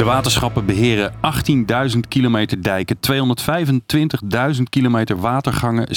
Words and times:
De 0.00 0.06
waterschappen 0.06 0.66
beheren 0.66 1.12
18.000 1.92 1.98
kilometer 2.08 2.62
dijken, 2.62 2.96
225.000 4.56 4.62
kilometer 4.70 5.20
watergangen, 5.20 5.88
6.175 5.88 5.92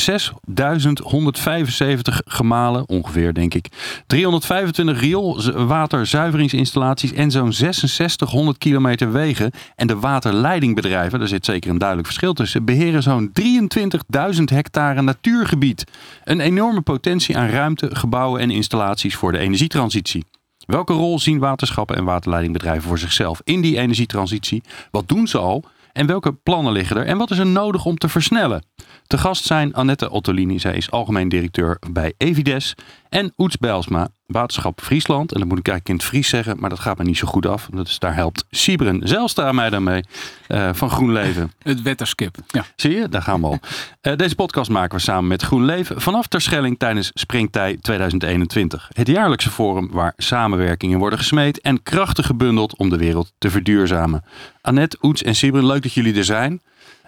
gemalen, 2.25 2.89
ongeveer 2.89 3.33
denk 3.33 3.53
ik, 3.53 3.67
325 4.07 4.99
rioolwaterzuiveringsinstallaties 4.99 7.13
en 7.13 7.31
zo'n 7.31 7.53
6600 7.53 8.57
kilometer 8.57 9.11
wegen. 9.11 9.51
En 9.75 9.87
de 9.87 9.99
waterleidingbedrijven, 9.99 11.19
daar 11.19 11.27
zit 11.27 11.45
zeker 11.45 11.69
een 11.69 11.77
duidelijk 11.77 12.07
verschil 12.07 12.33
tussen, 12.33 12.65
beheren 12.65 13.03
zo'n 13.03 13.31
23.000 13.41 14.43
hectare 14.43 15.01
natuurgebied. 15.01 15.83
Een 16.23 16.39
enorme 16.39 16.81
potentie 16.81 17.37
aan 17.37 17.49
ruimte, 17.49 17.89
gebouwen 17.95 18.41
en 18.41 18.51
installaties 18.51 19.15
voor 19.15 19.31
de 19.31 19.37
energietransitie. 19.37 20.23
Welke 20.65 20.93
rol 20.93 21.19
zien 21.19 21.39
waterschappen 21.39 21.95
en 21.95 22.03
waterleidingbedrijven 22.03 22.87
voor 22.87 22.99
zichzelf 22.99 23.41
in 23.43 23.61
die 23.61 23.77
energietransitie? 23.77 24.63
Wat 24.91 25.07
doen 25.07 25.27
ze 25.27 25.37
al? 25.37 25.63
En 25.93 26.07
welke 26.07 26.33
plannen 26.33 26.73
liggen 26.73 26.97
er? 26.97 27.05
En 27.05 27.17
wat 27.17 27.31
is 27.31 27.37
er 27.37 27.45
nodig 27.45 27.85
om 27.85 27.97
te 27.97 28.09
versnellen? 28.09 28.63
Te 29.07 29.17
gast 29.17 29.43
zijn 29.43 29.73
Annette 29.73 30.09
Ottolini, 30.09 30.59
zij 30.59 30.75
is 30.75 30.91
algemeen 30.91 31.29
directeur 31.29 31.77
bij 31.91 32.13
Evides. 32.17 32.75
En 33.09 33.33
Oets 33.37 33.57
Bijlsma, 33.57 34.07
Waterschap 34.25 34.81
Friesland. 34.81 35.33
En 35.33 35.39
dat 35.39 35.47
moet 35.47 35.59
ik 35.59 35.67
eigenlijk 35.67 35.89
in 35.89 35.95
het 35.95 36.05
Fries 36.15 36.29
zeggen, 36.29 36.59
maar 36.59 36.69
dat 36.69 36.79
gaat 36.79 36.97
me 36.97 37.03
niet 37.03 37.17
zo 37.17 37.27
goed 37.27 37.45
af. 37.45 37.67
Dus 37.71 37.99
daar 37.99 38.15
helpt 38.15 38.45
Siebren 38.49 39.07
Zelstra 39.07 39.51
mij 39.51 39.69
dan 39.69 39.83
mee 39.83 40.03
uh, 40.47 40.69
van 40.73 40.89
GroenLeven. 40.89 41.51
Het 41.63 41.81
wetterskip, 41.81 42.35
ja. 42.47 42.65
Zie 42.75 42.95
je, 42.95 43.09
daar 43.09 43.21
gaan 43.21 43.41
we 43.41 43.47
al. 43.47 43.59
Uh, 44.01 44.15
deze 44.15 44.35
podcast 44.35 44.69
maken 44.69 44.97
we 44.97 45.03
samen 45.03 45.27
met 45.27 45.41
GroenLeven 45.41 46.01
vanaf 46.01 46.27
Terschelling 46.27 46.79
tijdens 46.79 47.11
Springtij 47.13 47.77
2021. 47.81 48.89
Het 48.93 49.07
jaarlijkse 49.07 49.49
forum 49.49 49.89
waar 49.91 50.13
samenwerkingen 50.17 50.99
worden 50.99 51.19
gesmeed 51.19 51.61
en 51.61 51.83
krachten 51.83 52.23
gebundeld 52.23 52.77
om 52.77 52.89
de 52.89 52.97
wereld 52.97 53.33
te 53.37 53.49
verduurzamen. 53.49 54.23
Annette, 54.61 54.97
Oets 55.01 55.23
en 55.23 55.35
Siebren, 55.35 55.65
leuk 55.65 55.83
dat 55.83 55.93
jullie 55.93 56.15
er 56.15 56.25
zijn. 56.25 56.61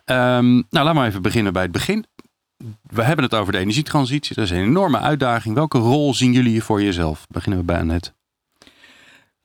Um, 0.05 0.65
nou, 0.69 0.85
laten 0.85 1.01
we 1.01 1.07
even 1.07 1.21
beginnen 1.21 1.53
bij 1.53 1.61
het 1.61 1.71
begin. 1.71 2.05
We 2.81 3.03
hebben 3.03 3.25
het 3.25 3.33
over 3.33 3.51
de 3.51 3.59
energietransitie. 3.59 4.35
Dat 4.35 4.43
is 4.43 4.51
een 4.51 4.63
enorme 4.63 4.99
uitdaging. 4.99 5.55
Welke 5.55 5.77
rol 5.77 6.13
zien 6.13 6.33
jullie 6.33 6.63
voor 6.63 6.81
jezelf? 6.81 7.25
Beginnen 7.29 7.59
we 7.59 7.65
bij 7.65 7.79
Annette. 7.79 8.13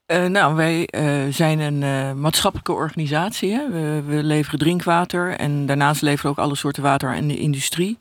Uh, 0.06 0.26
nou, 0.26 0.54
wij 0.54 0.88
uh, 0.90 1.32
zijn 1.32 1.60
een 1.60 1.82
uh, 1.82 2.12
maatschappelijke 2.12 2.72
organisatie. 2.72 3.52
Hè? 3.52 3.70
We, 4.02 4.22
leveren 4.22 4.58
drinkwater 4.58 5.36
en 5.36 5.66
daarnaast 5.66 6.02
leveren 6.02 6.30
we 6.30 6.38
ook 6.38 6.44
alle 6.46 6.56
soorten 6.56 6.82
water 6.82 7.14
aan 7.14 7.28
de 7.28 7.38
industrie. 7.38 7.98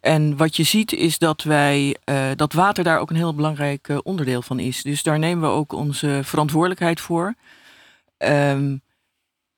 En 0.00 0.36
wat 0.36 0.56
je 0.56 0.62
ziet 0.62 0.92
is 0.92 1.18
dat 1.18 1.42
wij 1.42 1.96
dat 2.36 2.52
water 2.52 2.84
daar 2.84 2.98
ook 2.98 3.10
een 3.10 3.16
heel 3.16 3.34
belangrijk 3.34 4.00
onderdeel 4.02 4.42
van 4.42 4.58
is. 4.58 4.82
Dus 4.82 5.02
daar 5.02 5.18
nemen 5.18 5.48
we 5.48 5.54
ook 5.54 5.72
onze 5.72 6.20
verantwoordelijkheid 6.22 7.00
voor. 7.00 7.34
Um, 8.18 8.82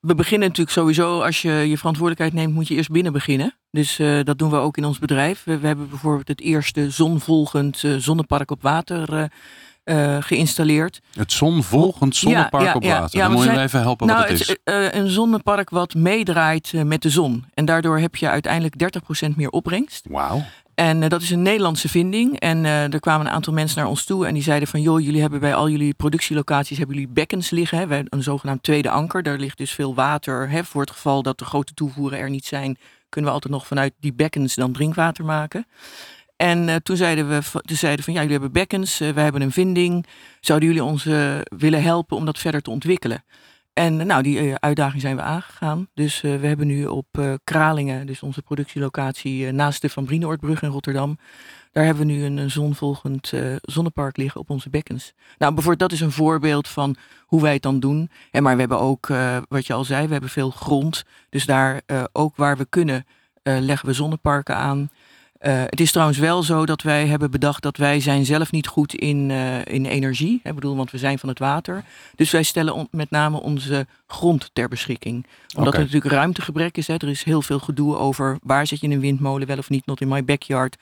we 0.05 0.15
beginnen 0.15 0.47
natuurlijk 0.47 0.77
sowieso, 0.77 1.21
als 1.21 1.41
je 1.41 1.51
je 1.51 1.77
verantwoordelijkheid 1.77 2.33
neemt, 2.33 2.53
moet 2.53 2.67
je 2.67 2.75
eerst 2.75 2.91
binnen 2.91 3.13
beginnen. 3.13 3.55
Dus 3.71 3.99
uh, 3.99 4.23
dat 4.23 4.37
doen 4.37 4.49
we 4.49 4.55
ook 4.55 4.77
in 4.77 4.85
ons 4.85 4.99
bedrijf. 4.99 5.43
We, 5.43 5.57
we 5.57 5.67
hebben 5.67 5.89
bijvoorbeeld 5.89 6.27
het 6.27 6.41
eerste 6.41 6.89
zonvolgend 6.89 7.83
uh, 7.83 7.95
zonnepark 7.97 8.51
op 8.51 8.61
water 8.61 9.29
uh, 9.83 10.17
geïnstalleerd. 10.19 11.01
Het 11.13 11.31
zonvolgend 11.31 12.15
zonnepark 12.15 12.63
ja, 12.63 12.69
ja, 12.69 12.75
op 12.75 12.83
water. 12.83 13.19
Ja, 13.19 13.27
Dan 13.27 13.35
moet 13.35 13.43
je 13.43 13.59
even 13.59 13.79
helpen 13.79 14.07
nou, 14.07 14.19
wat 14.19 14.29
het, 14.29 14.47
het 14.47 14.59
is. 14.63 14.99
een 14.99 15.09
zonnepark 15.09 15.69
wat 15.69 15.93
meedraait 15.93 16.73
met 16.73 17.01
de 17.01 17.09
zon. 17.09 17.45
En 17.53 17.65
daardoor 17.65 17.99
heb 17.99 18.15
je 18.15 18.29
uiteindelijk 18.29 18.99
30% 19.27 19.35
meer 19.35 19.49
opbrengst. 19.49 20.05
Wauw. 20.09 20.43
En 20.75 21.01
uh, 21.01 21.09
dat 21.09 21.21
is 21.21 21.29
een 21.29 21.41
Nederlandse 21.41 21.89
vinding. 21.89 22.39
En 22.39 22.63
uh, 22.63 22.93
er 22.93 22.99
kwamen 22.99 23.25
een 23.25 23.31
aantal 23.31 23.53
mensen 23.53 23.79
naar 23.79 23.87
ons 23.87 24.05
toe 24.05 24.27
en 24.27 24.33
die 24.33 24.43
zeiden 24.43 24.67
van... 24.67 24.81
joh, 24.81 24.99
jullie 24.99 25.21
hebben 25.21 25.39
bij 25.39 25.55
al 25.55 25.69
jullie 25.69 25.93
productielocaties 25.93 26.77
hebben 26.77 26.95
jullie 26.95 27.11
bekkens 27.13 27.49
liggen. 27.49 27.89
Hè? 27.89 28.01
Een 28.09 28.23
zogenaamd 28.23 28.63
tweede 28.63 28.89
anker. 28.89 29.23
Daar 29.23 29.37
ligt 29.37 29.57
dus 29.57 29.71
veel 29.71 29.95
water. 29.95 30.49
Hè? 30.49 30.63
Voor 30.63 30.81
het 30.81 30.91
geval 30.91 31.21
dat 31.21 31.39
de 31.39 31.45
grote 31.45 31.73
toevoeren 31.73 32.19
er 32.19 32.29
niet 32.29 32.45
zijn... 32.45 32.77
kunnen 33.09 33.29
we 33.29 33.35
altijd 33.35 33.53
nog 33.53 33.67
vanuit 33.67 33.93
die 33.99 34.13
bekkens 34.13 34.55
dan 34.55 34.71
drinkwater 34.71 35.25
maken. 35.25 35.67
En 36.35 36.67
uh, 36.67 36.75
toen 36.75 36.97
zeiden 36.97 37.29
we 37.29 37.41
toen 37.61 37.77
zeiden 37.77 38.05
van 38.05 38.13
ja, 38.13 38.19
jullie 38.19 38.35
hebben 38.35 38.53
bekkens, 38.53 38.97
wij 38.97 39.23
hebben 39.23 39.41
een 39.41 39.51
vinding. 39.51 40.05
Zouden 40.39 40.67
jullie 40.67 40.83
ons 40.83 41.03
willen 41.57 41.83
helpen 41.83 42.17
om 42.17 42.25
dat 42.25 42.37
verder 42.37 42.61
te 42.61 42.69
ontwikkelen? 42.69 43.23
En 43.75 44.07
nou, 44.07 44.23
die 44.23 44.41
uh, 44.41 44.53
uitdaging 44.59 45.01
zijn 45.01 45.15
we 45.15 45.21
aangegaan. 45.21 45.87
Dus 45.93 46.23
uh, 46.23 46.39
we 46.39 46.47
hebben 46.47 46.67
nu 46.67 46.85
op 46.85 47.05
uh, 47.19 47.33
Kralingen, 47.43 48.07
dus 48.07 48.21
onze 48.21 48.41
productielocatie 48.41 49.51
naast 49.51 49.81
de 49.81 49.89
Van 49.89 50.05
Brienoordbrug 50.05 50.61
in 50.61 50.69
Rotterdam. 50.69 51.17
Daar 51.71 51.85
hebben 51.85 52.07
we 52.07 52.13
nu 52.13 52.23
een, 52.23 52.37
een 52.37 52.51
zonvolgend 52.51 53.33
zonnepark 53.61 54.17
liggen 54.17 54.41
op 54.41 54.49
onze 54.49 54.69
bekkens. 54.69 55.13
Nou, 55.37 55.53
bijvoorbeeld 55.53 55.89
dat 55.89 55.99
is 55.99 56.05
een 56.05 56.11
voorbeeld 56.11 56.67
van 56.67 56.95
hoe 57.25 57.41
wij 57.41 57.53
het 57.53 57.61
dan 57.61 57.79
doen. 57.79 58.09
En 58.31 58.43
maar 58.43 58.53
we 58.53 58.59
hebben 58.59 58.79
ook, 58.79 59.07
wat 59.47 59.67
je 59.67 59.73
al 59.73 59.83
zei, 59.83 60.05
we 60.05 60.11
hebben 60.11 60.29
veel 60.29 60.49
grond. 60.49 61.03
Dus 61.29 61.45
daar 61.45 61.81
ook 62.11 62.35
waar 62.35 62.57
we 62.57 62.65
kunnen 62.69 63.05
leggen 63.43 63.87
we 63.87 63.93
zonneparken 63.93 64.55
aan. 64.55 64.89
Uh, 65.45 65.61
het 65.65 65.79
is 65.79 65.91
trouwens 65.91 66.17
wel 66.17 66.43
zo 66.43 66.65
dat 66.65 66.81
wij 66.81 67.07
hebben 67.07 67.31
bedacht 67.31 67.63
dat 67.63 67.77
wij 67.77 67.99
zijn 67.99 68.25
zelf 68.25 68.51
niet 68.51 68.67
goed 68.67 68.93
in, 68.93 69.29
uh, 69.29 69.65
in 69.65 69.85
energie. 69.85 70.39
Ik 70.43 70.55
bedoel, 70.55 70.75
want 70.75 70.91
we 70.91 70.97
zijn 70.97 71.19
van 71.19 71.29
het 71.29 71.39
water. 71.39 71.83
Dus 72.15 72.31
wij 72.31 72.43
stellen 72.43 72.73
on, 72.73 72.87
met 72.91 73.09
name 73.09 73.41
onze 73.41 73.87
grond 74.07 74.49
ter 74.53 74.67
beschikking. 74.67 75.25
Omdat 75.55 75.73
okay. 75.73 75.79
er 75.79 75.85
natuurlijk 75.85 76.13
ruimtegebrek 76.13 76.77
is. 76.77 76.87
Hè. 76.87 76.93
Er 76.93 77.09
is 77.09 77.23
heel 77.23 77.41
veel 77.41 77.59
gedoe 77.59 77.97
over 77.97 78.37
waar 78.43 78.67
zet 78.67 78.79
je 78.79 78.87
een 78.87 78.99
windmolen 78.99 79.47
wel 79.47 79.57
of 79.57 79.69
niet, 79.69 79.85
not 79.85 80.01
in 80.01 80.07
my 80.07 80.23
backyard. 80.23 80.75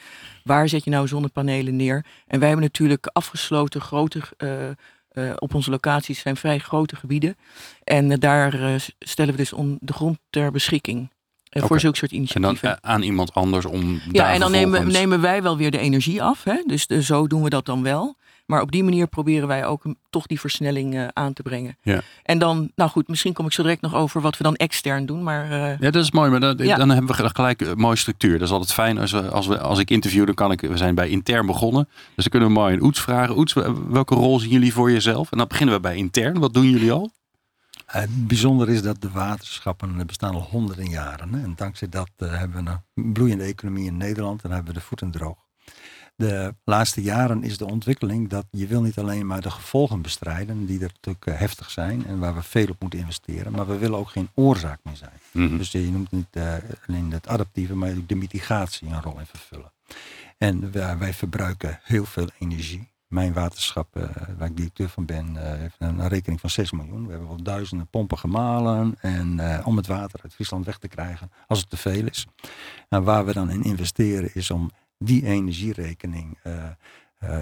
Waar 0.43 0.69
zet 0.69 0.83
je 0.83 0.89
nou 0.89 1.07
zonnepanelen 1.07 1.75
neer? 1.75 2.05
En 2.27 2.39
wij 2.39 2.47
hebben 2.47 2.65
natuurlijk 2.65 3.09
afgesloten 3.13 3.81
grote... 3.81 4.19
Uh, 4.37 5.33
op 5.35 5.53
onze 5.53 5.69
locaties 5.69 6.19
zijn 6.19 6.35
vrij 6.35 6.59
grote 6.59 6.95
gebieden. 6.95 7.35
En 7.83 8.19
daar 8.19 8.81
stellen 8.99 9.31
we 9.31 9.37
dus 9.37 9.53
on, 9.53 9.77
de 9.81 9.93
grond 9.93 10.17
ter 10.29 10.51
beschikking. 10.51 11.09
Okay. 11.53 11.67
Voor 11.67 11.79
zulke 11.79 11.97
soort 11.97 12.11
initiatieven. 12.11 12.69
En 12.69 12.77
dan 12.81 12.91
aan 12.91 13.01
iemand 13.01 13.33
anders 13.33 13.65
om. 13.65 14.01
Ja, 14.11 14.33
en 14.33 14.39
dan 14.39 14.51
nemen, 14.51 14.87
nemen, 14.87 15.21
wij 15.21 15.43
wel 15.43 15.57
weer 15.57 15.71
de 15.71 15.77
energie 15.77 16.23
af. 16.23 16.43
Hè? 16.43 16.63
Dus 16.65 16.87
de, 16.87 17.03
zo 17.03 17.27
doen 17.27 17.43
we 17.43 17.49
dat 17.49 17.65
dan 17.65 17.83
wel. 17.83 18.15
Maar 18.45 18.61
op 18.61 18.71
die 18.71 18.83
manier 18.83 19.07
proberen 19.07 19.47
wij 19.47 19.65
ook 19.65 19.83
toch 20.09 20.27
die 20.27 20.39
versnelling 20.39 20.93
uh, 20.93 21.07
aan 21.13 21.33
te 21.33 21.41
brengen. 21.41 21.77
Ja. 21.81 22.01
En 22.23 22.39
dan, 22.39 22.71
nou 22.75 22.89
goed, 22.89 23.07
misschien 23.07 23.33
kom 23.33 23.45
ik 23.45 23.51
zo 23.51 23.61
direct 23.61 23.81
nog 23.81 23.95
over 23.95 24.21
wat 24.21 24.37
we 24.37 24.43
dan 24.43 24.55
extern 24.55 25.05
doen. 25.05 25.23
Maar, 25.23 25.51
uh, 25.51 25.79
ja, 25.79 25.91
dat 25.91 26.03
is 26.03 26.11
mooi. 26.11 26.29
Maar 26.29 26.39
dan, 26.39 26.57
ja. 26.57 26.75
dan 26.75 26.89
hebben 26.89 27.15
we 27.15 27.29
gelijk 27.33 27.61
een 27.61 27.77
mooie 27.77 27.95
structuur. 27.95 28.31
Dat 28.31 28.47
is 28.47 28.53
altijd 28.53 28.73
fijn 28.73 28.97
als, 28.97 29.11
we, 29.11 29.29
als, 29.29 29.47
we, 29.47 29.59
als 29.59 29.79
ik 29.79 29.89
interview, 29.89 30.25
dan 30.25 30.35
kan 30.35 30.51
ik. 30.51 30.61
We 30.61 30.77
zijn 30.77 30.95
bij 30.95 31.09
intern 31.09 31.45
begonnen. 31.45 31.87
Dus 32.15 32.23
dan 32.23 32.29
kunnen 32.29 32.49
we 32.49 32.53
mooi 32.53 32.73
een 32.73 32.83
Oets 32.83 33.01
vragen. 33.01 33.37
Oets, 33.37 33.53
welke 33.89 34.15
rol 34.15 34.39
zien 34.39 34.49
jullie 34.49 34.73
voor 34.73 34.91
jezelf? 34.91 35.31
En 35.31 35.37
dan 35.37 35.47
beginnen 35.47 35.75
we 35.75 35.81
bij 35.81 35.95
intern. 35.95 36.39
Wat 36.39 36.53
doen 36.53 36.69
jullie 36.69 36.91
al? 36.91 37.11
Het 37.85 38.27
bijzonder 38.27 38.69
is 38.69 38.81
dat 38.81 39.01
de 39.01 39.09
waterschappen 39.09 40.05
bestaan 40.05 40.33
al 40.33 40.41
honderden 40.41 40.89
jaren. 40.89 41.33
Hè? 41.33 41.43
En 41.43 41.53
dankzij 41.55 41.89
dat 41.89 42.09
uh, 42.17 42.37
hebben 42.37 42.63
we 42.65 42.71
een 42.93 43.13
bloeiende 43.13 43.43
economie 43.43 43.85
in 43.85 43.97
Nederland 43.97 44.43
en 44.43 44.51
hebben 44.51 44.73
we 44.73 44.79
de 44.79 44.85
voeten 44.85 45.11
droog. 45.11 45.37
De 46.15 46.55
laatste 46.63 47.01
jaren 47.01 47.43
is 47.43 47.57
de 47.57 47.65
ontwikkeling 47.65 48.29
dat 48.29 48.45
je 48.51 48.67
wil 48.67 48.81
niet 48.81 48.97
alleen 48.97 49.25
maar 49.25 49.41
de 49.41 49.51
gevolgen 49.51 50.01
bestrijden, 50.01 50.65
die 50.65 50.79
er 50.79 50.91
natuurlijk 50.93 51.25
uh, 51.25 51.37
heftig 51.37 51.69
zijn 51.69 52.05
en 52.05 52.19
waar 52.19 52.35
we 52.35 52.43
veel 52.43 52.67
op 52.67 52.81
moeten 52.81 52.99
investeren, 52.99 53.51
maar 53.51 53.67
we 53.67 53.77
willen 53.77 53.99
ook 53.99 54.09
geen 54.09 54.29
oorzaak 54.33 54.79
meer 54.83 54.95
zijn. 54.95 55.19
Mm 55.31 55.47
-hmm. 55.47 55.57
Dus 55.57 55.71
je 55.71 55.91
noemt 55.91 56.11
niet 56.11 56.27
uh, 56.31 56.53
alleen 56.87 57.11
het 57.11 57.27
adaptieve, 57.27 57.75
maar 57.75 57.89
ook 57.89 58.07
de 58.07 58.15
mitigatie 58.15 58.87
een 58.87 59.01
rol 59.01 59.19
in 59.19 59.25
vervullen. 59.25 59.71
En 60.37 60.71
wij, 60.71 60.97
wij 60.97 61.13
verbruiken 61.13 61.79
heel 61.83 62.05
veel 62.05 62.29
energie 62.39 62.92
mijn 63.13 63.33
waterschap, 63.33 63.97
uh, 63.97 64.03
waar 64.37 64.47
ik 64.47 64.57
directeur 64.57 64.89
van 64.89 65.05
ben, 65.05 65.33
uh, 65.33 65.41
heeft 65.41 65.75
een, 65.79 66.07
rekening 66.07 66.39
van 66.39 66.49
6 66.49 66.71
miljoen. 66.71 67.05
We 67.05 67.09
hebben 67.09 67.27
wel 67.27 67.43
duizenden 67.43 67.87
pompen 67.87 68.17
gemalen 68.17 68.95
en, 68.99 69.37
uh, 69.39 69.59
om 69.63 69.77
het 69.77 69.87
water 69.87 70.19
uit 70.23 70.33
Friesland 70.33 70.65
weg 70.65 70.77
te 70.77 70.87
krijgen 70.87 71.31
als 71.47 71.59
het 71.59 71.69
te 71.69 71.77
veel 71.77 72.05
is. 72.05 72.27
En 72.89 73.03
waar 73.03 73.25
we 73.25 73.33
dan 73.33 73.49
in 73.49 73.63
investeren 73.63 74.29
is 74.33 74.51
om 74.51 74.71
die 74.97 75.25
energierekening. 75.25 76.37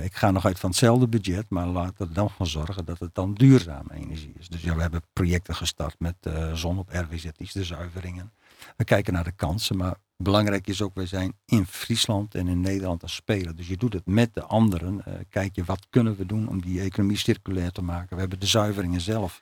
ik 0.03 0.15
ga 0.15 0.31
nog 0.31 0.45
uit 0.45 0.59
van 0.59 0.69
hetzelfde 0.69 1.07
budget, 1.07 1.45
maar 1.50 1.68
laten 1.68 2.07
we 2.07 2.13
dan 2.13 2.29
van 2.29 2.47
zorgen 2.47 2.85
dat 2.85 3.00
het 3.00 3.15
dan 3.15 3.33
duurzame 3.33 3.94
energie 3.94 4.33
is. 4.38 4.47
Dus 4.47 4.62
ja, 4.62 4.75
we 4.75 4.81
hebben 4.81 5.01
projecten 5.13 5.56
gestart 5.56 5.95
met 6.00 6.15
zon 6.53 6.77
op 6.77 6.89
RWZ's, 6.89 7.53
de 7.53 7.63
zuiveringen. 7.63 8.31
We 8.77 8.83
kijken 8.83 9.13
naar 9.13 9.24
de 9.24 9.31
kansen, 9.31 9.77
maar 9.77 9.95
belangrijk 10.21 10.68
is 10.68 10.81
ook, 10.81 10.95
wij 10.95 11.06
zijn 11.06 11.33
in 11.45 11.65
Friesland 11.65 12.35
en 12.35 12.47
in 12.47 12.62
Nederland 12.62 13.01
als 13.01 13.15
speler. 13.15 13.56
Dus 13.56 13.68
je 13.68 13.77
doet 13.77 13.94
het 13.94 14.06
met 14.06 14.33
de 14.33 14.44
anderen. 14.44 15.03
Uh, 15.07 15.13
kijk 15.29 15.56
je, 15.56 15.63
wat 15.63 15.88
kunnen 15.89 16.15
we 16.15 16.25
doen 16.25 16.47
om 16.47 16.62
die 16.62 16.81
economie 16.81 17.18
circulair 17.18 17.71
te 17.71 17.81
maken? 17.81 18.13
We 18.13 18.19
hebben 18.19 18.39
de 18.39 18.45
zuiveringen 18.45 19.01
zelf 19.01 19.41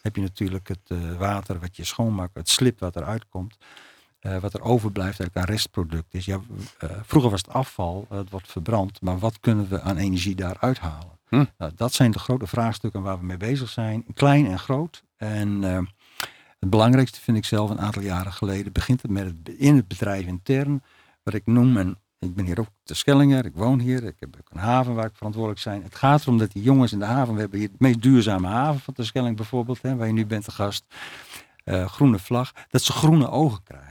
heb 0.00 0.16
je 0.16 0.22
natuurlijk 0.22 0.68
het 0.68 1.16
water 1.18 1.58
wat 1.58 1.76
je 1.76 1.84
schoonmaakt, 1.84 2.34
het 2.34 2.48
slip 2.48 2.80
wat 2.80 2.96
eruit 2.96 3.28
komt. 3.28 3.56
wat 4.20 4.54
er 4.54 4.62
overblijft 4.62 5.20
eigenlijk 5.20 5.36
aan 5.36 5.54
restproduct 5.54 6.14
is. 6.14 6.24
Ja, 6.24 6.40
vroeger 7.02 7.30
was 7.30 7.40
het 7.40 7.50
afval, 7.50 8.06
het 8.08 8.30
wordt 8.30 8.50
verbrand, 8.50 9.00
maar 9.00 9.18
wat 9.18 9.40
kunnen 9.40 9.68
we 9.68 9.80
aan 9.80 9.96
energie 9.96 10.34
daaruit 10.34 10.78
halen? 10.78 11.18
Hm. 11.28 11.44
Nou, 11.58 11.72
dat 11.74 11.92
zijn 11.92 12.10
de 12.10 12.18
grote 12.18 12.46
vraagstukken 12.46 13.02
waar 13.02 13.18
we 13.18 13.24
mee 13.24 13.36
bezig 13.36 13.68
zijn, 13.68 14.04
klein 14.14 14.46
en 14.46 14.58
groot. 14.58 15.02
En 15.16 15.64
het 16.60 16.70
belangrijkste 16.70 17.20
vind 17.20 17.36
ik 17.36 17.44
zelf 17.44 17.70
een 17.70 17.80
aantal 17.80 18.02
jaren 18.02 18.32
geleden 18.32 18.72
begint 18.72 19.02
het 19.02 19.10
met 19.10 19.24
het, 19.24 19.48
in 19.56 19.76
het 19.76 19.88
bedrijf 19.88 20.26
intern, 20.26 20.82
wat 21.22 21.34
ik 21.34 21.46
noem, 21.46 21.76
en 21.76 21.98
ik 22.18 22.34
ben 22.34 22.44
hier 22.44 22.60
ook 22.60 22.68
te 22.82 22.94
Schellingen, 22.94 23.44
ik 23.44 23.54
woon 23.54 23.78
hier, 23.78 24.04
ik 24.04 24.16
heb 24.18 24.36
een 24.48 24.58
haven 24.58 24.94
waar 24.94 25.06
ik 25.06 25.14
verantwoordelijk 25.16 25.60
zijn. 25.60 25.82
Het 25.82 25.94
gaat 25.94 26.22
erom 26.22 26.38
dat 26.38 26.52
die 26.52 26.62
jongens 26.62 26.92
in 26.92 26.98
de 26.98 27.04
haven, 27.04 27.34
we 27.34 27.40
hebben 27.40 27.58
hier 27.58 27.68
het 27.68 27.80
meest 27.80 28.02
duurzame 28.02 28.48
haven 28.48 28.80
van 28.80 28.94
de 28.96 29.04
Schelling 29.04 29.36
bijvoorbeeld, 29.36 29.82
hè, 29.82 29.96
waar 29.96 30.06
je 30.06 30.12
nu 30.12 30.26
bent 30.26 30.44
te 30.44 30.50
gast, 30.50 30.84
uh, 31.64 31.86
groene 31.86 32.18
vlag, 32.18 32.52
dat 32.68 32.82
ze 32.82 32.92
groene 32.92 33.30
ogen 33.30 33.62
krijgen. 33.62 33.89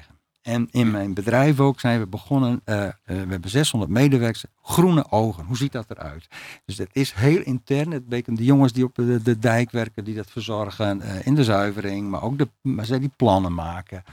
En 0.50 0.68
in 0.72 0.92
mijn 0.92 1.14
bedrijf 1.14 1.60
ook 1.60 1.80
zijn 1.80 2.00
we 2.00 2.08
begonnen, 2.08 2.62
uh, 2.66 2.76
uh, 2.76 2.92
we 3.06 3.14
hebben 3.14 3.50
600 3.50 3.92
medewerkers, 3.92 4.46
groene 4.62 5.12
ogen. 5.12 5.46
Hoe 5.46 5.58
ziet 5.58 5.72
dat 5.72 5.86
eruit? 5.90 6.28
Dus 6.66 6.78
het 6.78 6.90
is 6.92 7.14
heel 7.14 7.42
intern. 7.42 7.92
Het 7.92 8.08
betekent 8.08 8.38
de 8.38 8.44
jongens 8.44 8.74
die 8.74 8.84
op 8.84 8.96
de, 8.96 9.22
de 9.22 9.40
dijk 9.40 9.72
werken, 9.72 10.04
die 10.04 10.16
dat 10.16 10.32
verzorgen 10.32 11.02
uh, 11.02 11.26
in 11.26 11.36
de 11.36 11.44
zuivering, 11.44 12.10
maar 12.10 12.24
ook 12.24 12.38
de, 12.38 12.48
maar 12.62 12.86
zij 12.86 13.00
die 13.00 13.12
plannen 13.16 13.54
maken. 13.54 14.04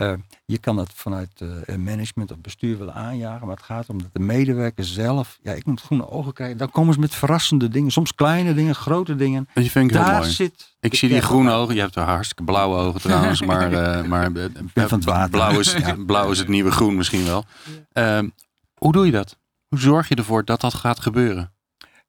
Uh, 0.00 0.12
je 0.46 0.58
kan 0.58 0.76
dat 0.76 0.90
vanuit 0.94 1.40
uh, 1.42 1.76
management 1.76 2.30
of 2.32 2.38
bestuur 2.38 2.78
willen 2.78 2.94
aanjagen, 2.94 3.46
maar 3.46 3.56
het 3.56 3.64
gaat 3.64 3.88
om 3.88 4.02
dat 4.02 4.08
de 4.12 4.20
medewerkers 4.20 4.92
zelf, 4.92 5.38
ja, 5.42 5.52
ik 5.52 5.64
moet 5.64 5.80
groene 5.80 6.10
ogen 6.10 6.32
krijgen. 6.32 6.58
Dan 6.58 6.70
komen 6.70 6.94
ze 6.94 7.00
met 7.00 7.14
verrassende 7.14 7.68
dingen, 7.68 7.90
soms 7.90 8.14
kleine 8.14 8.54
dingen, 8.54 8.74
grote 8.74 9.16
dingen. 9.16 9.48
Dat 9.54 9.64
vind 9.64 9.90
ik 9.90 9.96
Daar 9.96 10.10
heel 10.10 10.18
mooi. 10.18 10.30
zit. 10.30 10.76
Ik 10.80 10.94
zie 10.94 11.08
die 11.08 11.20
groene 11.20 11.52
ogen. 11.52 11.74
Je 11.74 11.80
hebt 11.80 11.96
er 11.96 12.02
hartstikke 12.02 12.42
blauwe 12.44 12.76
ogen 12.76 13.00
trouwens, 13.00 13.42
maar, 13.42 13.72
uh, 13.72 14.02
maar 14.12 14.30
van 14.74 14.98
het 14.98 15.04
water. 15.04 15.30
Blauw, 15.30 15.58
is, 15.58 15.72
ja. 15.72 15.96
blauw 16.06 16.30
is 16.30 16.38
het 16.38 16.48
nieuwe 16.48 16.70
groen 16.70 16.96
misschien 16.96 17.24
wel. 17.24 17.44
Ehm, 17.92 18.28
hoe 18.74 18.92
doe 18.92 19.06
je 19.06 19.12
dat? 19.12 19.38
Hoe 19.68 19.78
zorg 19.78 20.08
je 20.08 20.14
ervoor 20.14 20.44
dat 20.44 20.60
dat 20.60 20.74
gaat 20.74 21.00
gebeuren? 21.00 21.52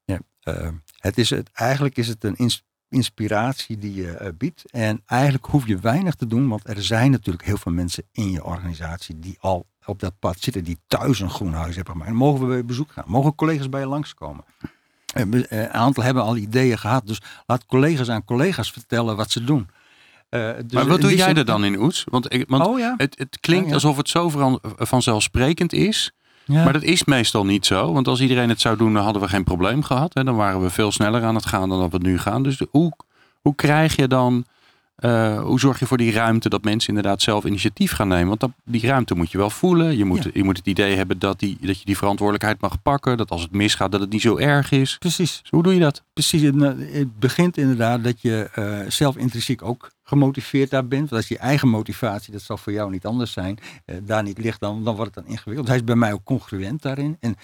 Ja, 0.04 0.18
het 0.98 1.18
is 1.18 1.30
het, 1.30 1.50
eigenlijk 1.52 1.96
is 1.96 2.08
het 2.08 2.24
een 2.24 2.36
inspiratie 2.92 3.78
die 3.78 3.94
je 3.94 4.18
uh, 4.22 4.28
biedt. 4.38 4.62
En 4.70 5.02
eigenlijk 5.06 5.46
hoef 5.46 5.66
je 5.66 5.78
weinig 5.78 6.14
te 6.14 6.26
doen, 6.26 6.48
want 6.48 6.68
er 6.68 6.82
zijn 6.82 7.10
natuurlijk 7.10 7.44
heel 7.44 7.56
veel 7.56 7.72
mensen 7.72 8.04
in 8.12 8.30
je 8.30 8.44
organisatie 8.44 9.18
die 9.18 9.36
al 9.40 9.66
op 9.84 10.00
dat 10.00 10.18
pad 10.18 10.40
zitten, 10.40 10.64
die 10.64 10.78
thuis 10.86 11.20
een 11.20 11.30
groen 11.30 11.52
huis 11.52 11.74
hebben 11.74 11.92
gemaakt. 11.92 12.12
mogen 12.12 12.40
we 12.40 12.46
bij 12.46 12.64
bezoek 12.64 12.92
gaan? 12.92 13.04
Mogen 13.06 13.34
collega's 13.34 13.68
bij 13.68 13.80
je 13.80 13.86
langskomen? 13.86 14.44
Uh, 15.16 15.42
een 15.48 15.70
aantal 15.70 16.02
hebben 16.02 16.22
al 16.22 16.36
ideeën 16.36 16.78
gehad, 16.78 17.06
dus 17.06 17.20
laat 17.46 17.66
collega's 17.66 18.08
aan 18.08 18.24
collega's 18.24 18.72
vertellen 18.72 19.16
wat 19.16 19.30
ze 19.30 19.44
doen. 19.44 19.68
Uh, 20.30 20.50
dus 20.64 20.72
maar 20.72 20.86
wat 20.86 21.00
doe 21.00 21.16
jij 21.16 21.34
er 21.34 21.44
dan 21.44 21.64
in, 21.64 21.80
Oets? 21.80 22.04
Want, 22.10 22.32
ik, 22.32 22.44
want 22.48 22.66
oh, 22.66 22.78
ja? 22.78 22.94
het, 22.96 23.18
het, 23.18 23.40
klinkt 23.40 23.68
ja. 23.68 23.74
alsof 23.74 23.96
het 23.96 24.08
zo 24.08 24.58
vanzelfsprekend 24.62 25.72
is. 25.72 26.12
Maar 26.46 26.72
dat 26.72 26.82
is 26.82 27.04
meestal 27.04 27.44
niet 27.44 27.66
zo. 27.66 27.92
Want 27.92 28.08
als 28.08 28.20
iedereen 28.20 28.48
het 28.48 28.60
zou 28.60 28.76
doen, 28.76 28.94
dan 28.94 29.04
hadden 29.04 29.22
we 29.22 29.28
geen 29.28 29.44
probleem 29.44 29.82
gehad. 29.82 30.14
Hè? 30.14 30.24
Dan 30.24 30.36
waren 30.36 30.62
we 30.62 30.70
veel 30.70 30.92
sneller 30.92 31.22
aan 31.22 31.34
het 31.34 31.46
gaan 31.46 31.68
dan 31.68 31.80
dat 31.80 31.92
we 31.92 31.98
nu 31.98 32.18
gaan. 32.18 32.42
Dus 32.42 32.62
hoe, 32.70 32.92
hoe 33.40 33.54
krijg 33.54 33.96
je 33.96 34.06
dan, 34.06 34.44
uh, 35.04 35.42
hoe 35.42 35.60
zorg 35.60 35.78
je 35.78 35.86
voor 35.86 35.96
die 35.96 36.12
ruimte 36.12 36.48
dat 36.48 36.64
mensen 36.64 36.88
inderdaad 36.88 37.22
zelf 37.22 37.44
initiatief 37.44 37.92
gaan 37.92 38.08
nemen? 38.08 38.28
Want 38.28 38.40
dat, 38.40 38.50
die 38.64 38.86
ruimte 38.86 39.14
moet 39.14 39.30
je 39.30 39.38
wel 39.38 39.50
voelen. 39.50 39.96
Je 39.96 40.04
moet, 40.04 40.22
ja. 40.22 40.30
je 40.34 40.44
moet 40.44 40.56
het 40.56 40.66
idee 40.66 40.96
hebben 40.96 41.18
dat, 41.18 41.38
die, 41.38 41.56
dat 41.60 41.78
je 41.78 41.84
die 41.84 41.96
verantwoordelijkheid 41.96 42.60
mag 42.60 42.82
pakken. 42.82 43.16
Dat 43.16 43.30
als 43.30 43.42
het 43.42 43.52
misgaat, 43.52 43.92
dat 43.92 44.00
het 44.00 44.10
niet 44.10 44.20
zo 44.20 44.36
erg 44.36 44.70
is. 44.70 44.96
Precies. 44.98 45.38
Dus 45.40 45.50
hoe 45.50 45.62
doe 45.62 45.74
je 45.74 45.80
dat? 45.80 46.02
Precies. 46.12 46.42
Het 46.42 47.18
begint 47.18 47.56
inderdaad 47.56 48.04
dat 48.04 48.20
je 48.20 48.50
uh, 48.58 48.90
zelf 48.90 49.16
intrinsiek 49.16 49.62
ook 49.62 49.90
gemotiveerd 50.02 50.70
daar 50.70 50.86
bent. 50.86 51.10
Want 51.10 51.22
als 51.22 51.28
je 51.28 51.38
eigen 51.38 51.68
motivatie, 51.68 52.32
dat 52.32 52.42
zal 52.42 52.56
voor 52.56 52.72
jou 52.72 52.90
niet 52.90 53.06
anders 53.06 53.32
zijn, 53.32 53.58
uh, 53.86 53.96
daar 54.02 54.22
niet 54.22 54.38
ligt, 54.38 54.60
dan, 54.60 54.84
dan 54.84 54.96
wordt 54.96 55.14
het 55.14 55.24
dan 55.24 55.32
ingewikkeld. 55.32 55.68
Hij 55.68 55.76
is 55.76 55.84
bij 55.84 55.96
mij 55.96 56.12
ook 56.12 56.24
congruent 56.24 56.82
daarin. 56.82 57.16
En 57.20 57.36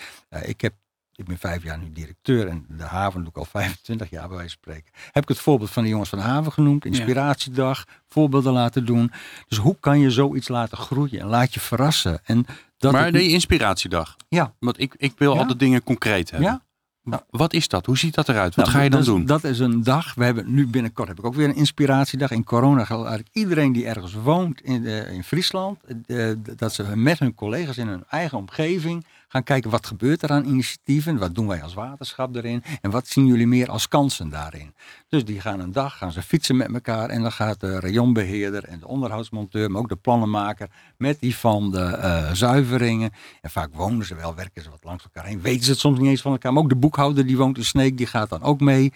ik 0.44 0.61
heb 0.61 0.72
ik 1.18 1.24
ben 1.24 1.38
vijf 1.38 1.62
jaar 1.62 1.78
nu 1.78 1.92
directeur 1.92 2.48
en 2.48 2.66
de 2.68 2.84
haven 2.84 3.20
doe 3.20 3.28
ik 3.28 3.36
al 3.36 3.44
25 3.60 4.10
jaar 4.10 4.28
bij 4.28 4.36
wijze 4.36 4.56
van 4.62 4.72
spreken. 4.72 4.92
Heb 5.12 5.22
ik 5.22 5.28
het 5.28 5.38
voorbeeld 5.38 5.70
van 5.70 5.82
de 5.82 5.88
jongens 5.88 6.08
van 6.08 6.18
de 6.18 6.24
haven 6.24 6.52
genoemd, 6.52 6.84
inspiratiedag, 6.84 7.84
voorbeelden 8.08 8.52
laten 8.52 8.84
doen. 8.84 9.12
Dus 9.48 9.58
hoe 9.58 9.76
kan 9.80 10.00
je 10.00 10.10
zoiets 10.10 10.48
laten 10.48 10.78
groeien 10.78 11.20
en 11.20 11.26
laat 11.26 11.54
je 11.54 11.60
verrassen. 11.60 12.20
En 12.24 12.46
dat 12.76 12.92
maar 12.92 13.12
de 13.12 13.28
inspiratiedag. 13.28 14.16
Ja. 14.28 14.52
Want 14.58 14.80
ik, 14.80 14.94
ik 14.96 15.12
wil 15.16 15.32
ja? 15.32 15.38
altijd 15.38 15.58
dingen 15.58 15.82
concreet 15.82 16.30
hebben. 16.30 16.48
Ja. 16.48 16.62
Nou, 17.02 17.22
wat 17.30 17.52
is 17.52 17.68
dat? 17.68 17.86
Hoe 17.86 17.98
ziet 17.98 18.14
dat 18.14 18.28
eruit? 18.28 18.54
Wat 18.54 18.64
nou, 18.64 18.76
ga 18.76 18.82
je 18.82 18.90
dan 18.90 18.98
dat 18.98 19.08
doen? 19.08 19.26
dat 19.26 19.44
is 19.44 19.58
een 19.58 19.82
dag. 19.82 20.14
We 20.14 20.24
hebben 20.24 20.54
nu 20.54 20.66
binnenkort 20.66 21.08
heb 21.08 21.18
ik 21.18 21.24
ook 21.24 21.34
weer 21.34 21.48
een 21.48 21.54
inspiratiedag. 21.54 22.30
In 22.30 22.44
corona 22.44 22.84
gaat 22.84 22.98
eigenlijk 22.98 23.28
iedereen 23.32 23.72
die 23.72 23.86
ergens 23.86 24.12
woont 24.12 24.60
in, 24.60 24.82
uh, 24.82 25.12
in 25.12 25.24
Friesland, 25.24 25.78
uh, 26.06 26.32
dat 26.56 26.74
ze 26.74 26.96
met 26.96 27.18
hun 27.18 27.34
collega's 27.34 27.76
in 27.76 27.88
hun 27.88 28.04
eigen 28.08 28.38
omgeving 28.38 29.04
gaan 29.28 29.42
kijken 29.42 29.70
wat 29.70 29.86
gebeurt 29.86 30.22
er 30.22 30.30
aan 30.30 30.44
initiatieven, 30.44 31.19
wat 31.19 31.34
doen 31.34 31.46
wij 31.46 31.62
als 31.62 31.75
waterschap 31.75 32.36
erin 32.36 32.62
en 32.80 32.90
wat 32.90 33.06
zien 33.06 33.26
jullie 33.26 33.46
meer 33.46 33.70
als 33.70 33.88
kansen 33.88 34.28
daarin. 34.28 34.75
Dus 35.08 35.25
die 35.25 35.40
gaan 35.40 35.60
een 35.60 35.72
dag, 35.72 35.98
gaan 35.98 36.12
ze 36.12 36.22
fietsen 36.22 36.56
met 36.56 36.72
elkaar 36.72 37.08
en 37.08 37.22
dan 37.22 37.32
gaat 37.32 37.60
de 37.60 37.80
rayonbeheerder 37.80 38.64
en 38.64 38.78
de 38.78 38.86
onderhoudsmonteur, 38.88 39.70
maar 39.70 39.80
ook 39.80 39.88
de 39.88 39.96
plannenmaker 39.96 40.70
met 40.96 41.20
die 41.20 41.36
van 41.36 41.70
de 41.70 41.78
uh, 41.78 42.32
zuiveringen. 42.32 43.10
En 43.40 43.50
vaak 43.50 43.75
wonen 43.75 44.06
ze 44.06 44.14
wel, 44.14 44.34
werken 44.34 44.62
ze 44.62 44.70
wat 44.70 44.84
langs 44.84 45.04
elkaar 45.04 45.25
heen, 45.25 45.40
weten 45.40 45.64
ze 45.64 45.70
het 45.70 45.80
soms 45.80 45.98
niet 45.98 46.08
eens 46.08 46.22
van 46.22 46.32
elkaar, 46.32 46.52
maar 46.52 46.62
ook 46.62 46.69
de 46.69 46.76
boekhouder 46.76 47.26
die 47.26 47.36
woont 47.36 47.56
in 47.56 47.64
Sneek, 47.64 47.96
die 47.96 48.06
gaat 48.06 48.28
dan 48.28 48.42
ook 48.42 48.60
mee. 48.60 48.92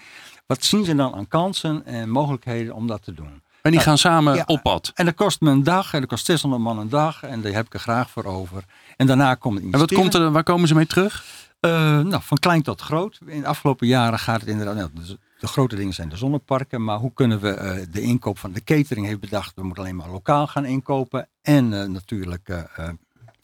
Wat 0.47 0.65
zien 0.65 0.85
ze 0.85 0.95
dan 0.95 1.15
aan 1.15 1.29
kansen 1.29 1.85
en 1.85 2.11
mogelijkheden 2.11 2.75
om 2.75 2.87
dat 2.87 3.03
te 3.03 3.15
doen? 3.15 3.43
En 3.63 3.71
die 3.71 3.81
gaan 3.81 3.99
samen 3.99 4.35
ja, 4.35 4.43
op 4.47 4.63
pad. 4.63 4.91
En 4.95 5.05
dat 5.05 5.15
kost 5.15 5.41
me 5.41 5.51
een 5.51 5.63
dag. 5.63 5.95
En 5.95 6.01
dat 6.01 6.09
kost 6.09 6.25
600 6.25 6.63
man 6.63 6.79
een 6.79 6.89
dag. 6.89 7.23
En 7.23 7.41
daar 7.41 7.53
heb 7.53 7.67
ik 7.67 7.75
er 7.75 7.81
graag 7.81 8.11
voor 8.11 8.25
over. 8.25 8.65
En 8.97 9.07
daarna 9.07 9.35
komt 9.35 9.63
het 9.63 9.73
En 9.73 9.79
wat 9.79 9.93
komt 9.93 10.15
er, 10.15 10.31
waar 10.31 10.43
komen 10.43 10.69
ze 10.69 10.75
mee 10.75 10.87
terug? 10.87 11.25
Uh, 11.61 11.71
nou, 12.01 12.23
van 12.23 12.39
klein 12.39 12.63
tot 12.63 12.81
groot. 12.81 13.19
In 13.27 13.41
de 13.41 13.47
afgelopen 13.47 13.87
jaren 13.87 14.19
gaat 14.19 14.41
het 14.41 14.49
inderdaad... 14.49 14.75
Nou, 14.75 14.91
de 15.39 15.47
grote 15.47 15.77
dingen 15.77 15.95
zijn 15.95 16.09
de 16.09 16.17
zonneparken. 16.17 16.85
Maar 16.85 16.99
hoe 16.99 17.13
kunnen 17.15 17.41
we 17.41 17.49
uh, 17.49 17.93
de 17.93 18.01
inkoop 18.01 18.39
van 18.39 18.53
de 18.53 18.65
catering 18.65 19.07
heeft 19.07 19.21
bedacht. 19.21 19.55
We 19.55 19.63
moeten 19.63 19.83
alleen 19.83 19.97
maar 19.97 20.11
lokaal 20.11 20.47
gaan 20.47 20.65
inkopen. 20.65 21.29
En 21.43 21.73
uh, 21.73 21.85
natuurlijk 21.85 22.67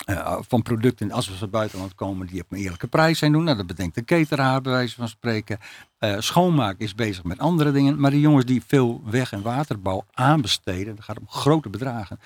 uh, 0.06 0.38
van 0.40 0.62
producten, 0.62 1.12
als 1.12 1.28
we 1.28 1.34
van 1.34 1.50
buitenland 1.50 1.94
komen, 1.94 2.26
die 2.26 2.40
op 2.40 2.52
een 2.52 2.58
eerlijke 2.58 2.86
prijs 2.86 3.18
zijn 3.18 3.32
doen. 3.32 3.44
Nou, 3.44 3.56
dat 3.56 3.66
bedenkt 3.66 3.94
de 3.94 4.04
cateraar, 4.04 4.60
bij 4.60 4.72
wijze 4.72 4.94
van 4.94 5.08
spreken. 5.08 5.58
Uh, 6.00 6.16
schoonmaak 6.18 6.78
is 6.78 6.94
bezig 6.94 7.24
met 7.24 7.38
andere 7.38 7.72
dingen. 7.72 8.00
Maar 8.00 8.10
die 8.10 8.20
jongens 8.20 8.44
die 8.44 8.62
veel 8.66 9.02
weg- 9.04 9.32
en 9.32 9.42
waterbouw 9.42 10.04
aanbesteden, 10.12 10.96
dat 10.96 11.04
gaat 11.04 11.18
om 11.18 11.28
grote 11.28 11.68
bedragen, 11.68 12.18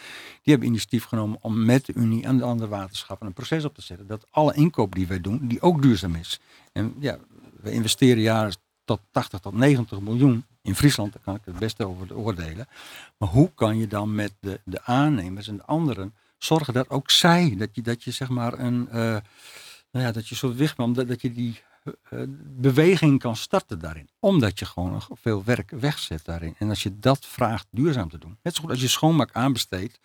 die 0.42 0.52
hebben 0.52 0.68
initiatief 0.68 1.04
genomen 1.04 1.38
om 1.40 1.64
met 1.64 1.86
de 1.86 1.92
Unie 1.94 2.24
en 2.24 2.36
de 2.36 2.44
andere 2.44 2.68
waterschappen 2.70 3.26
een 3.26 3.32
proces 3.32 3.64
op 3.64 3.74
te 3.74 3.82
zetten. 3.82 4.06
Dat 4.06 4.26
alle 4.30 4.54
inkoop 4.54 4.94
die 4.94 5.06
wij 5.06 5.20
doen, 5.20 5.40
die 5.42 5.62
ook 5.62 5.82
duurzaam 5.82 6.14
is. 6.14 6.40
En 6.72 6.94
ja, 6.98 7.18
we 7.60 7.72
investeren 7.72 8.22
jaren 8.22 8.54
tot 8.84 9.00
80 9.10 9.40
tot 9.40 9.54
90 9.54 10.00
miljoen 10.00 10.44
in 10.62 10.74
Friesland, 10.74 11.12
daar 11.12 11.22
kan 11.24 11.34
ik 11.34 11.40
het 11.44 11.58
beste 11.58 11.86
over 11.86 12.16
oordelen. 12.16 12.68
Maar 13.16 13.28
hoe 13.28 13.50
kan 13.54 13.78
je 13.78 13.86
dan 13.86 14.14
met 14.14 14.32
de, 14.40 14.60
de 14.64 14.82
aannemers 14.84 15.48
en 15.48 15.56
de 15.56 15.64
anderen 15.64 16.14
zorgen 16.44 16.74
dat 16.74 16.90
ook 16.90 17.10
zij, 17.10 17.54
dat 17.58 17.68
je, 17.72 17.82
dat 17.82 18.04
je 18.04 18.10
zeg 18.10 18.28
maar 18.28 18.58
een, 18.58 18.88
uh, 18.88 18.94
nou 19.90 20.04
ja, 20.06 20.12
dat 20.12 20.28
je 20.28 20.34
soort 20.34 20.56
wichtman, 20.56 20.92
dat, 20.92 21.08
dat 21.08 21.20
je 21.20 21.32
die 21.32 21.60
uh, 21.84 22.22
beweging 22.38 23.18
kan 23.20 23.36
starten 23.36 23.78
daarin. 23.78 24.08
Omdat 24.18 24.58
je 24.58 24.64
gewoon 24.64 24.92
nog 24.92 25.08
veel 25.12 25.44
werk 25.44 25.70
wegzet 25.70 26.24
daarin. 26.24 26.54
En 26.58 26.68
als 26.68 26.82
je 26.82 26.98
dat 26.98 27.26
vraagt 27.26 27.66
duurzaam 27.70 28.08
te 28.08 28.18
doen. 28.18 28.38
Net 28.42 28.54
zo 28.54 28.60
goed 28.60 28.70
als 28.70 28.80
je 28.80 28.88
schoonmaak 28.88 29.32
aanbesteedt, 29.32 29.98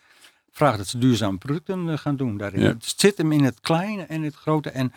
vraag 0.50 0.76
dat 0.76 0.86
ze 0.86 0.98
duurzame 0.98 1.38
producten 1.38 1.86
uh, 1.86 1.98
gaan 1.98 2.16
doen 2.16 2.36
daarin. 2.36 2.60
Ja. 2.60 2.68
Het 2.68 2.94
zit 2.96 3.18
hem 3.18 3.32
in 3.32 3.44
het 3.44 3.60
kleine 3.60 4.02
en 4.02 4.22
het 4.22 4.34
grote. 4.34 4.70
En 4.70 4.92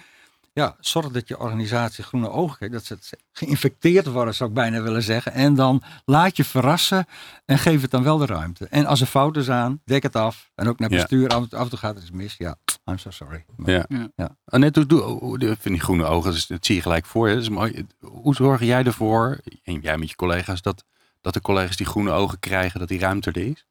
ja, 0.53 0.75
zorg 0.79 1.07
dat 1.07 1.27
je 1.27 1.39
organisatie 1.39 2.03
groene 2.03 2.29
ogen 2.29 2.57
krijgt. 2.57 2.89
Dat 2.89 3.03
ze 3.03 3.17
geïnfecteerd 3.31 4.05
worden, 4.05 4.35
zou 4.35 4.49
ik 4.49 4.55
bijna 4.55 4.81
willen 4.81 5.03
zeggen. 5.03 5.31
En 5.31 5.55
dan 5.55 5.83
laat 6.05 6.37
je 6.37 6.43
verrassen 6.43 7.05
en 7.45 7.57
geef 7.57 7.81
het 7.81 7.91
dan 7.91 8.03
wel 8.03 8.17
de 8.17 8.25
ruimte. 8.25 8.67
En 8.67 8.85
als 8.85 9.01
er 9.01 9.07
fouten 9.07 9.43
zijn, 9.43 9.81
dek 9.85 10.03
het 10.03 10.15
af. 10.15 10.51
En 10.55 10.67
ook 10.67 10.79
naar 10.79 10.89
bestuur, 10.89 11.29
af, 11.29 11.53
af 11.53 11.63
en 11.63 11.69
toe 11.69 11.79
gaat 11.79 11.93
het 11.93 12.03
eens 12.03 12.11
mis. 12.11 12.35
Ja, 12.37 12.55
I'm 12.85 12.97
so 12.97 13.09
sorry. 13.09 13.45
Maar, 13.55 13.71
ja. 13.71 13.85
ja. 13.87 14.11
ja. 14.15 14.37
Annette, 14.45 14.85
doe, 14.85 15.37
doe, 15.37 15.55
vind 15.59 15.63
die 15.63 15.79
groene 15.79 16.05
ogen, 16.05 16.33
dat 16.47 16.65
zie 16.65 16.75
je 16.75 16.81
gelijk 16.81 17.05
voor 17.05 17.27
je. 17.27 17.33
Dat 17.33 17.43
is 17.43 17.49
mooi. 17.49 17.87
Hoe 17.99 18.35
zorg 18.35 18.61
jij 18.61 18.83
ervoor, 18.83 19.39
en 19.63 19.79
jij 19.79 19.97
met 19.97 20.09
je 20.09 20.15
collega's, 20.15 20.61
dat, 20.61 20.83
dat 21.21 21.33
de 21.33 21.41
collega's 21.41 21.77
die 21.77 21.85
groene 21.85 22.11
ogen 22.11 22.39
krijgen, 22.39 22.79
dat 22.79 22.87
die 22.87 22.99
ruimte 22.99 23.31
er 23.31 23.37
is? 23.37 23.65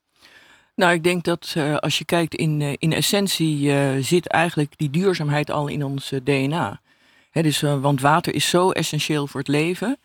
Nou, 0.74 0.92
ik 0.92 1.02
denk 1.02 1.24
dat 1.24 1.54
uh, 1.56 1.76
als 1.76 1.98
je 1.98 2.04
kijkt 2.04 2.34
in, 2.34 2.60
uh, 2.60 2.72
in 2.78 2.92
essentie 2.92 3.60
uh, 3.60 3.90
zit 4.00 4.26
eigenlijk 4.28 4.72
die 4.76 4.90
duurzaamheid 4.90 5.50
al 5.50 5.68
in 5.68 5.84
ons 5.84 6.12
DNA. 6.22 6.80
Dus, 7.32 7.60
want 7.60 8.00
water 8.00 8.34
is 8.34 8.48
zo 8.48 8.70
essentieel 8.70 9.26
voor 9.26 9.40
het 9.40 9.48
leven. 9.48 9.98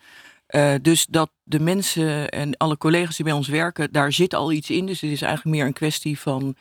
dus 0.82 1.06
dat 1.06 1.30
de 1.42 1.60
mensen 1.60 2.28
en 2.28 2.56
alle 2.56 2.76
collega's 2.76 3.16
die 3.16 3.24
bij 3.24 3.34
ons 3.34 3.48
werken, 3.48 3.92
daar 3.92 4.12
zit 4.12 4.34
al 4.34 4.52
iets 4.52 4.70
in. 4.70 4.86
Dus 4.86 5.00
het 5.00 5.10
is 5.10 5.22
eigenlijk 5.22 5.56
meer 5.56 5.66
een 5.66 5.72
kwestie 5.72 6.18
van 6.18 6.56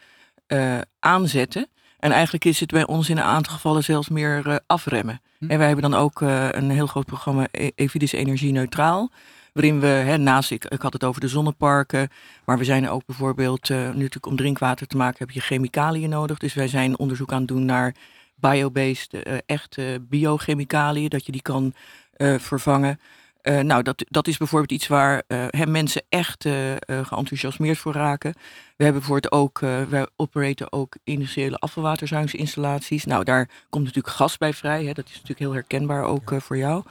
aanzetten. 1.00 1.67
En 2.00 2.12
eigenlijk 2.12 2.45
is 2.45 2.59
het 2.59 2.71
bij 2.71 2.85
ons 2.85 3.09
in 3.09 3.17
een 3.17 3.24
aantal 3.24 3.53
gevallen 3.53 3.83
zelfs 3.83 4.09
meer 4.09 4.62
afremmen. 4.67 5.21
Hm. 5.38 5.50
En 5.50 5.57
wij 5.57 5.67
hebben 5.67 5.91
dan 5.91 6.00
ook 6.00 6.21
een 6.21 6.69
heel 6.69 6.88
groot 6.88 7.05
programma 7.05 7.47
e-, 7.51 7.69
Evidis 7.75 8.12
Energie 8.12 8.51
Neutraal 8.51 9.12
Waarin 9.55 9.79
we, 9.79 9.88
hè, 9.88 10.17
naast, 10.17 10.51
ik, 10.51 10.65
ik 10.65 10.81
had 10.81 10.93
het 10.93 11.03
over 11.03 11.21
de 11.21 11.27
zonneparken, 11.27 12.09
maar 12.45 12.57
we 12.57 12.63
zijn 12.63 12.89
ook 12.89 13.05
bijvoorbeeld, 13.05 13.69
uh, 13.69 13.77
nu 13.77 13.83
natuurlijk 13.85 14.25
om 14.25 14.35
drinkwater 14.35 14.88
te 14.88 14.97
maken 14.97 15.17
heb 15.17 15.31
je 15.31 15.39
chemicaliën 15.39 16.09
nodig. 16.09 16.38
Dus 16.38 16.53
wij 16.53 16.67
zijn 16.67 17.00
onderzoek 17.00 17.31
aan 17.31 17.39
het 17.39 17.47
doen 17.47 17.65
naar 17.65 17.95
biobased, 18.35 19.13
uh, 19.13 19.38
echte 19.45 20.05
biochemicaliën, 20.09 21.09
dat 21.09 21.25
je 21.25 21.31
die 21.31 21.41
kan 21.41 21.74
uh, 22.17 22.39
vervangen. 22.39 23.00
Uh, 23.43 23.59
nou, 23.59 23.83
dat, 23.83 24.05
dat 24.09 24.27
is 24.27 24.38
bijvoorbeeld 24.38 24.71
iets 24.71 24.88
waar 24.88 25.24
mensen 25.67 26.03
echt 26.09 26.47
geenthousiasmeerd 26.88 27.77
voor 27.77 27.93
raken. 27.93 28.33
We 28.77 28.83
hebben 28.83 29.01
bijvoorbeeld 29.01 29.33
ook, 29.33 29.59
wij 29.89 30.07
operaten 30.15 30.71
ook 30.71 30.95
industriële 31.03 31.57
afvalwaterzuiveringsinstallaties. 31.57 33.05
Nou, 33.05 33.24
daar 33.24 33.50
komt 33.69 33.85
natuurlijk 33.85 34.15
gas 34.15 34.38
bij 34.38 34.53
vrij. 34.53 34.85
Hè. 34.85 34.93
Dat 34.93 35.05
is 35.05 35.12
natuurlijk 35.13 35.39
heel 35.39 35.53
herkenbaar 35.53 36.03
ook 36.03 36.33
voor 36.38 36.57
jou. 36.57 36.83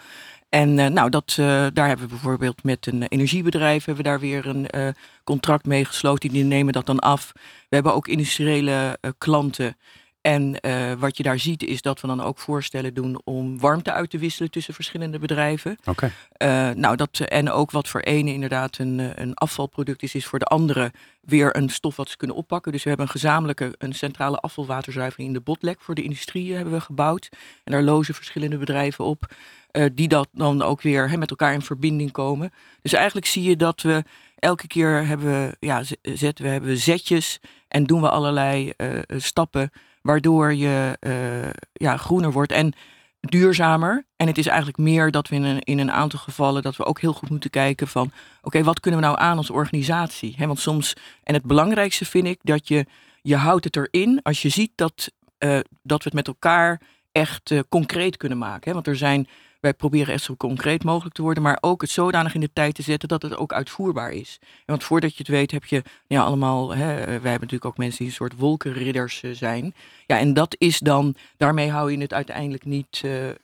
En 0.55 0.75
nou, 0.75 1.11
dat, 1.11 1.33
daar 1.73 1.87
hebben 1.87 2.07
we 2.07 2.13
bijvoorbeeld 2.13 2.63
met 2.63 2.87
een 2.87 3.03
energiebedrijf 3.03 3.85
hebben 3.85 4.05
we 4.05 4.11
daar 4.11 4.21
weer 4.21 4.47
een 4.47 4.95
contract 5.25 5.67
mee 5.67 5.85
gesloten. 5.85 6.31
Die 6.31 6.45
nemen 6.45 6.73
dat 6.73 6.87
dan 6.87 6.99
af. 6.99 7.33
We 7.69 7.75
hebben 7.75 7.95
ook 7.95 8.09
industriële 8.09 8.99
klanten 9.19 9.77
en 10.25 10.57
uh, 10.67 10.93
wat 10.93 11.17
je 11.17 11.23
daar 11.23 11.39
ziet 11.39 11.63
is 11.63 11.83
dat 11.83 12.01
we 12.01 12.07
dan 12.07 12.21
ook 12.21 12.39
voorstellen 12.39 12.95
doen 12.95 13.21
om 13.25 13.59
warmte 13.59 13.93
uit 13.93 14.11
te 14.11 14.19
wisselen 14.19 14.51
tussen 14.51 14.75
verschillende 14.75 15.19
bedrijven. 15.19 15.77
Oké. 15.85 15.91
Okay. 15.91 16.71
Uh, 16.71 16.77
nou, 16.77 16.97
dat, 16.97 17.19
en 17.19 17.51
ook 17.51 17.71
wat 17.71 17.89
voor 17.89 18.01
ene 18.01 18.33
inderdaad 18.33 18.79
een, 18.79 19.01
eh, 19.01 19.11
een 19.15 19.35
afvalproduct 19.35 20.03
is, 20.03 20.15
is 20.15 20.27
voor 20.27 20.39
de 20.39 20.45
andere 20.45 20.93
weer 21.21 21.57
een 21.57 21.69
stof 21.69 21.97
wat 21.97 22.09
ze 22.09 22.17
kunnen 22.17 22.37
oppakken. 22.37 22.73
Dus 22.73 22.83
we 22.83 22.89
hebben 22.89 23.07
een 23.07 23.13
gezamenlijke, 23.13 23.75
een 23.79 23.93
centrale 23.93 24.39
afvalwaterzuivering 24.39 25.29
in 25.29 25.35
de 25.35 25.41
Botlek 25.41 25.81
voor 25.81 25.95
de 25.95 26.03
industrie 26.03 26.55
hebben 26.55 26.73
we 26.73 26.81
gebouwd. 26.81 27.29
En 27.65 27.73
daar 27.73 27.83
lozen 27.83 28.15
verschillende 28.15 28.59
bedrijven 28.59 29.05
op. 29.05 29.35
Uh, 29.73 29.87
die 29.93 30.09
dat 30.09 30.29
dan 30.33 30.63
ook 30.63 30.83
weer 30.83 31.11
he, 31.11 31.17
met 31.17 31.31
elkaar 31.31 31.53
in 31.53 31.63
verbinding 31.63 32.13
komen. 32.13 32.53
Dus 32.83 32.93
eigenlijk 32.93 33.27
zie 33.27 33.43
je 33.43 33.57
dat 33.57 33.81
we 33.81 34.05
elke 34.39 34.67
keer 34.67 35.07
hebben 35.07 35.27
we, 35.27 35.57
ja, 35.61 35.83
zetten 36.03 36.45
we 36.45 36.51
hebben 36.51 36.77
zetjes 36.79 37.41
en 37.69 37.85
doen 37.85 38.01
we 38.01 38.11
allerlei 38.11 38.73
stappen 39.09 39.71
waardoor 40.05 40.55
je 40.55 40.97
uh, 41.01 41.51
ja, 41.73 41.97
groener 41.97 42.33
wordt 42.33 42.53
en 42.53 42.73
duurzamer. 43.21 44.07
En 44.17 44.27
het 44.27 44.39
is 44.39 44.47
eigenlijk 44.47 44.79
meer 44.79 45.11
dat 45.11 45.29
we 45.29 45.35
in 45.35 45.43
een, 45.43 45.61
in 45.61 45.79
een 45.79 45.91
aantal 45.91 46.19
gevallen 46.19 46.63
dat 46.63 46.77
we 46.77 46.85
ook 46.85 47.01
heel 47.01 47.13
goed 47.13 47.31
moeten 47.31 47.51
kijken 47.51 47.89
van 47.89 48.11
oké, 48.43 48.63
wat 48.63 48.81
kunnen 48.81 49.01
we 49.01 49.07
nou 49.07 49.19
aan 49.19 49.37
als 49.37 49.51
organisatie? 49.51 50.35
He, 50.37 50.47
want 50.47 50.59
soms, 50.59 50.97
en 51.23 51.35
het 51.35 51.45
belangrijkste 51.45 52.05
vind 52.05 52.27
ik 52.27 52.39
dat 52.43 52.69
je, 52.69 52.87
je 53.23 53.37
houdt 53.37 53.65
het 53.65 53.77
erin 53.77 54.21
als 54.23 54.43
je 54.43 54.49
ziet 54.49 54.73
dat, 54.75 55.13
uh, 55.39 55.59
dat 55.83 55.99
we 55.99 56.05
het 56.05 56.13
met 56.13 56.29
elkaar 56.29 56.81
echt 57.13 57.51
uh, 57.51 57.61
concreet 57.69 58.17
kunnen 58.17 58.39
maken. 58.39 58.69
He, 58.69 58.73
want 58.73 58.87
er 58.87 58.97
zijn 58.97 59.29
wij 59.65 59.75
proberen 59.75 60.15
echt 60.15 60.23
zo 60.23 60.37
concreet 60.37 60.85
mogelijk 60.85 61.15
te 61.15 61.23
worden, 61.23 61.43
maar 61.43 61.59
ook 61.61 61.81
het 61.81 61.91
zodanig 61.91 62.35
in 62.35 62.41
de 62.41 62.51
tijd 62.53 62.75
te 62.75 62.83
zetten 62.83 63.09
dat 63.09 63.23
het 63.23 63.37
ook 63.37 63.53
uitvoerbaar 63.53 64.13
is. 64.13 64.39
Want 64.67 64.85
voordat 64.85 65.11
je 65.13 65.19
het 65.19 65.29
weet 65.29 65.51
heb 65.51 65.65
je 65.65 65.83
ja, 66.07 66.23
allemaal, 66.23 66.71
hè, 66.71 66.95
wij 66.95 67.13
hebben 67.13 67.33
natuurlijk 67.33 67.65
ook 67.65 67.79
mensen 67.79 67.99
die 67.99 68.07
een 68.07 68.13
soort 68.13 68.37
wolkenridders 68.37 69.23
uh, 69.23 69.35
zijn. 69.35 69.75
Ja, 70.07 70.19
en 70.19 70.35
dat 70.35 70.55
is 70.59 70.79
dan, 70.79 71.15
daarmee 71.37 71.71
hou 71.71 71.93
je 71.93 71.99
het 71.99 72.13
uiteindelijk 72.13 72.65
niet, 72.65 73.03
uh, 73.05 73.29
uh, 73.29 73.35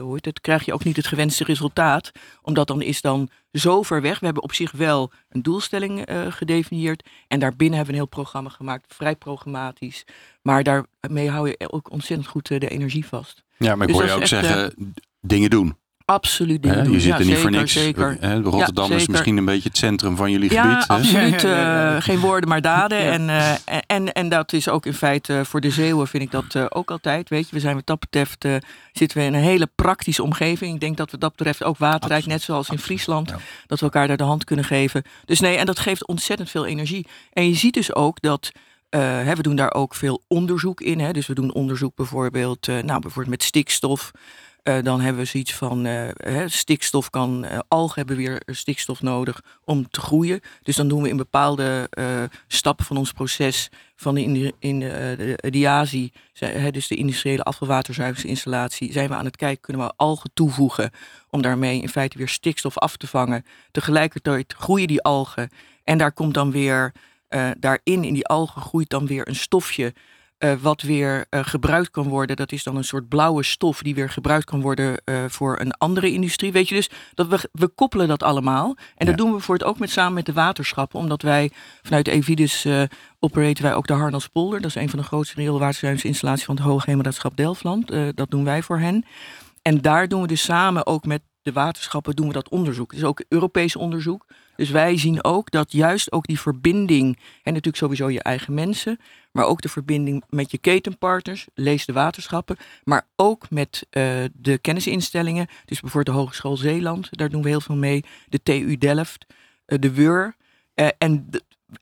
hoe 0.00 0.12
heet 0.12 0.24
het, 0.24 0.40
krijg 0.40 0.64
je 0.64 0.72
ook 0.72 0.84
niet 0.84 0.96
het 0.96 1.06
gewenste 1.06 1.44
resultaat. 1.44 2.12
Omdat 2.42 2.66
dan 2.66 2.82
is 2.82 3.00
dan 3.00 3.28
zo 3.52 3.82
ver 3.82 4.02
weg. 4.02 4.18
We 4.18 4.24
hebben 4.24 4.42
op 4.42 4.54
zich 4.54 4.72
wel 4.72 5.12
een 5.28 5.42
doelstelling 5.42 6.04
gedefinieerd. 6.28 7.08
En 7.28 7.38
daarbinnen 7.38 7.76
hebben 7.76 7.94
we 7.94 8.00
een 8.00 8.06
heel 8.06 8.22
programma 8.22 8.50
gemaakt, 8.50 8.94
vrij 8.94 9.16
programmatisch. 9.16 10.04
Maar 10.42 10.62
daarmee 10.62 11.30
hou 11.30 11.48
je 11.48 11.70
ook 11.70 11.90
ontzettend 11.90 12.28
goed 12.28 12.46
de 12.46 12.68
energie 12.68 13.06
vast. 13.06 13.44
Ja, 13.58 13.76
maar 13.76 13.88
ik 13.88 13.94
dus 13.94 14.02
hoor 14.02 14.12
je 14.12 14.20
ook 14.20 14.26
zeggen, 14.26 14.94
dingen 15.26 15.50
doen. 15.50 15.76
Absoluut 16.04 16.62
dingen 16.62 16.84
doen. 16.84 16.92
Je 16.92 17.00
zit 17.00 17.08
ja, 17.08 17.18
er 17.18 17.24
niet 17.24 17.28
zeker, 17.28 17.42
voor 17.42 17.50
niks. 17.50 17.72
Zeker. 17.72 18.16
Hè, 18.20 18.40
Rotterdam 18.40 18.90
ja, 18.90 18.96
is 18.96 19.06
misschien 19.06 19.36
een 19.36 19.44
beetje 19.44 19.68
het 19.68 19.78
centrum 19.78 20.16
van 20.16 20.30
jullie 20.30 20.52
ja, 20.52 20.62
gebied. 20.62 20.88
Absoluut. 20.88 21.44
Uh, 21.44 21.96
geen 21.98 22.18
woorden, 22.18 22.48
maar 22.48 22.60
daden. 22.60 22.98
En, 22.98 23.22
uh, 23.28 23.52
en, 23.86 24.12
en 24.12 24.28
dat 24.28 24.52
is 24.52 24.68
ook 24.68 24.86
in 24.86 24.94
feite 24.94 25.40
voor 25.44 25.60
de 25.60 25.70
Zeeuwen 25.70 26.06
vind 26.06 26.22
ik 26.22 26.30
dat 26.30 26.54
uh, 26.54 26.64
ook 26.68 26.90
altijd. 26.90 27.28
Weet 27.28 27.48
je, 27.48 27.54
we 27.54 27.60
zijn 27.60 27.74
wat 27.74 27.86
dat 27.86 27.98
betreft 27.98 28.46
zitten 28.92 29.18
we 29.18 29.24
in 29.24 29.34
een 29.34 29.40
hele 29.40 29.68
praktische 29.74 30.22
omgeving. 30.22 30.74
Ik 30.74 30.80
denk 30.80 30.96
dat 30.96 31.10
we 31.10 31.18
dat 31.18 31.36
betreft 31.36 31.64
ook 31.64 31.78
waterrijk, 31.78 32.20
absoluut. 32.20 32.38
net 32.38 32.42
zoals 32.42 32.68
in 32.68 32.78
Friesland, 32.78 33.28
ja. 33.28 33.38
dat 33.66 33.78
we 33.78 33.84
elkaar 33.84 34.06
daar 34.06 34.16
de 34.16 34.22
hand 34.22 34.44
kunnen 34.44 34.64
geven. 34.64 35.02
Dus 35.24 35.40
nee, 35.40 35.56
en 35.56 35.66
dat 35.66 35.78
geeft 35.78 36.06
ontzettend 36.06 36.50
veel 36.50 36.66
energie. 36.66 37.06
En 37.32 37.48
je 37.48 37.54
ziet 37.54 37.74
dus 37.74 37.94
ook 37.94 38.20
dat 38.20 38.50
uh, 38.90 39.00
hè, 39.00 39.34
we 39.34 39.42
doen 39.42 39.56
daar 39.56 39.74
ook 39.74 39.94
veel 39.94 40.22
onderzoek 40.28 40.80
in. 40.80 41.00
Hè. 41.00 41.12
Dus 41.12 41.26
we 41.26 41.34
doen 41.34 41.52
onderzoek 41.52 41.94
bijvoorbeeld, 41.94 42.68
uh, 42.68 42.74
nou, 42.74 43.00
bijvoorbeeld 43.00 43.36
met 43.36 43.42
stikstof. 43.42 44.10
Uh, 44.68 44.82
dan 44.82 45.00
hebben 45.00 45.22
we 45.22 45.28
zoiets 45.28 45.54
van 45.54 45.84
hè, 45.84 46.48
stikstof 46.48 47.10
kan, 47.10 47.46
algen 47.68 47.98
hebben 47.98 48.16
weer 48.16 48.42
stikstof 48.46 49.02
nodig 49.02 49.42
om 49.64 49.88
te 49.90 50.00
groeien. 50.00 50.40
Dus 50.62 50.76
dan 50.76 50.88
doen 50.88 51.02
we 51.02 51.08
in 51.08 51.16
bepaalde 51.16 51.90
stappen 52.46 52.84
van 52.84 52.96
ons 52.96 53.12
proces 53.12 53.70
van 53.96 54.14
de, 54.14 54.22
in, 54.22 54.52
in 54.58 54.80
de, 54.80 55.36
de 55.50 56.70
dus 56.70 56.86
de 56.86 56.94
industriële 56.96 57.42
afvalwaterzuiveringsinstallatie, 57.42 58.92
zijn 58.92 59.08
we 59.08 59.14
aan 59.14 59.24
het 59.24 59.36
kijken, 59.36 59.60
kunnen 59.60 59.86
we 59.86 59.92
algen 59.96 60.30
toevoegen 60.34 60.90
om 61.30 61.42
daarmee 61.42 61.80
in 61.80 61.88
feite 61.88 62.18
weer 62.18 62.28
stikstof 62.28 62.78
af 62.78 62.96
te 62.96 63.06
vangen. 63.06 63.44
Tegelijkertijd 63.70 64.54
groeien 64.58 64.86
die 64.86 65.02
algen 65.02 65.50
en 65.84 65.98
daar 65.98 66.12
komt 66.12 66.34
dan 66.34 66.50
weer 66.50 66.92
daarin, 67.58 68.04
in 68.04 68.14
die 68.14 68.26
algen, 68.26 68.62
groeit 68.62 68.90
dan 68.90 69.06
weer 69.06 69.28
een 69.28 69.36
stofje. 69.36 69.94
Uh, 70.38 70.52
wat 70.60 70.82
weer 70.82 71.26
uh, 71.30 71.40
gebruikt 71.44 71.90
kan 71.90 72.08
worden. 72.08 72.36
Dat 72.36 72.52
is 72.52 72.62
dan 72.62 72.76
een 72.76 72.84
soort 72.84 73.08
blauwe 73.08 73.42
stof 73.42 73.82
die 73.82 73.94
weer 73.94 74.10
gebruikt 74.10 74.44
kan 74.44 74.60
worden 74.60 75.02
voor 75.28 75.60
een 75.60 75.72
andere 75.72 76.12
industrie. 76.12 76.52
Weet 76.52 76.68
je 76.68 76.74
dus, 76.74 76.90
dat 77.14 77.26
we, 77.26 77.48
we 77.52 77.68
koppelen 77.68 78.08
dat 78.08 78.22
allemaal. 78.22 78.76
En 78.76 78.84
ja. 78.96 79.04
dat 79.06 79.16
doen 79.16 79.32
we 79.32 79.40
voor 79.40 79.54
het 79.54 79.64
ook 79.64 79.78
met, 79.78 79.90
samen 79.90 80.14
met 80.14 80.26
de 80.26 80.32
waterschappen. 80.32 80.98
Omdat 80.98 81.22
wij 81.22 81.50
vanuit 81.82 82.08
Evidis 82.08 82.66
operaten 83.18 83.62
wij 83.62 83.74
ook 83.74 83.86
de 83.86 83.92
Harnelspolder. 83.92 84.60
Dat 84.60 84.70
is 84.70 84.76
een 84.76 84.90
van 84.90 84.98
de 84.98 85.04
grootste 85.04 85.34
rioolwaterzuiveringsinstallaties 85.36 86.44
van 86.44 86.56
het 86.56 86.64
Hoogheemraadschap 86.64 87.36
Delftland. 87.36 87.92
dat 88.14 88.30
doen 88.30 88.44
wij 88.44 88.62
voor 88.62 88.78
hen. 88.78 89.04
En 89.62 89.80
daar 89.80 90.08
doen 90.08 90.20
we 90.20 90.26
dus 90.26 90.42
samen 90.42 90.86
ook 90.86 91.04
met 91.04 91.22
de 91.46 91.52
waterschappen 91.52 92.16
doen 92.16 92.26
we 92.26 92.32
dat 92.32 92.48
onderzoek. 92.48 92.90
Het 92.90 93.00
is 93.00 93.06
ook 93.06 93.24
Europees 93.28 93.76
onderzoek. 93.76 94.26
Dus 94.56 94.70
wij 94.70 94.96
zien 94.96 95.24
ook 95.24 95.50
dat 95.50 95.72
juist 95.72 96.12
ook 96.12 96.26
die 96.26 96.40
verbinding, 96.40 97.16
en 97.16 97.52
natuurlijk 97.52 97.76
sowieso 97.76 98.10
je 98.10 98.22
eigen 98.22 98.54
mensen, 98.54 98.98
maar 99.32 99.44
ook 99.44 99.60
de 99.60 99.68
verbinding 99.68 100.24
met 100.28 100.50
je 100.50 100.58
ketenpartners, 100.58 101.46
lees 101.54 101.86
de 101.86 101.92
waterschappen, 101.92 102.56
maar 102.84 103.06
ook 103.16 103.50
met 103.50 103.86
uh, 103.90 104.24
de 104.32 104.58
kennisinstellingen, 104.58 105.46
dus 105.64 105.80
bijvoorbeeld 105.80 106.16
de 106.16 106.22
Hogeschool 106.22 106.56
Zeeland, 106.56 107.08
daar 107.10 107.28
doen 107.28 107.42
we 107.42 107.48
heel 107.48 107.60
veel 107.60 107.76
mee, 107.76 108.04
de 108.28 108.42
TU 108.42 108.76
Delft, 108.78 109.26
uh, 109.66 109.78
de 109.78 109.92
WUR. 109.92 110.36
Uh, 110.74 110.88
en, 110.98 111.28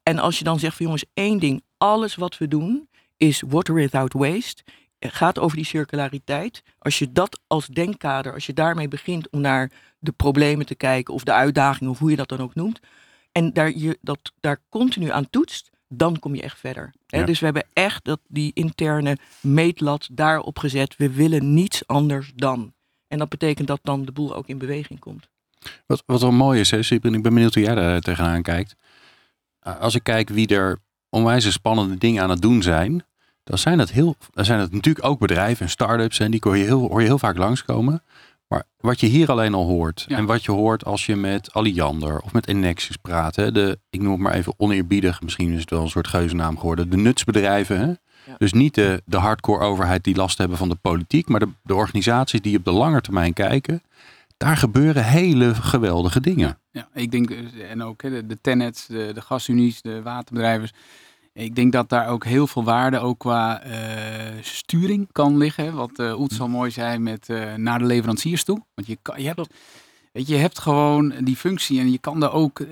en 0.03 0.19
als 0.19 0.39
je 0.39 0.45
dan 0.45 0.59
zegt 0.59 0.77
van 0.77 0.85
jongens, 0.85 1.05
één 1.15 1.39
ding, 1.39 1.63
alles 1.79 2.15
wat 2.15 2.39
we 2.39 2.49
doen 2.49 2.89
is 3.17 3.43
water 3.47 3.75
without 3.75 4.13
waste, 4.13 4.63
gaat 5.01 5.39
over 5.39 5.57
die 5.57 5.67
circulariteit. 5.67 6.63
Als 6.79 6.99
je 6.99 7.13
dat 7.13 7.41
als 7.47 7.67
denkkader, 7.67 8.33
als 8.33 8.47
je 8.47 8.53
daarmee 8.53 8.89
begint 8.89 9.31
om 9.31 9.41
naar 9.41 9.71
de 10.05 10.13
problemen 10.13 10.67
te 10.67 10.75
kijken 10.75 11.15
of 11.15 11.25
de 11.25 11.33
uitdagingen 11.33 11.93
of 11.93 11.99
hoe 11.99 12.11
je 12.11 12.17
dat 12.17 12.29
dan 12.29 12.41
ook 12.41 12.55
noemt. 12.55 12.81
En 13.33 13.53
daar, 13.53 13.77
je, 13.77 13.99
dat, 14.01 14.33
daar 14.41 14.61
continu 14.69 15.11
aan 15.11 15.31
toetst, 15.31 15.71
dan 15.89 16.19
kom 16.19 16.35
je 16.35 16.43
echt 16.43 16.59
verder. 16.59 16.93
Ja. 17.07 17.25
Dus 17.25 17.39
we 17.39 17.45
hebben 17.45 17.67
echt 17.73 18.05
dat, 18.05 18.21
die 18.29 18.51
interne 18.55 19.17
meetlat 19.41 20.09
daarop 20.13 20.59
gezet. 20.59 20.97
We 20.97 21.11
willen 21.11 21.55
niets 21.55 21.87
anders 21.87 22.33
dan. 22.35 22.73
En 23.09 23.19
dat 23.19 23.29
betekent 23.29 23.69
dat 23.69 23.81
dan 23.83 24.05
de 24.05 24.13
boel 24.13 24.35
ook 24.35 24.47
in 24.47 24.59
beweging 24.59 24.99
komt. 24.99 25.29
Wat, 25.87 26.03
wat 26.07 26.21
wel 26.21 26.33
mooi 26.33 26.61
is, 26.61 26.71
hè, 26.71 26.79
en 26.79 27.15
ik 27.15 27.23
ben 27.23 27.35
benieuwd 27.35 27.55
hoe 27.55 27.63
jij 27.63 27.75
daar 27.75 28.01
tegenaan 28.01 28.43
kijkt. 28.43 28.77
Als 29.61 29.95
ik 29.95 30.03
kijk 30.03 30.29
wie 30.29 30.49
er 30.49 30.79
onwijs 31.09 31.53
spannende 31.53 31.99
dingen 31.99 32.23
aan 32.23 32.31
het 32.31 32.43
doen 32.43 32.63
zijn, 32.63 33.05
dan 33.45 33.59
zijn 33.59 33.79
dat, 33.79 33.91
heel, 33.91 34.17
dan 34.31 34.45
zijn 34.45 34.61
het 34.61 34.73
natuurlijk 34.73 35.05
ook 35.05 35.19
bedrijven 35.19 35.65
en 35.65 35.71
start-ups 35.71 36.19
en 36.19 36.31
die 36.31 36.41
hoor 36.43 36.57
je 36.57 36.65
heel, 36.65 36.89
hoor 36.89 37.01
je 37.01 37.07
heel 37.07 37.19
vaak 37.19 37.37
langskomen. 37.37 38.03
Maar 38.55 38.65
wat 38.81 39.01
je 39.01 39.07
hier 39.07 39.31
alleen 39.31 39.55
al 39.55 39.67
hoort 39.67 40.05
ja. 40.09 40.17
en 40.17 40.25
wat 40.25 40.45
je 40.45 40.53
hoort 40.53 40.85
als 40.85 41.07
je 41.07 41.17
met 41.17 41.53
Alliander 41.53 42.21
of 42.21 42.33
met 42.33 42.49
Enexis 42.49 42.97
praat. 42.97 43.37
Hè, 43.37 43.53
de, 43.53 43.79
ik 43.91 44.01
noem 44.01 44.13
het 44.13 44.21
maar 44.21 44.35
even 44.35 44.55
oneerbiedig, 44.57 45.23
misschien 45.23 45.53
is 45.53 45.61
het 45.61 45.71
wel 45.71 45.83
een 45.83 45.89
soort 45.89 46.09
geuzennaam 46.09 46.59
geworden. 46.59 46.91
De 46.91 46.97
nutsbedrijven. 46.97 47.79
Hè? 47.79 47.87
Ja. 47.87 48.35
Dus 48.39 48.53
niet 48.53 48.75
de, 48.75 49.03
de 49.05 49.17
hardcore 49.17 49.65
overheid 49.65 50.05
die 50.05 50.17
last 50.17 50.39
hebben 50.39 50.59
van 50.59 50.69
de 50.69 50.75
politiek, 50.75 51.29
maar 51.29 51.41
de, 51.41 51.49
de 51.63 51.75
organisaties 51.75 52.41
die 52.41 52.59
op 52.59 52.65
de 52.65 52.71
lange 52.71 53.01
termijn 53.01 53.33
kijken. 53.33 53.83
Daar 54.37 54.57
gebeuren 54.57 55.05
hele 55.05 55.55
geweldige 55.55 56.21
dingen. 56.21 56.59
Ja, 56.71 56.89
ik 56.93 57.11
denk, 57.11 57.31
en 57.71 57.83
ook 57.83 58.03
de, 58.03 58.27
de 58.27 58.41
tenets, 58.41 58.87
de, 58.87 59.11
de 59.15 59.21
gasunies, 59.21 59.83
de 59.83 60.03
waterbedrijven 60.03 60.71
ik 61.35 61.55
denk 61.55 61.73
dat 61.73 61.89
daar 61.89 62.09
ook 62.09 62.25
heel 62.25 62.47
veel 62.47 62.65
waarde 62.65 62.99
ook 62.99 63.19
qua 63.19 63.67
uh, 63.67 63.73
sturing 64.41 65.09
kan 65.13 65.37
liggen. 65.37 65.75
Wat 65.75 65.99
uh, 65.99 66.21
Oets 66.21 66.41
al 66.41 66.49
mooi 66.49 66.71
zei 66.71 66.99
met 66.99 67.29
uh, 67.29 67.55
naar 67.55 67.79
de 67.79 67.85
leveranciers 67.85 68.45
toe. 68.45 68.63
Want 68.75 68.87
je, 68.87 68.99
kan, 69.03 69.21
je, 69.21 69.27
hebt, 69.27 69.39
weet 70.13 70.27
je, 70.27 70.35
je 70.35 70.41
hebt 70.41 70.59
gewoon 70.59 71.15
die 71.21 71.37
functie 71.37 71.81
en 71.81 71.91
je 71.91 71.99
kan 71.99 72.21
daar 72.21 72.33
ook, 72.33 72.67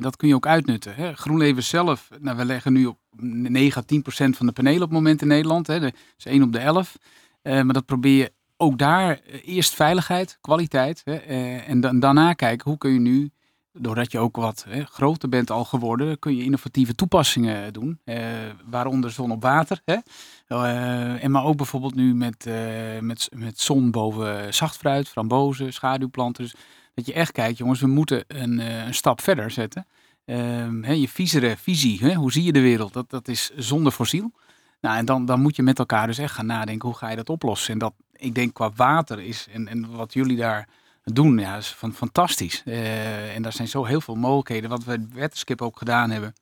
dat 0.00 0.16
kun 0.16 0.28
je 0.28 0.34
ook 0.34 0.46
uitnutten. 0.46 0.94
Hè. 0.94 1.14
GroenLeven 1.14 1.62
zelf, 1.62 2.08
nou, 2.20 2.36
we 2.36 2.44
leggen 2.44 2.72
nu 2.72 2.86
op 2.86 2.98
9 3.16 3.82
à 3.82 3.84
10 3.86 4.02
procent 4.02 4.36
van 4.36 4.46
de 4.46 4.52
panelen 4.52 4.82
op 4.82 4.88
het 4.88 4.98
moment 4.98 5.22
in 5.22 5.28
Nederland. 5.28 5.66
Hè. 5.66 5.80
Dat 5.80 5.92
is 6.18 6.24
1 6.24 6.42
op 6.42 6.52
de 6.52 6.58
11. 6.58 6.98
maar 7.42 7.72
dat 7.72 7.86
probeer 7.86 8.16
je 8.16 8.32
ook 8.56 8.78
daar 8.78 9.20
eerst 9.44 9.74
veiligheid, 9.74 10.38
kwaliteit. 10.40 11.02
Hè, 11.04 11.16
en 11.56 11.80
dan, 11.80 12.00
daarna 12.00 12.32
kijken 12.32 12.68
hoe 12.68 12.78
kun 12.78 12.92
je 12.92 13.00
nu 13.00 13.30
doordat 13.72 14.12
je 14.12 14.18
ook 14.18 14.36
wat 14.36 14.64
hè, 14.68 14.84
groter 14.84 15.28
bent 15.28 15.50
al 15.50 15.64
geworden, 15.64 16.18
kun 16.18 16.36
je 16.36 16.44
innovatieve 16.44 16.94
toepassingen 16.94 17.72
doen. 17.72 18.00
Eh, 18.04 18.24
waaronder 18.64 19.10
zon 19.10 19.30
op 19.30 19.42
water. 19.42 19.80
Hè? 19.84 19.96
Uh, 20.48 21.24
en 21.24 21.30
maar 21.30 21.44
ook 21.44 21.56
bijvoorbeeld 21.56 21.94
nu 21.94 22.14
met, 22.14 22.46
uh, 22.46 22.54
met, 23.00 23.28
met 23.36 23.60
zon 23.60 23.90
boven 23.90 24.54
zachtfruit, 24.54 25.08
frambozen, 25.08 25.72
schaduwplanten. 25.72 26.42
Dus 26.42 26.54
dat 26.94 27.06
je 27.06 27.12
echt 27.12 27.32
kijkt, 27.32 27.58
jongens, 27.58 27.80
we 27.80 27.86
moeten 27.86 28.24
een, 28.26 28.58
een 28.58 28.94
stap 28.94 29.20
verder 29.20 29.50
zetten. 29.50 29.86
Ehm, 30.24 30.82
hè, 30.82 30.92
je 30.92 31.08
viezere 31.08 31.56
visie, 31.56 31.98
hè? 32.00 32.14
hoe 32.14 32.32
zie 32.32 32.42
je 32.42 32.52
de 32.52 32.60
wereld? 32.60 32.92
Dat, 32.92 33.10
dat 33.10 33.28
is 33.28 33.50
zonder 33.56 33.92
fossiel. 33.92 34.32
Nou, 34.80 34.96
en 34.96 35.04
dan, 35.04 35.24
dan 35.24 35.40
moet 35.40 35.56
je 35.56 35.62
met 35.62 35.78
elkaar 35.78 36.06
dus 36.06 36.18
echt 36.18 36.34
gaan 36.34 36.46
nadenken, 36.46 36.88
hoe 36.88 36.98
ga 36.98 37.10
je 37.10 37.16
dat 37.16 37.30
oplossen? 37.30 37.72
En 37.72 37.78
dat, 37.78 37.94
ik 38.12 38.34
denk 38.34 38.54
qua 38.54 38.70
water 38.76 39.20
is, 39.20 39.46
en, 39.52 39.68
en 39.68 39.90
wat 39.96 40.12
jullie 40.12 40.36
daar 40.36 40.68
doen. 41.02 41.38
Ja, 41.38 41.56
is 41.56 41.74
van, 41.74 41.94
fantastisch. 41.94 42.62
Uh, 42.64 43.34
en 43.36 43.42
daar 43.42 43.52
zijn 43.52 43.68
zo 43.68 43.84
heel 43.84 44.00
veel 44.00 44.14
mogelijkheden. 44.14 44.70
Wat 44.70 44.84
we 44.84 45.06
Wetterskip 45.12 45.62
ook 45.62 45.78
gedaan 45.78 46.10
hebben. 46.10 46.34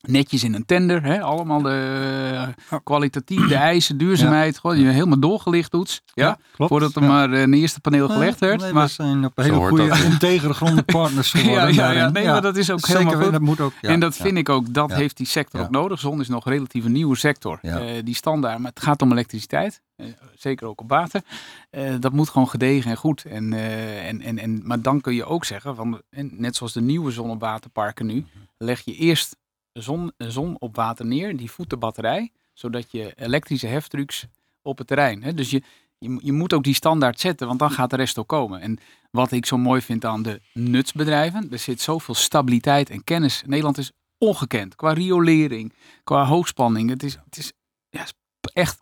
Netjes 0.00 0.44
in 0.44 0.54
een 0.54 0.66
tender, 0.66 1.02
hè? 1.02 1.20
allemaal 1.22 1.62
de 1.62 2.52
uh, 2.72 2.78
kwalitatief, 2.84 3.48
de 3.48 3.54
eisen, 3.54 3.98
duurzaamheid. 3.98 4.54
Ja. 4.54 4.60
Gewoon, 4.60 4.78
je 4.78 4.88
helemaal 4.88 5.18
doorgelicht 5.18 5.70
doet. 5.70 6.02
Ja, 6.14 6.26
ja 6.26 6.38
klopt. 6.52 6.70
Voordat 6.70 6.94
er 6.94 7.02
maar 7.02 7.30
uh, 7.30 7.40
een 7.40 7.54
eerste 7.54 7.80
paneel 7.80 8.08
gelegd 8.08 8.38
werd. 8.38 8.60
Nee, 8.60 8.72
maar 8.72 8.86
we 8.86 8.92
zijn 8.92 9.24
op 9.24 9.38
een 9.38 9.44
hele 9.44 9.56
goede, 9.56 10.04
integere 10.12 10.54
gronde 10.54 10.82
partners 10.82 11.30
geworden. 11.32 11.74
ja, 11.74 11.90
ja, 11.90 11.98
ja, 11.98 12.08
nee, 12.08 12.24
maar 12.26 12.42
dat 12.42 12.56
is 12.56 12.70
ook 12.70 12.80
Zeker, 12.80 12.98
helemaal 12.98 13.22
goed. 13.22 13.32
Dat 13.32 13.40
moet 13.40 13.60
ook, 13.60 13.72
en 13.80 14.00
dat 14.00 14.16
vind 14.16 14.38
ik 14.38 14.48
ook, 14.48 14.74
dat 14.74 14.92
heeft 14.92 15.16
die 15.16 15.26
sector 15.26 15.60
ook 15.60 15.70
nodig. 15.70 16.00
Zon 16.00 16.20
is 16.20 16.28
nog 16.28 16.46
een 16.46 16.52
relatief 16.52 16.84
een 16.84 16.92
nieuwe 16.92 17.16
sector. 17.16 17.60
die 18.04 18.14
standaard, 18.14 18.58
maar 18.58 18.70
het 18.70 18.82
gaat 18.82 19.02
om 19.02 19.12
elektriciteit. 19.12 19.82
zeker 20.34 20.66
ook 20.66 20.80
op 20.80 20.88
water. 20.88 21.22
dat 22.00 22.12
moet 22.12 22.28
gewoon 22.28 22.48
gedegen 22.48 22.90
en 22.90 22.96
goed. 22.96 23.24
En, 23.24 23.52
en, 23.52 24.20
en, 24.20 24.38
en, 24.38 24.60
maar 24.66 24.82
dan 24.82 25.00
kun 25.00 25.14
je 25.14 25.24
ook 25.24 25.44
zeggen, 25.44 25.76
van, 25.76 26.02
net 26.30 26.56
zoals 26.56 26.72
de 26.72 26.80
nieuwe 26.80 27.10
zon- 27.10 27.30
en 27.30 27.38
waterparken 27.38 28.06
nu, 28.06 28.24
leg 28.58 28.80
je 28.84 28.94
eerst 28.94 29.36
zon, 29.72 30.12
zon 30.16 30.56
op 30.58 30.76
water 30.76 31.06
neer, 31.06 31.36
die 31.36 31.50
voedt 31.50 31.70
de 31.70 31.76
batterij, 31.76 32.32
zodat 32.52 32.90
je 32.90 33.12
elektrische 33.16 33.66
heftrucks 33.66 34.26
op 34.62 34.78
het 34.78 34.86
terrein. 34.86 35.22
Hè? 35.22 35.34
Dus 35.34 35.50
je, 35.50 35.62
je, 35.98 36.18
je, 36.22 36.32
moet 36.32 36.52
ook 36.52 36.64
die 36.64 36.74
standaard 36.74 37.20
zetten, 37.20 37.46
want 37.46 37.58
dan 37.58 37.70
gaat 37.70 37.90
de 37.90 37.96
rest 37.96 38.18
ook 38.18 38.28
komen. 38.28 38.60
En 38.60 38.78
wat 39.10 39.32
ik 39.32 39.46
zo 39.46 39.58
mooi 39.58 39.80
vind 39.80 40.04
aan 40.04 40.22
de 40.22 40.40
nutsbedrijven, 40.52 41.48
er 41.50 41.58
zit 41.58 41.80
zoveel 41.80 42.14
stabiliteit 42.14 42.90
en 42.90 43.04
kennis. 43.04 43.42
Nederland 43.46 43.78
is 43.78 43.92
ongekend 44.18 44.74
qua 44.74 44.92
riolering, 44.92 45.72
qua 46.04 46.24
hoogspanning. 46.24 46.90
Het 46.90 47.02
is, 47.02 47.18
het 47.24 47.36
is 47.36 47.52
ja, 47.90 48.04
echt 48.52 48.80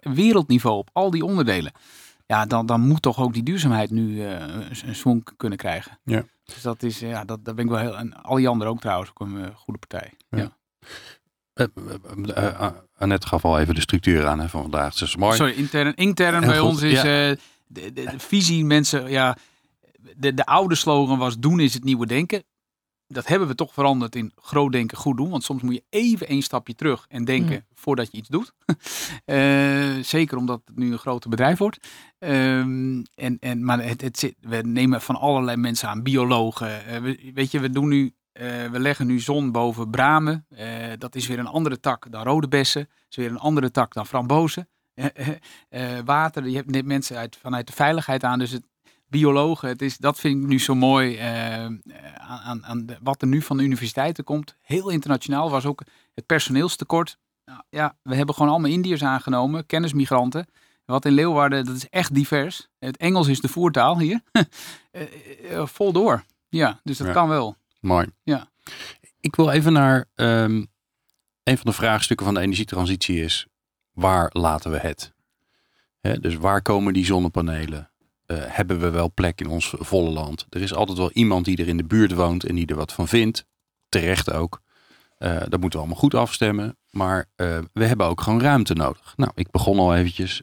wereldniveau 0.00 0.78
op 0.78 0.90
al 0.92 1.10
die 1.10 1.24
onderdelen. 1.24 1.72
Ja, 2.26 2.46
dan, 2.46 2.66
dan 2.66 2.80
moet 2.80 3.02
toch 3.02 3.20
ook 3.20 3.32
die 3.32 3.42
duurzaamheid 3.42 3.90
nu 3.90 4.08
uh, 4.08 4.30
een 4.84 4.94
swing 4.94 5.28
kunnen 5.36 5.58
krijgen. 5.58 5.98
Ja. 6.04 6.24
Dus 6.44 6.62
dat 6.62 6.82
is, 6.82 6.98
ja, 6.98 7.24
dat, 7.24 7.44
dat 7.44 7.54
ben 7.54 7.64
ik 7.64 7.70
wel 7.70 7.80
heel. 7.80 7.96
En 7.96 8.22
al 8.22 8.36
die 8.36 8.48
anderen 8.48 8.72
ook 8.72 8.80
trouwens, 8.80 9.10
ook 9.10 9.20
een 9.20 9.34
uh, 9.34 9.46
goede 9.54 9.78
partij. 9.78 10.12
Ja. 10.30 10.38
ja. 10.38 10.54
Uh, 11.54 12.70
Annette 12.98 13.26
gaf 13.26 13.44
al 13.44 13.58
even 13.58 13.74
de 13.74 13.80
structuur 13.80 14.26
aan 14.26 14.40
hè, 14.40 14.48
van 14.48 14.62
vandaag. 14.62 14.92
Dus 14.92 15.02
is 15.02 15.16
mooi. 15.16 15.36
Sorry, 15.36 15.52
intern, 15.52 15.94
intern 15.94 16.40
bij 16.40 16.58
goed. 16.58 16.68
ons 16.68 16.82
is 16.82 16.92
ja. 16.92 17.02
de, 17.02 17.38
de, 17.66 17.92
de, 17.92 18.12
visie, 18.16 18.64
mensen, 18.64 19.10
ja, 19.10 19.36
de, 20.16 20.34
de 20.34 20.46
oude 20.46 20.74
slogan 20.74 21.18
was 21.18 21.38
doen 21.38 21.60
is 21.60 21.74
het 21.74 21.84
nieuwe 21.84 22.06
denken 22.06 22.42
dat 23.08 23.26
hebben 23.26 23.48
we 23.48 23.54
toch 23.54 23.72
veranderd 23.72 24.16
in 24.16 24.32
groot 24.36 24.72
denken, 24.72 24.98
goed 24.98 25.16
doen. 25.16 25.30
Want 25.30 25.44
soms 25.44 25.62
moet 25.62 25.74
je 25.74 25.84
even 25.90 26.32
een 26.32 26.42
stapje 26.42 26.74
terug 26.74 27.06
en 27.08 27.24
denken 27.24 27.54
mm. 27.54 27.66
voordat 27.74 28.12
je 28.12 28.18
iets 28.18 28.28
doet. 28.28 28.52
uh, 29.26 30.02
zeker 30.14 30.36
omdat 30.36 30.60
het 30.64 30.76
nu 30.76 30.92
een 30.92 30.98
groter 30.98 31.30
bedrijf 31.30 31.58
wordt. 31.58 31.88
Um, 32.18 33.02
en, 33.14 33.38
en, 33.38 33.64
maar 33.64 33.84
het, 33.84 34.00
het 34.00 34.18
zit, 34.18 34.34
we 34.40 34.56
nemen 34.56 35.00
van 35.00 35.16
allerlei 35.16 35.56
mensen 35.56 35.88
aan, 35.88 36.02
biologen. 36.02 36.82
Uh, 36.88 36.96
we, 36.96 37.30
weet 37.34 37.50
je, 37.50 37.60
we 37.60 37.70
doen 37.70 37.88
nu. 37.88 38.14
Uh, 38.40 38.64
we 38.64 38.80
leggen 38.80 39.06
nu 39.06 39.20
zon 39.20 39.52
boven 39.52 39.90
bramen. 39.90 40.46
dat 40.98 41.14
is 41.14 41.26
weer 41.26 41.38
een 41.38 41.46
andere 41.46 41.80
tak 41.80 42.10
dan 42.10 42.22
rode 42.22 42.48
bessen. 42.48 42.82
Dat 42.82 43.06
is 43.08 43.16
weer 43.16 43.30
een 43.30 43.38
andere 43.38 43.70
tak 43.70 43.94
dan 43.94 44.06
frambozen. 44.06 44.68
water, 46.04 46.48
je 46.48 46.56
hebt 46.56 46.84
mensen 46.84 47.16
uit, 47.16 47.36
vanuit 47.36 47.66
de 47.66 47.72
veiligheid 47.72 48.24
aan. 48.24 48.38
Dus 48.38 48.50
het, 48.50 48.62
biologen. 49.08 49.68
Het 49.68 49.82
is, 49.82 49.96
dat 49.96 50.18
vind 50.20 50.42
ik 50.42 50.48
nu 50.48 50.60
zo 50.60 50.74
mooi 50.74 51.14
uh, 51.14 51.64
aan, 52.16 52.64
aan 52.64 52.86
de, 52.86 52.98
wat 53.02 53.22
er 53.22 53.28
nu 53.28 53.42
van 53.42 53.56
de 53.56 53.62
universiteiten 53.62 54.24
komt. 54.24 54.56
Heel 54.60 54.88
internationaal 54.88 55.50
was 55.50 55.66
ook 55.66 55.82
het 56.14 56.26
personeelstekort. 56.26 57.18
Nou, 57.44 57.62
ja, 57.70 57.96
we 58.02 58.14
hebben 58.14 58.34
gewoon 58.34 58.50
allemaal 58.50 58.70
Indiërs 58.70 59.02
aangenomen, 59.02 59.66
kennismigranten. 59.66 60.46
Wat 60.84 61.04
in 61.04 61.12
Leeuwarden, 61.12 61.64
dat 61.64 61.76
is 61.76 61.88
echt 61.88 62.14
divers. 62.14 62.68
Het 62.78 62.96
Engels 62.96 63.28
is 63.28 63.40
de 63.40 63.48
voertaal 63.48 63.98
hier. 63.98 64.20
uh, 65.42 65.66
vol 65.76 65.92
door. 65.92 66.24
Ja, 66.48 66.80
dus 66.82 66.98
dat 66.98 67.06
ja. 67.06 67.12
kan 67.12 67.28
wel. 67.28 67.56
Mooi. 67.80 68.06
Ja. 68.22 68.48
Ik 69.20 69.36
wil 69.36 69.50
even 69.50 69.72
naar 69.72 70.04
um, 70.14 70.66
een 71.42 71.58
van 71.58 71.66
de 71.66 71.72
vraagstukken 71.72 72.26
van 72.26 72.34
de 72.34 72.40
energietransitie 72.40 73.22
is, 73.22 73.46
waar 73.92 74.30
laten 74.32 74.70
we 74.70 74.78
het? 74.78 75.14
Dus 76.20 76.34
waar 76.34 76.62
komen 76.62 76.92
die 76.92 77.04
zonnepanelen? 77.04 77.90
Uh, 78.26 78.36
hebben 78.40 78.80
we 78.80 78.90
wel 78.90 79.12
plek 79.12 79.40
in 79.40 79.48
ons 79.48 79.74
volle 79.78 80.10
land. 80.10 80.46
Er 80.50 80.62
is 80.62 80.74
altijd 80.74 80.98
wel 80.98 81.10
iemand 81.12 81.44
die 81.44 81.56
er 81.56 81.68
in 81.68 81.76
de 81.76 81.84
buurt 81.84 82.12
woont 82.12 82.44
en 82.44 82.54
die 82.54 82.66
er 82.66 82.76
wat 82.76 82.92
van 82.92 83.08
vindt. 83.08 83.46
Terecht 83.88 84.32
ook. 84.32 84.60
Uh, 85.18 85.30
dat 85.30 85.60
moeten 85.60 85.70
we 85.70 85.78
allemaal 85.78 85.96
goed 85.96 86.14
afstemmen. 86.14 86.76
Maar 86.90 87.18
uh, 87.36 87.58
we 87.72 87.84
hebben 87.84 88.06
ook 88.06 88.20
gewoon 88.20 88.40
ruimte 88.40 88.74
nodig. 88.74 89.12
Nou, 89.16 89.30
ik 89.34 89.50
begon 89.50 89.78
al 89.78 89.94
eventjes. 89.94 90.42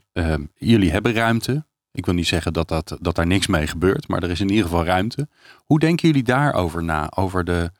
jullie 0.54 0.90
hebben 0.90 1.12
ruimte. 1.12 1.66
Ik 1.92 2.04
wil 2.04 2.14
niet 2.14 2.26
zeggen 2.26 2.52
dat, 2.52 2.68
dat, 2.68 2.96
dat 3.00 3.14
daar 3.14 3.26
niks 3.26 3.46
mee 3.46 3.66
gebeurt, 3.66 4.08
maar 4.08 4.22
er 4.22 4.30
is 4.30 4.40
in 4.40 4.48
ieder 4.48 4.64
geval 4.64 4.84
ruimte. 4.84 5.28
Hoe 5.64 5.78
denken 5.78 6.08
jullie 6.08 6.22
daarover 6.22 6.84
na? 6.84 7.10
Over 7.14 7.44
de, 7.44 7.70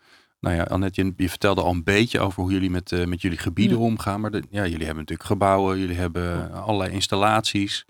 nou 0.41 0.57
ja, 0.57 0.63
Annette, 0.63 1.13
je, 1.17 1.29
vertelde 1.29 1.63
al 1.63 1.71
een 1.71 1.85
beetje 1.85 2.21
over 2.21 2.43
hoe 2.43 2.53
jullie 2.53 2.71
met, 2.71 3.07
met 3.07 3.23
jullie 3.23 3.39
gebieden 3.39 3.79
ja. 3.79 3.85
omgaan. 3.85 4.21
Maar 4.21 4.31
de, 4.31 4.43
ja, 4.51 4.63
jullie 4.63 4.87
hebben 4.87 4.97
natuurlijk 4.97 5.29
gebouwen, 5.29 5.79
jullie 5.79 5.97
hebben 5.97 6.53
allerlei 6.53 6.93
installaties. 6.93 7.85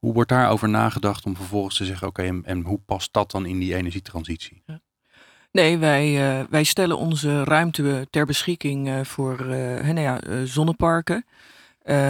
Hoe 0.00 0.12
wordt 0.12 0.28
daarover 0.28 0.68
nagedacht 0.68 1.24
om 1.24 1.36
vervolgens 1.36 1.76
te 1.76 1.84
zeggen, 1.84 2.08
oké, 2.08 2.20
okay, 2.20 2.36
en, 2.36 2.44
en, 2.44 2.60
hoe 2.62 2.80
past 2.86 3.12
dat 3.12 3.30
dan 3.30 3.46
in 3.46 3.58
die 3.58 3.74
energietransitie? 3.74 4.62
Ja. 4.66 4.80
Nee, 5.52 5.78
wij, 5.78 6.38
uh, 6.40 6.44
wij 6.50 6.64
stellen 6.64 6.98
onze 6.98 7.44
ruimte 7.44 8.06
ter 8.10 8.26
beschikking 8.26 8.88
uh, 8.88 9.00
voor 9.04 9.40
uh, 9.40 9.80
nou 9.80 10.00
ja, 10.00 10.20
zonneparken. 10.44 11.24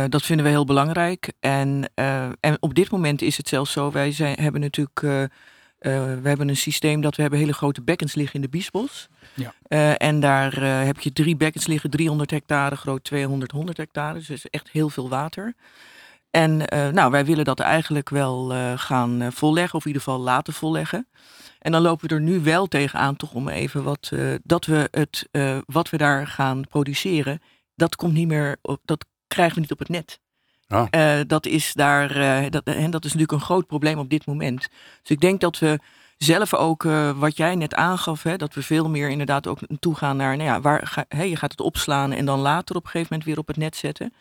dat 0.09 0.23
vinden 0.23 0.45
we 0.45 0.51
heel 0.51 0.65
belangrijk. 0.65 1.33
En, 1.41 1.91
en 2.41 2.57
op 2.61 2.75
dit 2.75 2.91
moment 2.91 3.23
is 3.23 3.37
het 3.37 3.49
zelfs 3.49 3.73
zo, 3.73 3.91
wij 3.91 4.13
zijn, 4.13 4.41
hebben 4.41 4.61
natuurlijk 4.61 5.01
we 5.81 6.29
hebben 6.29 6.49
een 6.49 6.57
systeem 6.57 7.01
dat 7.01 7.17
we 7.17 7.23
hebben 7.23 7.41
hele 7.41 7.53
grote 7.53 7.83
bekkens 7.83 8.15
liggen 8.15 8.35
in 8.35 8.41
de 8.41 8.49
Biesbos. 8.49 9.09
Ja. 9.35 9.55
en 9.97 10.21
daar 10.21 10.63
heb 10.63 11.01
je 11.01 11.13
drie 11.13 11.37
bekkens 11.37 11.67
liggen, 11.67 11.91
300 11.91 12.31
hectare 12.31 12.77
groot, 12.77 13.05
200, 13.05 13.51
100 13.51 13.77
hectare. 13.77 14.19
Dus 14.19 14.31
is 14.31 14.47
echt 14.47 14.71
heel 14.71 14.89
veel 14.89 15.09
water. 15.09 15.55
En 16.31 16.75
uh, 16.75 16.89
nou, 16.89 17.11
wij 17.11 17.25
willen 17.25 17.45
dat 17.45 17.61
eigenlijk 17.61 18.09
wel 18.09 18.55
uh, 18.55 18.73
gaan 18.77 19.23
uh, 19.23 19.29
volleggen, 19.31 19.75
of 19.75 19.85
in 19.85 19.93
ieder 19.93 20.03
geval 20.03 20.21
laten 20.21 20.53
volleggen. 20.53 21.09
En 21.59 21.73
dan 21.73 21.83
lopen 21.83 22.09
we 22.09 22.15
er 22.15 22.21
nu 22.21 22.41
wel 22.41 22.67
tegenaan, 22.67 23.17
toch 23.17 23.33
om 23.33 23.49
even 23.49 23.83
wat, 23.83 24.13
dat 24.43 24.65
we 24.65 24.89
het, 24.91 25.29
wat 25.67 25.91
we 25.91 25.97
daar 25.97 26.27
gaan 26.27 26.67
produceren, 26.69 27.43
dat 27.75 27.97
komt 27.97 28.13
niet 28.13 28.29
meer, 28.29 28.57
op, 28.63 28.81
dat 28.85 29.05
krijgen 29.27 29.55
we 29.55 29.61
niet 29.61 29.73
op 29.73 29.79
het 29.79 29.89
net. 29.89 30.21
Oh. 30.69 31.21
dat 31.27 31.47
is 31.47 31.73
daar, 31.75 32.09
dat, 32.51 32.65
en 32.65 32.91
dat 32.91 33.05
is 33.05 33.13
natuurlijk 33.13 33.33
een 33.33 33.47
groot 33.47 33.67
probleem 33.67 33.99
op 33.99 34.11
dit 34.11 34.27
moment. 34.27 34.69
Dus 35.01 35.11
ik 35.11 35.21
denk 35.21 35.41
dat 35.41 35.59
we 35.59 35.79
zelf 36.17 36.55
ook, 36.55 36.83
wat 37.17 37.37
jij 37.37 37.55
net 37.55 37.75
aangaf, 37.75 38.23
hè, 38.23 38.37
dat 38.37 38.55
we 38.55 38.63
veel 38.63 38.89
meer 38.89 39.09
inderdaad 39.11 39.47
ook 39.47 39.69
naartoe 39.69 39.95
gaan 39.95 40.17
naar, 40.17 40.37
nou 40.37 40.49
ja, 40.49 40.61
waar 40.61 40.87
ga, 40.87 41.25
je 41.25 41.37
gaat 41.37 41.51
het 41.51 41.61
opslaan 41.61 42.13
en 42.13 42.25
dan 42.25 42.39
later 42.39 42.77
op 42.77 42.85
een 42.85 42.91
gegeven 42.91 43.09
moment 43.11 43.29
weer 43.29 43.39
op 43.39 43.47
het 43.47 43.57
net 43.57 43.77
zetten. 43.77 44.13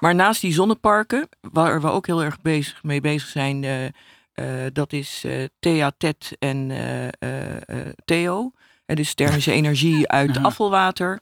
Maar 0.00 0.14
naast 0.14 0.40
die 0.40 0.52
zonneparken, 0.52 1.28
waar 1.40 1.80
we 1.80 1.90
ook 1.90 2.06
heel 2.06 2.22
erg 2.22 2.40
bezig, 2.40 2.82
mee 2.82 3.00
bezig 3.00 3.28
zijn, 3.28 3.62
uh, 3.62 3.84
uh, 3.84 3.90
dat 4.72 4.92
is 4.92 5.22
uh, 5.26 5.44
Thea, 5.58 5.92
Ted 5.98 6.36
en 6.38 6.72
Theo. 8.04 8.52
Dus 8.86 9.14
thermische 9.14 9.52
energie 9.52 10.08
uit 10.08 10.42
afvalwater, 10.42 11.20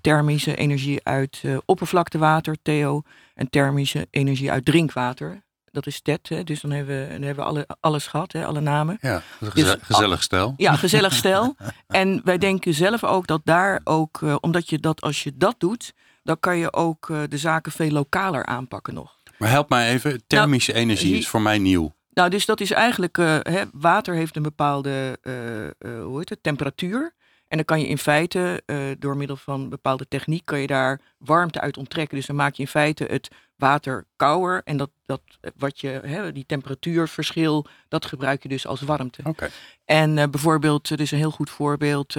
thermische 0.00 0.56
energie 0.56 1.00
uit 1.04 1.42
oppervlaktewater, 1.64 2.56
Theo, 2.62 3.02
en 3.34 3.50
thermische 3.50 4.06
energie 4.10 4.50
uit 4.50 4.64
drinkwater. 4.64 5.42
Dat 5.70 5.86
is 5.86 6.00
TED, 6.00 6.28
hè? 6.28 6.44
dus 6.44 6.60
dan 6.60 6.70
hebben 6.70 7.02
we, 7.02 7.12
dan 7.12 7.22
hebben 7.22 7.44
we 7.44 7.50
alle, 7.50 7.68
alles 7.80 8.06
gehad, 8.06 8.32
hè? 8.32 8.44
alle 8.44 8.60
namen. 8.60 8.98
Ja, 9.00 9.22
dus, 9.54 9.76
gezellig 9.80 10.22
stel. 10.22 10.54
Ja, 10.56 10.76
gezellig 10.76 11.12
stel. 11.12 11.56
en 11.86 12.20
wij 12.24 12.38
denken 12.38 12.74
zelf 12.74 13.04
ook 13.04 13.26
dat 13.26 13.40
daar 13.44 13.80
ook, 13.84 14.20
omdat 14.40 14.68
je 14.68 14.78
dat, 14.78 15.00
als 15.00 15.22
je 15.22 15.32
dat 15.36 15.54
doet, 15.58 15.94
dan 16.22 16.40
kan 16.40 16.58
je 16.58 16.72
ook 16.72 17.08
uh, 17.08 17.22
de 17.28 17.38
zaken 17.38 17.72
veel 17.72 17.90
lokaler 17.90 18.46
aanpakken 18.46 18.94
nog. 18.94 19.16
Maar 19.38 19.50
help 19.50 19.68
mij 19.68 19.90
even, 19.90 20.22
thermische 20.26 20.72
nou, 20.72 20.82
energie 20.84 21.16
is 21.16 21.28
voor 21.28 21.42
mij 21.42 21.58
nieuw. 21.58 21.94
Nou, 22.12 22.30
dus 22.30 22.46
dat 22.46 22.60
is 22.60 22.70
eigenlijk, 22.70 23.18
uh, 23.18 23.38
hè, 23.42 23.62
water 23.72 24.14
heeft 24.14 24.36
een 24.36 24.42
bepaalde 24.42 25.18
uh, 25.22 26.02
hoe 26.02 26.18
heet 26.18 26.28
het, 26.28 26.42
temperatuur. 26.42 27.14
En 27.48 27.56
dan 27.56 27.64
kan 27.64 27.80
je 27.80 27.86
in 27.86 27.98
feite 27.98 28.62
door 28.98 29.16
middel 29.16 29.36
van 29.36 29.68
bepaalde 29.68 30.08
techniek 30.08 30.44
kan 30.44 30.60
je 30.60 30.66
daar 30.66 31.00
warmte 31.18 31.60
uit 31.60 31.76
onttrekken. 31.76 32.16
Dus 32.16 32.26
dan 32.26 32.36
maak 32.36 32.54
je 32.54 32.62
in 32.62 32.68
feite 32.68 33.04
het 33.04 33.28
water 33.56 34.06
kouder. 34.16 34.62
En 34.64 34.76
dat, 34.76 34.90
dat 35.06 35.20
wat 35.56 35.80
je, 35.80 35.88
hè, 35.88 36.32
die 36.32 36.46
temperatuurverschil, 36.46 37.66
dat 37.88 38.06
gebruik 38.06 38.42
je 38.42 38.48
dus 38.48 38.66
als 38.66 38.80
warmte. 38.80 39.22
Okay. 39.24 39.50
En 39.84 40.30
bijvoorbeeld, 40.30 40.90
er 40.90 41.00
is 41.00 41.10
een 41.10 41.18
heel 41.18 41.30
goed 41.30 41.50
voorbeeld, 41.50 42.16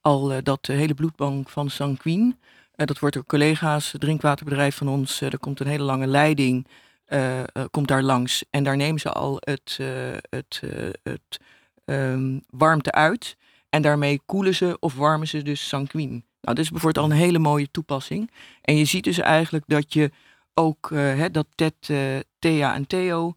al 0.00 0.42
dat 0.42 0.64
de 0.64 0.72
hele 0.72 0.94
bloedbank 0.94 1.48
van 1.48 1.70
Sanquin. 1.70 2.38
Dat 2.86 2.98
wordt 2.98 3.14
door 3.14 3.26
collega's, 3.26 3.92
het 3.92 4.00
drinkwaterbedrijf 4.00 4.76
van 4.76 4.88
ons. 4.88 5.20
er 5.20 5.38
komt 5.38 5.60
een 5.60 5.66
hele 5.66 5.84
lange 5.84 6.06
leiding, 6.06 6.66
komt 7.70 7.88
daar 7.88 8.02
langs. 8.02 8.44
En 8.50 8.64
daar 8.64 8.76
nemen 8.76 9.00
ze 9.00 9.12
al 9.12 9.36
het, 9.40 9.78
het, 10.30 10.62
het 11.02 11.40
um, 11.84 12.42
warmte 12.50 12.92
uit. 12.92 13.36
En 13.68 13.82
daarmee 13.82 14.20
koelen 14.26 14.54
ze 14.54 14.76
of 14.80 14.94
warmen 14.94 15.28
ze 15.28 15.42
dus 15.42 15.68
sanguine. 15.68 16.10
Nou, 16.10 16.22
dat 16.40 16.58
is 16.58 16.70
bijvoorbeeld 16.70 17.04
al 17.04 17.10
een 17.10 17.16
hele 17.16 17.38
mooie 17.38 17.70
toepassing. 17.70 18.30
En 18.62 18.76
je 18.76 18.84
ziet 18.84 19.04
dus 19.04 19.18
eigenlijk 19.18 19.64
dat 19.66 19.92
je 19.92 20.10
ook, 20.54 20.90
uh, 20.90 21.24
dat 21.32 21.46
Ted, 21.54 21.90
Thea 22.38 22.74
en 22.74 22.86
Theo, 22.86 23.34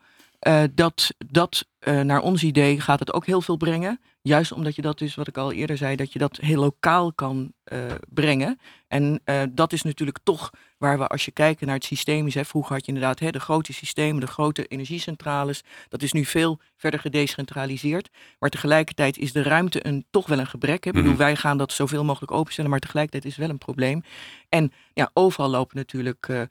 dat, 0.74 1.14
dat 1.28 1.66
naar 1.82 2.22
ons 2.22 2.44
idee 2.44 2.82
gaat 2.82 3.00
het 3.00 3.14
ook 3.14 3.26
heel 3.26 3.42
veel 3.42 3.58
brengen. 3.58 4.00
Juist 4.26 4.52
omdat 4.52 4.76
je 4.76 4.82
dat 4.82 4.98
dus, 4.98 5.16
wat 5.16 5.28
ik 5.28 5.38
al 5.38 5.52
eerder 5.52 5.78
zei, 5.78 5.96
dat 5.96 6.14
je 6.14 6.20
dat 6.20 6.38
heel 6.38 6.60
lokaal 6.60 7.14
kan 7.14 7.54
uh, 7.74 7.80
brengen. 8.10 8.60
En 8.88 9.22
uh, 9.26 9.42
dat 9.50 9.74
is 9.74 9.82
natuurlijk 9.82 10.20
toch 10.24 10.50
waar 10.78 10.98
we, 10.98 11.08
als 11.08 11.26
je 11.26 11.32
kijkt 11.32 11.62
naar 11.62 11.76
het 11.76 11.84
systeem 11.84 12.28
is. 12.28 12.34
Hè, 12.34 12.46
vroeger 12.46 12.74
had 12.74 12.86
je 12.86 12.92
inderdaad 12.92 13.20
hè, 13.20 13.32
de 13.32 13.40
grote 13.40 13.74
systemen, 13.74 14.22
de 14.22 14.28
grote 14.28 14.66
energiecentrales. 14.66 15.64
Dat 15.90 16.02
is 16.02 16.12
nu 16.12 16.26
veel 16.26 16.60
verder 16.78 17.00
gedecentraliseerd. 17.00 18.10
Maar 18.40 18.50
tegelijkertijd 18.50 19.18
is 19.18 19.32
de 19.32 19.44
ruimte 19.44 19.88
een, 19.88 20.06
toch 20.10 20.28
wel 20.28 20.40
een 20.40 20.48
gebrek. 20.48 20.84
Hè. 20.84 20.90
Mm 20.90 20.96
-hmm. 20.96 21.04
bedoel, 21.04 21.20
wij 21.20 21.36
gaan 21.36 21.58
dat 21.58 21.72
zoveel 21.72 22.04
mogelijk 22.04 22.32
openstellen, 22.32 22.72
maar 22.72 22.80
tegelijkertijd 22.80 23.26
is 23.26 23.32
het 23.32 23.42
wel 23.42 23.50
een 23.50 23.58
probleem. 23.58 24.04
En 24.50 24.72
ja, 24.94 25.10
overal 25.14 25.50
lopen 25.50 25.78
natuurlijk 25.78 26.28
uh, 26.28 26.42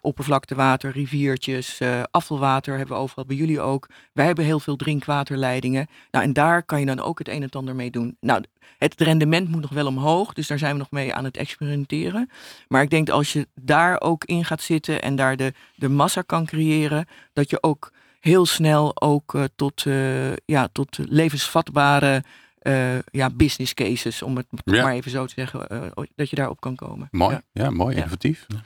Oppervlaktewater, 0.00 0.92
riviertjes, 0.92 1.80
uh, 1.80 2.02
afvalwater 2.10 2.76
hebben 2.76 2.96
we 2.96 3.02
overal 3.02 3.24
bij 3.24 3.36
jullie 3.36 3.60
ook. 3.60 3.88
Wij 4.12 4.26
hebben 4.26 4.44
heel 4.44 4.60
veel 4.60 4.76
drinkwaterleidingen. 4.76 5.86
Nou, 6.10 6.24
en 6.24 6.32
daar 6.32 6.62
kan 6.62 6.80
je 6.80 6.86
dan 6.86 7.00
ook 7.00 7.18
het 7.18 7.28
een 7.28 7.42
en 7.42 7.50
ander 7.50 7.74
mee 7.74 7.90
doen. 7.90 8.16
Nou, 8.20 8.44
het 8.78 9.00
rendement 9.00 9.48
moet 9.48 9.60
nog 9.60 9.70
wel 9.70 9.86
omhoog, 9.86 10.32
dus 10.32 10.46
daar 10.46 10.58
zijn 10.58 10.72
we 10.72 10.78
nog 10.78 10.90
mee 10.90 11.14
aan 11.14 11.24
het 11.24 11.36
experimenteren. 11.36 12.30
Maar 12.68 12.82
ik 12.82 12.90
denk 12.90 13.06
dat 13.06 13.16
als 13.16 13.32
je 13.32 13.48
daar 13.54 14.00
ook 14.00 14.24
in 14.24 14.44
gaat 14.44 14.62
zitten 14.62 15.02
en 15.02 15.16
daar 15.16 15.36
de, 15.36 15.52
de 15.74 15.88
massa 15.88 16.22
kan 16.22 16.46
creëren, 16.46 17.06
dat 17.32 17.50
je 17.50 17.62
ook 17.62 17.92
heel 18.20 18.46
snel 18.46 19.02
ook 19.02 19.34
uh, 19.34 19.44
tot, 19.56 19.84
uh, 19.84 20.36
ja, 20.36 20.68
tot 20.72 20.98
levensvatbare 20.98 22.24
uh, 22.62 22.98
ja, 23.10 23.30
business 23.30 23.74
cases, 23.74 24.22
om 24.22 24.36
het 24.36 24.46
ja. 24.64 24.82
maar 24.82 24.92
even 24.92 25.10
zo 25.10 25.26
te 25.26 25.32
zeggen, 25.36 25.66
uh, 25.72 26.04
dat 26.14 26.30
je 26.30 26.36
daarop 26.36 26.60
kan 26.60 26.76
komen. 26.76 27.08
Mooi, 27.10 27.34
ja, 27.34 27.62
ja 27.62 27.70
mooi, 27.70 27.96
innovatief. 27.96 28.46
Ja. 28.48 28.62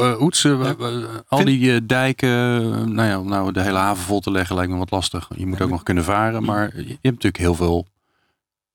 Uh, 0.00 0.20
Oets, 0.20 0.46
al 1.28 1.44
die 1.44 1.86
dijken, 1.86 2.28
nou 2.94 3.08
ja, 3.08 3.20
om 3.20 3.28
nou 3.28 3.52
de 3.52 3.62
hele 3.62 3.78
haven 3.78 4.04
vol 4.04 4.20
te 4.20 4.30
leggen 4.30 4.56
lijkt 4.56 4.72
me 4.72 4.78
wat 4.78 4.90
lastig. 4.90 5.30
Je 5.36 5.46
moet 5.46 5.60
ook 5.60 5.70
nog 5.70 5.82
kunnen 5.82 6.04
varen, 6.04 6.42
maar 6.42 6.76
je 6.76 6.88
hebt 6.88 7.02
natuurlijk 7.02 7.36
heel 7.36 7.54
veel 7.54 7.86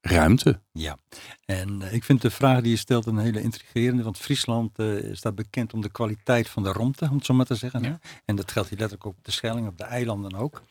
ruimte. 0.02 0.60
Ja, 0.72 0.98
en 1.46 1.82
ik 1.92 2.04
vind 2.04 2.22
de 2.22 2.32
vraag 2.32 2.62
die 2.62 2.72
je 2.72 2.78
stelt 2.78 3.06
een 3.06 3.18
hele 3.18 3.42
intrigerende, 3.42 4.04
want 4.04 4.18
Friesland 4.18 4.72
staat 5.12 5.36
bekend 5.36 5.74
om 5.74 5.82
de 5.82 5.92
kwaliteit 5.92 6.50
van 6.50 6.64
de 6.64 6.72
romte, 6.72 7.08
om 7.10 7.16
het 7.16 7.26
zo 7.26 7.34
maar 7.34 7.46
te 7.46 7.56
zeggen. 7.56 8.02
En 8.26 8.36
dat 8.36 8.52
geldt 8.52 8.70
hier 8.70 8.80
letterlijk 8.80 9.08
ook 9.10 9.18
op 9.18 9.26
de 9.26 9.32
Schelling, 9.32 9.68
op 9.68 9.78
de 9.78 9.84
eilanden 9.84 10.36
ook. 10.36 10.62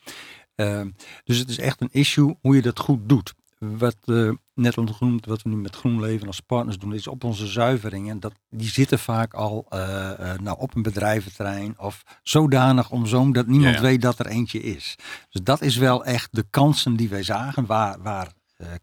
dus 1.25 1.38
het 1.38 1.49
is 1.49 1.59
echt 1.59 1.81
een 1.81 1.93
issue 1.93 2.37
hoe 2.41 2.55
je 2.55 2.62
dat 2.62 2.79
goed 2.79 3.09
doet 3.09 3.35
wat 3.62 3.96
uh, 4.05 4.33
net 4.55 4.75
genoemd, 4.75 5.27
wat 5.27 5.42
we 5.42 5.48
nu 5.48 5.57
met 5.57 5.77
GroenLeven 5.77 6.27
als 6.27 6.40
partners 6.40 6.79
doen, 6.79 6.94
is 6.94 7.07
op 7.07 7.25
onze 7.25 7.46
zuivering. 7.46 8.11
En 8.11 8.20
dat, 8.20 8.33
die 8.48 8.68
zitten 8.68 8.98
vaak 8.98 9.35
al 9.35 9.66
uh, 9.70 10.11
uh, 10.20 10.35
nou, 10.38 10.59
op 10.59 10.75
een 10.75 10.83
bedrijventerrein 10.83 11.79
of 11.79 12.03
zodanig 12.22 12.90
omzoomd 12.90 13.35
dat 13.35 13.46
niemand 13.46 13.75
ja, 13.75 13.81
ja. 13.81 13.87
weet 13.87 14.03
dat 14.03 14.18
er 14.18 14.27
eentje 14.27 14.61
is. 14.61 14.96
Dus 15.31 15.42
dat 15.42 15.61
is 15.61 15.77
wel 15.77 16.05
echt 16.05 16.29
de 16.31 16.44
kansen 16.51 16.96
die 16.96 17.09
wij 17.09 17.22
zagen. 17.22 17.66
Waar, 17.66 18.03
waar 18.03 18.33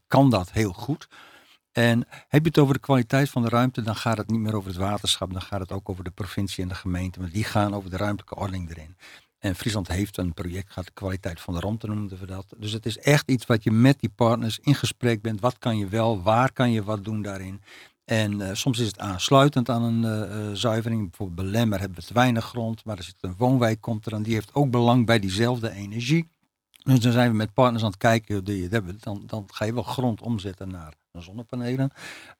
kan 0.07 0.29
dat 0.29 0.51
heel 0.51 0.73
goed? 0.73 1.07
En 1.71 2.07
heb 2.27 2.41
je 2.41 2.47
het 2.47 2.57
over 2.57 2.73
de 2.73 2.79
kwaliteit 2.79 3.29
van 3.29 3.41
de 3.41 3.49
ruimte, 3.49 3.81
dan 3.81 3.95
gaat 3.95 4.17
het 4.17 4.29
niet 4.29 4.39
meer 4.39 4.55
over 4.55 4.69
het 4.69 4.79
waterschap, 4.79 5.31
dan 5.31 5.41
gaat 5.41 5.59
het 5.59 5.71
ook 5.71 5.89
over 5.89 6.03
de 6.03 6.11
provincie 6.11 6.63
en 6.63 6.69
de 6.69 6.75
gemeente. 6.75 7.19
Maar 7.19 7.29
die 7.29 7.43
gaan 7.43 7.73
over 7.73 7.89
de 7.89 7.97
ruimtelijke 7.97 8.35
ordening 8.35 8.69
erin. 8.69 8.95
En 9.39 9.55
Friesland 9.55 9.87
heeft 9.87 10.17
een 10.17 10.33
project 10.33 10.67
gehad, 10.67 10.85
de 10.85 10.91
kwaliteit 10.93 11.41
van 11.41 11.53
de 11.53 11.59
ruimte 11.59 11.87
noemden 11.87 12.19
we 12.19 12.25
dat. 12.25 12.53
Dus 12.57 12.71
het 12.71 12.85
is 12.85 12.97
echt 12.97 13.29
iets 13.29 13.45
wat 13.45 13.63
je 13.63 13.71
met 13.71 13.99
die 13.99 14.09
partners 14.15 14.59
in 14.61 14.75
gesprek 14.75 15.21
bent. 15.21 15.39
Wat 15.39 15.57
kan 15.57 15.77
je 15.77 15.87
wel, 15.87 16.21
waar 16.21 16.51
kan 16.51 16.71
je 16.71 16.83
wat 16.83 17.03
doen 17.03 17.21
daarin? 17.21 17.61
En 18.05 18.39
uh, 18.39 18.49
soms 18.53 18.79
is 18.79 18.87
het 18.87 18.99
aansluitend 18.99 19.69
aan 19.69 19.83
een 19.83 20.03
uh, 20.03 20.53
zuivering. 20.53 21.09
Bijvoorbeeld 21.09 21.41
bij 21.41 21.59
Lemmer 21.59 21.79
hebben 21.79 21.97
we 21.97 22.05
te 22.05 22.13
weinig 22.13 22.45
grond, 22.45 22.85
maar 22.85 22.97
er 22.97 23.03
zit 23.03 23.15
een 23.21 23.35
woonwijk 23.37 23.81
komt 23.81 24.05
er 24.05 24.13
en 24.13 24.23
die 24.23 24.33
heeft 24.33 24.53
ook 24.53 24.71
belang 24.71 25.05
bij 25.05 25.19
diezelfde 25.19 25.71
energie. 25.71 26.29
Dus 26.83 26.99
dan 26.99 27.11
zijn 27.11 27.31
we 27.31 27.37
met 27.37 27.53
partners 27.53 27.83
aan 27.83 27.89
het 27.89 27.99
kijken, 27.99 28.43
dan, 28.99 29.23
dan 29.25 29.45
ga 29.47 29.65
je 29.65 29.73
wel 29.73 29.83
grond 29.83 30.21
omzetten 30.21 30.69
naar 30.69 30.93
zonnepanelen. 31.11 31.91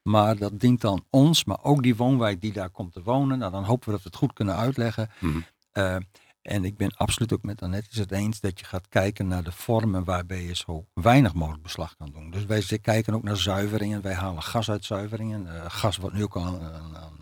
Maar 0.02 0.38
dat 0.38 0.60
dient 0.60 0.82
dan 0.82 1.06
ons, 1.10 1.44
maar 1.44 1.64
ook 1.64 1.84
die 1.84 1.96
woonwijk 1.96 2.42
die 2.42 2.54
daar 2.54 2.70
komt 2.70 2.94
te 2.94 3.04
wonen. 3.04 3.38
Nou, 3.38 3.52
dan 3.52 3.64
hopen 3.64 3.86
we 3.86 3.92
dat 3.92 4.04
we 4.04 4.10
het 4.10 4.18
goed 4.18 4.34
kunnen 4.34 4.56
uitleggen. 4.56 5.10
Mm. 5.20 5.46
Uh, 5.74 5.96
en 6.42 6.66
ik 6.66 6.78
ben 6.78 6.96
absoluut 6.96 7.34
ook 7.34 7.44
met 7.44 7.62
Annette 7.62 8.00
het 8.00 8.12
eens 8.12 8.40
dat 8.40 8.60
je 8.60 8.66
gaat 8.66 8.88
kijken 8.90 9.28
naar 9.28 9.44
de 9.44 9.52
vormen 9.52 10.04
waarbij 10.04 10.44
je 10.44 10.56
zo 10.56 10.86
weinig 10.94 11.34
mogelijk 11.34 11.64
beslag 11.64 11.96
kan 11.98 12.12
doen. 12.12 12.32
Dus 12.32 12.46
wij 12.46 12.80
kijken 12.82 13.14
ook 13.14 13.24
naar 13.24 13.38
zuiveringen. 13.38 14.02
Wij 14.02 14.14
halen 14.14 14.44
gas 14.44 14.70
uit 14.70 14.86
zuiveringen. 14.86 15.46
Uh, 15.46 15.66
gas 15.68 15.98
wordt 15.98 16.16
nu 16.16 16.24
ook 16.24 16.38
aan, 16.38 16.62
aan, 16.62 16.98
aan 16.98 17.18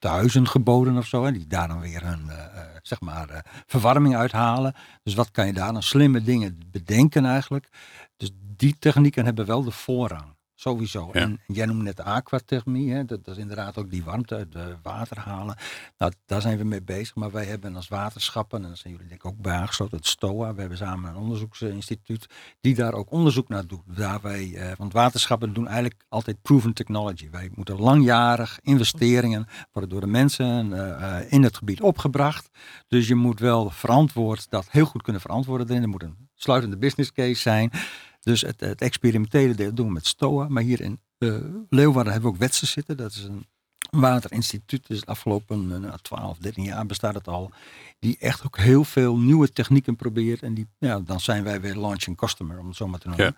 nou, 0.00 0.46
geboden 0.46 0.96
of 0.96 1.06
zo. 1.06 1.32
Die 1.32 1.46
daar 1.46 1.68
dan 1.68 1.80
weer 1.80 2.02
een 2.02 2.26
uh, 2.26 2.34
zeg 2.82 3.00
maar, 3.00 3.44
verwarming 3.66 4.16
uithalen. 4.16 4.74
Dus 5.02 5.14
wat 5.14 5.30
kan 5.30 5.46
je 5.46 5.52
daar 5.52 5.72
dan 5.72 5.82
slimme 5.82 6.22
dingen 6.22 6.60
bedenken 6.70 7.24
eigenlijk. 7.24 7.68
Dus 8.16 8.30
die 8.56 8.76
technieken 8.78 9.24
hebben 9.24 9.46
wel 9.46 9.62
de 9.62 9.70
voorrang. 9.70 10.36
Sowieso. 10.60 11.10
Ja. 11.12 11.20
En 11.20 11.40
jij 11.46 11.66
noemde 11.66 11.82
net 11.82 11.96
de 11.96 12.02
aquathermie. 12.02 12.92
Hè? 12.92 13.04
Dat, 13.04 13.24
dat, 13.24 13.34
is 13.34 13.40
inderdaad 13.40 13.78
ook 13.78 13.90
die 13.90 14.04
warmte 14.04 14.34
uit 14.34 14.54
het 14.54 14.76
water 14.82 15.18
halen. 15.18 15.56
Nou, 15.98 16.12
daar 16.26 16.40
zijn 16.40 16.58
we 16.58 16.64
mee 16.64 16.82
bezig. 16.82 17.14
Maar 17.14 17.30
wij 17.30 17.44
hebben 17.44 17.76
als 17.76 17.88
waterschappen, 17.88 18.62
en 18.62 18.68
daar 18.68 18.76
zijn 18.76 18.92
jullie 18.92 19.08
denk 19.08 19.20
ik 19.24 19.30
ook 19.30 19.38
bij 19.38 19.54
aangesloten, 19.54 19.96
het 19.96 20.06
STOA. 20.06 20.54
We 20.54 20.60
hebben 20.60 20.78
samen 20.78 21.10
een 21.10 21.16
onderzoeksinstituut 21.16 22.26
die 22.60 22.74
daar 22.74 22.92
ook 22.92 23.10
onderzoek 23.10 23.48
naar 23.48 23.66
doet. 23.66 23.82
Daar 23.96 24.20
wij, 24.20 24.54
eh, 24.54 24.76
want 24.76 24.92
waterschappen 24.92 25.52
doen 25.52 25.66
eigenlijk 25.66 26.04
altijd 26.08 26.42
proven 26.42 26.72
technology. 26.72 27.30
Wij 27.30 27.50
moeten 27.54 27.80
langjarig 27.80 28.58
investeringen 28.62 29.46
worden 29.72 29.90
door 29.90 30.00
de 30.00 30.06
mensen 30.06 30.70
uh, 30.70 31.16
in 31.28 31.42
het 31.42 31.56
gebied 31.56 31.80
opgebracht. 31.80 32.50
Dus 32.88 33.08
je 33.08 33.14
moet 33.14 33.40
wel 33.40 33.70
verantwoord 33.70 34.50
dat 34.50 34.66
heel 34.70 34.86
goed 34.86 35.02
kunnen 35.02 35.22
verantwoorden. 35.22 35.82
Er 35.82 35.88
moet 35.88 36.02
een 36.02 36.28
sluitende 36.34 36.76
business 36.76 37.12
case 37.12 37.40
zijn. 37.40 37.70
Dus 38.20 38.40
het, 38.40 38.60
het 38.60 38.80
experimentele 38.80 39.54
deel 39.54 39.74
doen 39.74 39.86
we 39.86 39.92
met 39.92 40.06
STOA. 40.06 40.48
Maar 40.48 40.62
hier 40.62 40.80
in 40.80 41.00
uh, 41.18 41.38
Leeuwarden 41.68 42.12
hebben 42.12 42.30
we 42.30 42.36
ook 42.36 42.42
Wetsen 42.42 42.66
zitten. 42.66 42.96
Dat 42.96 43.10
is 43.10 43.24
een 43.24 43.46
waterinstituut. 43.90 44.86
Dus 44.86 45.00
de 45.00 45.06
afgelopen 45.06 45.82
uh, 45.84 45.92
12, 45.94 46.38
13 46.38 46.64
jaar 46.64 46.86
bestaat 46.86 47.14
het 47.14 47.28
al. 47.28 47.50
Die 47.98 48.16
echt 48.18 48.44
ook 48.46 48.58
heel 48.58 48.84
veel 48.84 49.18
nieuwe 49.18 49.52
technieken 49.52 49.96
probeert. 49.96 50.42
En 50.42 50.54
die, 50.54 50.66
ja, 50.78 51.00
dan 51.00 51.20
zijn 51.20 51.44
wij 51.44 51.60
weer 51.60 51.76
launching 51.76 52.16
customer, 52.16 52.58
om 52.58 52.66
het 52.66 52.76
zo 52.76 52.88
maar 52.88 52.98
te 52.98 53.08
noemen. 53.08 53.26
Ja. 53.26 53.34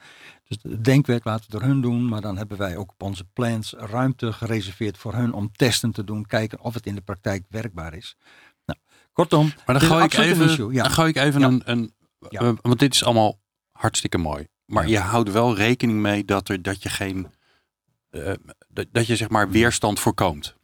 Dus 0.48 0.58
het 0.62 0.84
denkwerk 0.84 1.24
laten 1.24 1.44
we 1.50 1.58
door 1.58 1.68
hun 1.68 1.80
doen. 1.80 2.08
Maar 2.08 2.20
dan 2.20 2.36
hebben 2.36 2.58
wij 2.58 2.76
ook 2.76 2.90
op 2.90 3.02
onze 3.02 3.24
plans 3.24 3.74
ruimte 3.76 4.32
gereserveerd 4.32 4.98
voor 4.98 5.14
hun 5.14 5.32
om 5.32 5.52
testen 5.52 5.92
te 5.92 6.04
doen. 6.04 6.26
Kijken 6.26 6.60
of 6.60 6.74
het 6.74 6.86
in 6.86 6.94
de 6.94 7.00
praktijk 7.00 7.44
werkbaar 7.48 7.94
is. 7.94 8.16
Nou, 8.66 8.78
kortom. 9.12 9.52
Maar 9.66 9.78
dan 9.78 9.88
gooi 9.88 10.04
ik 10.04 10.14
even, 10.14 10.72
ja. 10.72 10.82
dan 10.82 10.92
gooi 10.92 11.08
ik 11.08 11.16
even 11.16 11.40
ja. 11.40 11.46
een, 11.46 11.62
een 11.64 11.92
want 12.62 12.78
dit 12.78 12.94
is 12.94 13.04
allemaal 13.04 13.40
hartstikke 13.72 14.18
mooi. 14.18 14.46
Maar 14.70 14.88
je 14.88 14.98
houdt 14.98 15.33
wel 15.33 15.56
rekening 15.56 15.98
mee 15.98 16.24
dat, 16.24 16.48
er, 16.48 16.62
dat 16.62 16.83
je 16.83 16.88
geen. 16.88 17.26
Uh, 18.11 18.33
dat, 18.68 18.87
dat 18.92 19.06
je 19.06 19.16
zeg 19.16 19.28
maar 19.28 19.50
weerstand 19.50 20.00
voorkomt. 20.00 20.56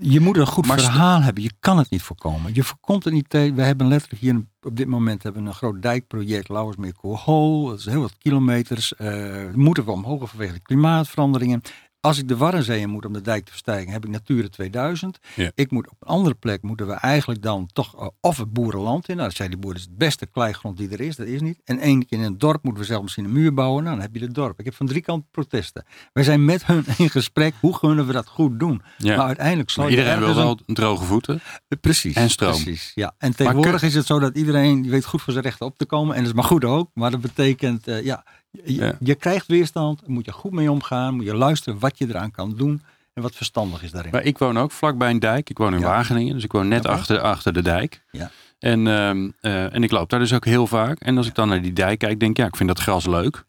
Je 0.00 0.20
moet 0.20 0.36
een 0.36 0.46
goed 0.46 0.66
maar 0.66 0.80
verhaal 0.80 1.20
hebben. 1.22 1.42
Je 1.42 1.52
kan 1.60 1.78
het 1.78 1.90
niet 1.90 2.02
voorkomen. 2.02 2.54
Je 2.54 2.62
voorkomt 2.62 3.04
het 3.04 3.12
niet. 3.12 3.32
We 3.32 3.62
hebben 3.62 3.88
letterlijk 3.88 4.22
hier 4.22 4.46
op 4.62 4.76
dit 4.76 4.86
moment 4.86 5.22
hebben 5.22 5.42
we 5.42 5.48
een 5.48 5.54
groot 5.54 5.82
dijkproject, 5.82 6.48
Lauwersmeer 6.48 6.94
Koolhol. 6.94 7.66
Dat 7.66 7.78
is 7.78 7.84
heel 7.84 8.00
wat 8.00 8.18
kilometers. 8.18 8.92
Uh, 8.98 9.52
moeten 9.54 9.84
we 9.84 9.90
omhoog 9.90 10.28
vanwege 10.28 10.52
de 10.52 10.60
klimaatveranderingen. 10.60 11.62
Als 12.06 12.18
ik 12.18 12.28
de 12.28 12.36
Warrenzeeën 12.36 12.90
moet 12.90 13.04
om 13.06 13.12
de 13.12 13.20
dijk 13.20 13.44
te 13.44 13.50
verstijgen, 13.50 13.92
heb 13.92 14.04
ik 14.04 14.10
Natura 14.10 14.48
2000. 14.48 15.18
Ja. 15.34 15.50
Ik 15.54 15.70
moet 15.70 15.90
op 15.90 15.96
een 16.00 16.08
andere 16.08 16.34
plek, 16.34 16.62
moeten 16.62 16.86
we 16.86 16.92
eigenlijk 16.92 17.42
dan 17.42 17.68
toch 17.72 18.00
uh, 18.00 18.08
of 18.20 18.36
het 18.36 18.52
boerenland 18.52 19.08
in. 19.08 19.16
Nou, 19.16 19.28
dat 19.28 19.36
zei 19.36 19.48
die 19.48 19.58
boer, 19.58 19.72
dat 19.72 19.80
is 19.80 19.86
het 19.86 19.98
beste 19.98 20.26
kleigrond 20.26 20.76
die 20.76 20.88
er 20.88 21.00
is. 21.00 21.16
Dat 21.16 21.26
is 21.26 21.40
niet. 21.40 21.60
En 21.64 21.78
één 21.78 22.06
keer 22.06 22.18
in 22.18 22.24
een 22.24 22.38
dorp 22.38 22.62
moeten 22.62 22.82
we 22.82 22.88
zelf 22.88 23.02
misschien 23.02 23.24
een 23.24 23.32
muur 23.32 23.54
bouwen. 23.54 23.82
Nou, 23.82 23.96
dan 23.96 24.04
heb 24.04 24.14
je 24.14 24.20
het 24.20 24.34
dorp. 24.34 24.58
Ik 24.58 24.64
heb 24.64 24.74
van 24.74 24.86
drie 24.86 25.02
kanten 25.02 25.28
protesten. 25.30 25.84
Wij 26.12 26.24
zijn 26.24 26.44
met 26.44 26.66
hun 26.66 26.84
in 26.98 27.10
gesprek. 27.10 27.54
Hoe 27.60 27.78
kunnen 27.78 28.06
we 28.06 28.12
dat 28.12 28.28
goed 28.28 28.58
doen? 28.58 28.82
Ja. 28.98 29.16
Maar 29.16 29.26
uiteindelijk 29.26 29.70
zal 29.70 29.88
iedereen 29.88 30.18
wil 30.18 30.34
wel 30.34 30.58
een 30.66 30.74
droge 30.74 31.04
voeten. 31.04 31.34
Uh, 31.34 31.78
precies. 31.80 32.14
En 32.14 32.30
stroom. 32.30 32.62
Precies, 32.62 32.92
ja. 32.94 33.14
En 33.18 33.36
tegenwoordig 33.36 33.82
is 33.82 33.94
het 33.94 34.06
zo 34.06 34.18
dat 34.18 34.36
iedereen 34.36 34.88
weet 34.88 35.04
goed 35.04 35.22
voor 35.22 35.32
zijn 35.32 35.44
rechten 35.44 35.66
op 35.66 35.78
te 35.78 35.86
komen. 35.86 36.14
En 36.14 36.20
dat 36.20 36.30
is 36.30 36.36
maar 36.36 36.44
goed 36.44 36.64
ook. 36.64 36.90
Maar 36.94 37.10
dat 37.10 37.20
betekent, 37.20 37.88
uh, 37.88 38.04
ja, 38.04 38.24
Je, 38.64 38.74
Ja. 38.74 38.96
je 39.00 39.14
krijgt 39.14 39.46
weerstand, 39.46 40.00
daar 40.00 40.10
moet 40.10 40.24
je 40.24 40.32
goed 40.32 40.52
mee 40.52 40.70
omgaan, 40.70 41.14
moet 41.14 41.24
je 41.24 41.34
luisteren 41.34 41.78
wat 41.78 41.98
je 41.98 42.06
eraan 42.08 42.30
kan 42.30 42.54
doen 42.56 42.82
en 43.14 43.22
wat 43.22 43.34
verstandig 43.34 43.82
is 43.82 43.90
daarin. 43.90 44.10
Maar 44.12 44.24
ik 44.24 44.38
woon 44.38 44.58
ook 44.58 44.70
vlakbij 44.72 45.10
een 45.10 45.18
dijk. 45.18 45.50
Ik 45.50 45.58
woon 45.58 45.74
in 45.74 45.80
Ja. 45.80 45.86
Wageningen, 45.86 46.34
dus 46.34 46.44
ik 46.44 46.52
woon 46.52 46.68
net 46.68 46.86
achter, 46.86 47.20
achter 47.20 47.52
de 47.52 47.62
dijk. 47.62 48.02
Ja. 48.10 48.30
En, 48.58 48.86
ehm, 48.86 49.30
eh, 49.40 49.74
en 49.74 49.82
ik 49.82 49.90
loop 49.90 50.10
daar 50.10 50.20
dus 50.20 50.32
ook 50.32 50.44
heel 50.44 50.66
vaak. 50.66 51.00
En 51.00 51.16
als 51.16 51.26
ik 51.26 51.34
dan 51.34 51.48
naar 51.48 51.62
die 51.62 51.72
dijk 51.72 51.98
kijk, 51.98 52.18
denk 52.20 52.30
ik, 52.30 52.36
ja, 52.36 52.46
ik 52.46 52.56
vind 52.56 52.68
dat 52.68 52.78
gras 52.80 53.06
leuk. 53.06 53.44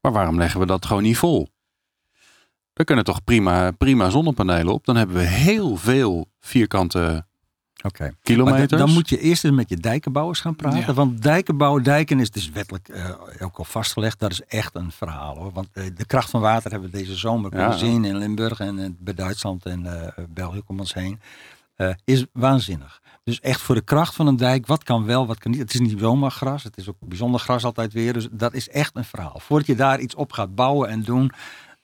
Maar 0.00 0.12
waarom 0.12 0.38
leggen 0.38 0.60
we 0.60 0.66
dat 0.66 0.86
gewoon 0.86 1.02
niet 1.02 1.16
vol? 1.16 1.48
We 2.72 2.84
kunnen 2.84 3.04
toch 3.04 3.24
prima, 3.24 3.70
prima 3.70 4.10
zonnepanelen 4.10 4.72
op. 4.72 4.84
Dan 4.84 4.96
hebben 4.96 5.16
we 5.16 5.22
heel 5.22 5.76
veel 5.76 6.28
vierkante 6.40 7.26
Oké. 7.86 8.02
Maar 8.02 8.12
kilometers. 8.22 8.80
dan, 8.80 8.92
moet 8.92 9.08
je 9.08 9.18
eerst 9.20 9.44
eens 9.44 9.54
met 9.54 9.68
je 9.68 9.76
dijkenbouwers 9.76 10.40
gaan 10.40 10.56
praten. 10.56 10.80
Ja. 10.80 10.92
Want 10.92 11.22
dijkenbouwen, 11.22 11.82
dijken 11.82 12.20
is 12.20 12.30
dus 12.30 12.50
wettelijk 12.50 12.88
eh, 12.88 13.10
ook 13.40 13.56
al 13.56 13.64
vastgelegd. 13.64 14.18
Dat 14.20 14.30
is 14.30 14.42
echt 14.42 14.74
een 14.74 14.90
verhaal 14.90 15.36
hoor. 15.36 15.52
Want 15.52 15.68
eh, 15.72 15.84
de 15.96 16.04
kracht 16.06 16.30
van 16.30 16.40
water 16.40 16.70
hebben 16.70 16.90
we 16.90 16.96
deze 16.96 17.14
zomer 17.14 17.50
kunnen 17.50 17.68
Ja. 17.70 17.76
zien 17.76 18.04
in 18.04 18.16
Limburg 18.16 18.60
en 18.60 18.78
eh, 18.78 18.88
bij 18.98 19.14
Duitsland 19.14 19.66
en 19.66 20.12
België 20.28 20.62
om 20.66 20.78
ons 20.78 20.94
heen. 20.94 21.20
is 22.04 22.24
waanzinnig. 22.32 23.02
Dus 23.24 23.40
echt 23.40 23.60
voor 23.60 23.74
de 23.74 23.80
kracht 23.80 24.14
van 24.14 24.26
een 24.26 24.36
dijk, 24.36 24.66
wat 24.66 24.84
kan 24.84 25.04
wel, 25.04 25.26
wat 25.26 25.38
kan 25.38 25.50
niet. 25.50 25.60
Het 25.60 25.74
is 25.74 25.80
niet 25.80 25.98
zomaar 25.98 26.30
gras, 26.30 26.62
het 26.62 26.76
is 26.76 26.88
ook 26.88 26.96
bijzonder 27.00 27.40
gras 27.40 27.64
altijd 27.64 27.92
weer. 27.92 28.12
Dus 28.12 28.28
dat 28.30 28.54
is 28.54 28.68
echt 28.68 28.96
een 28.96 29.04
verhaal. 29.04 29.38
Voordat 29.40 29.66
je 29.66 29.74
daar 29.74 30.00
iets 30.00 30.14
op 30.14 30.32
gaat 30.32 30.54
bouwen 30.54 30.88
en 30.88 31.02
doen, 31.02 31.30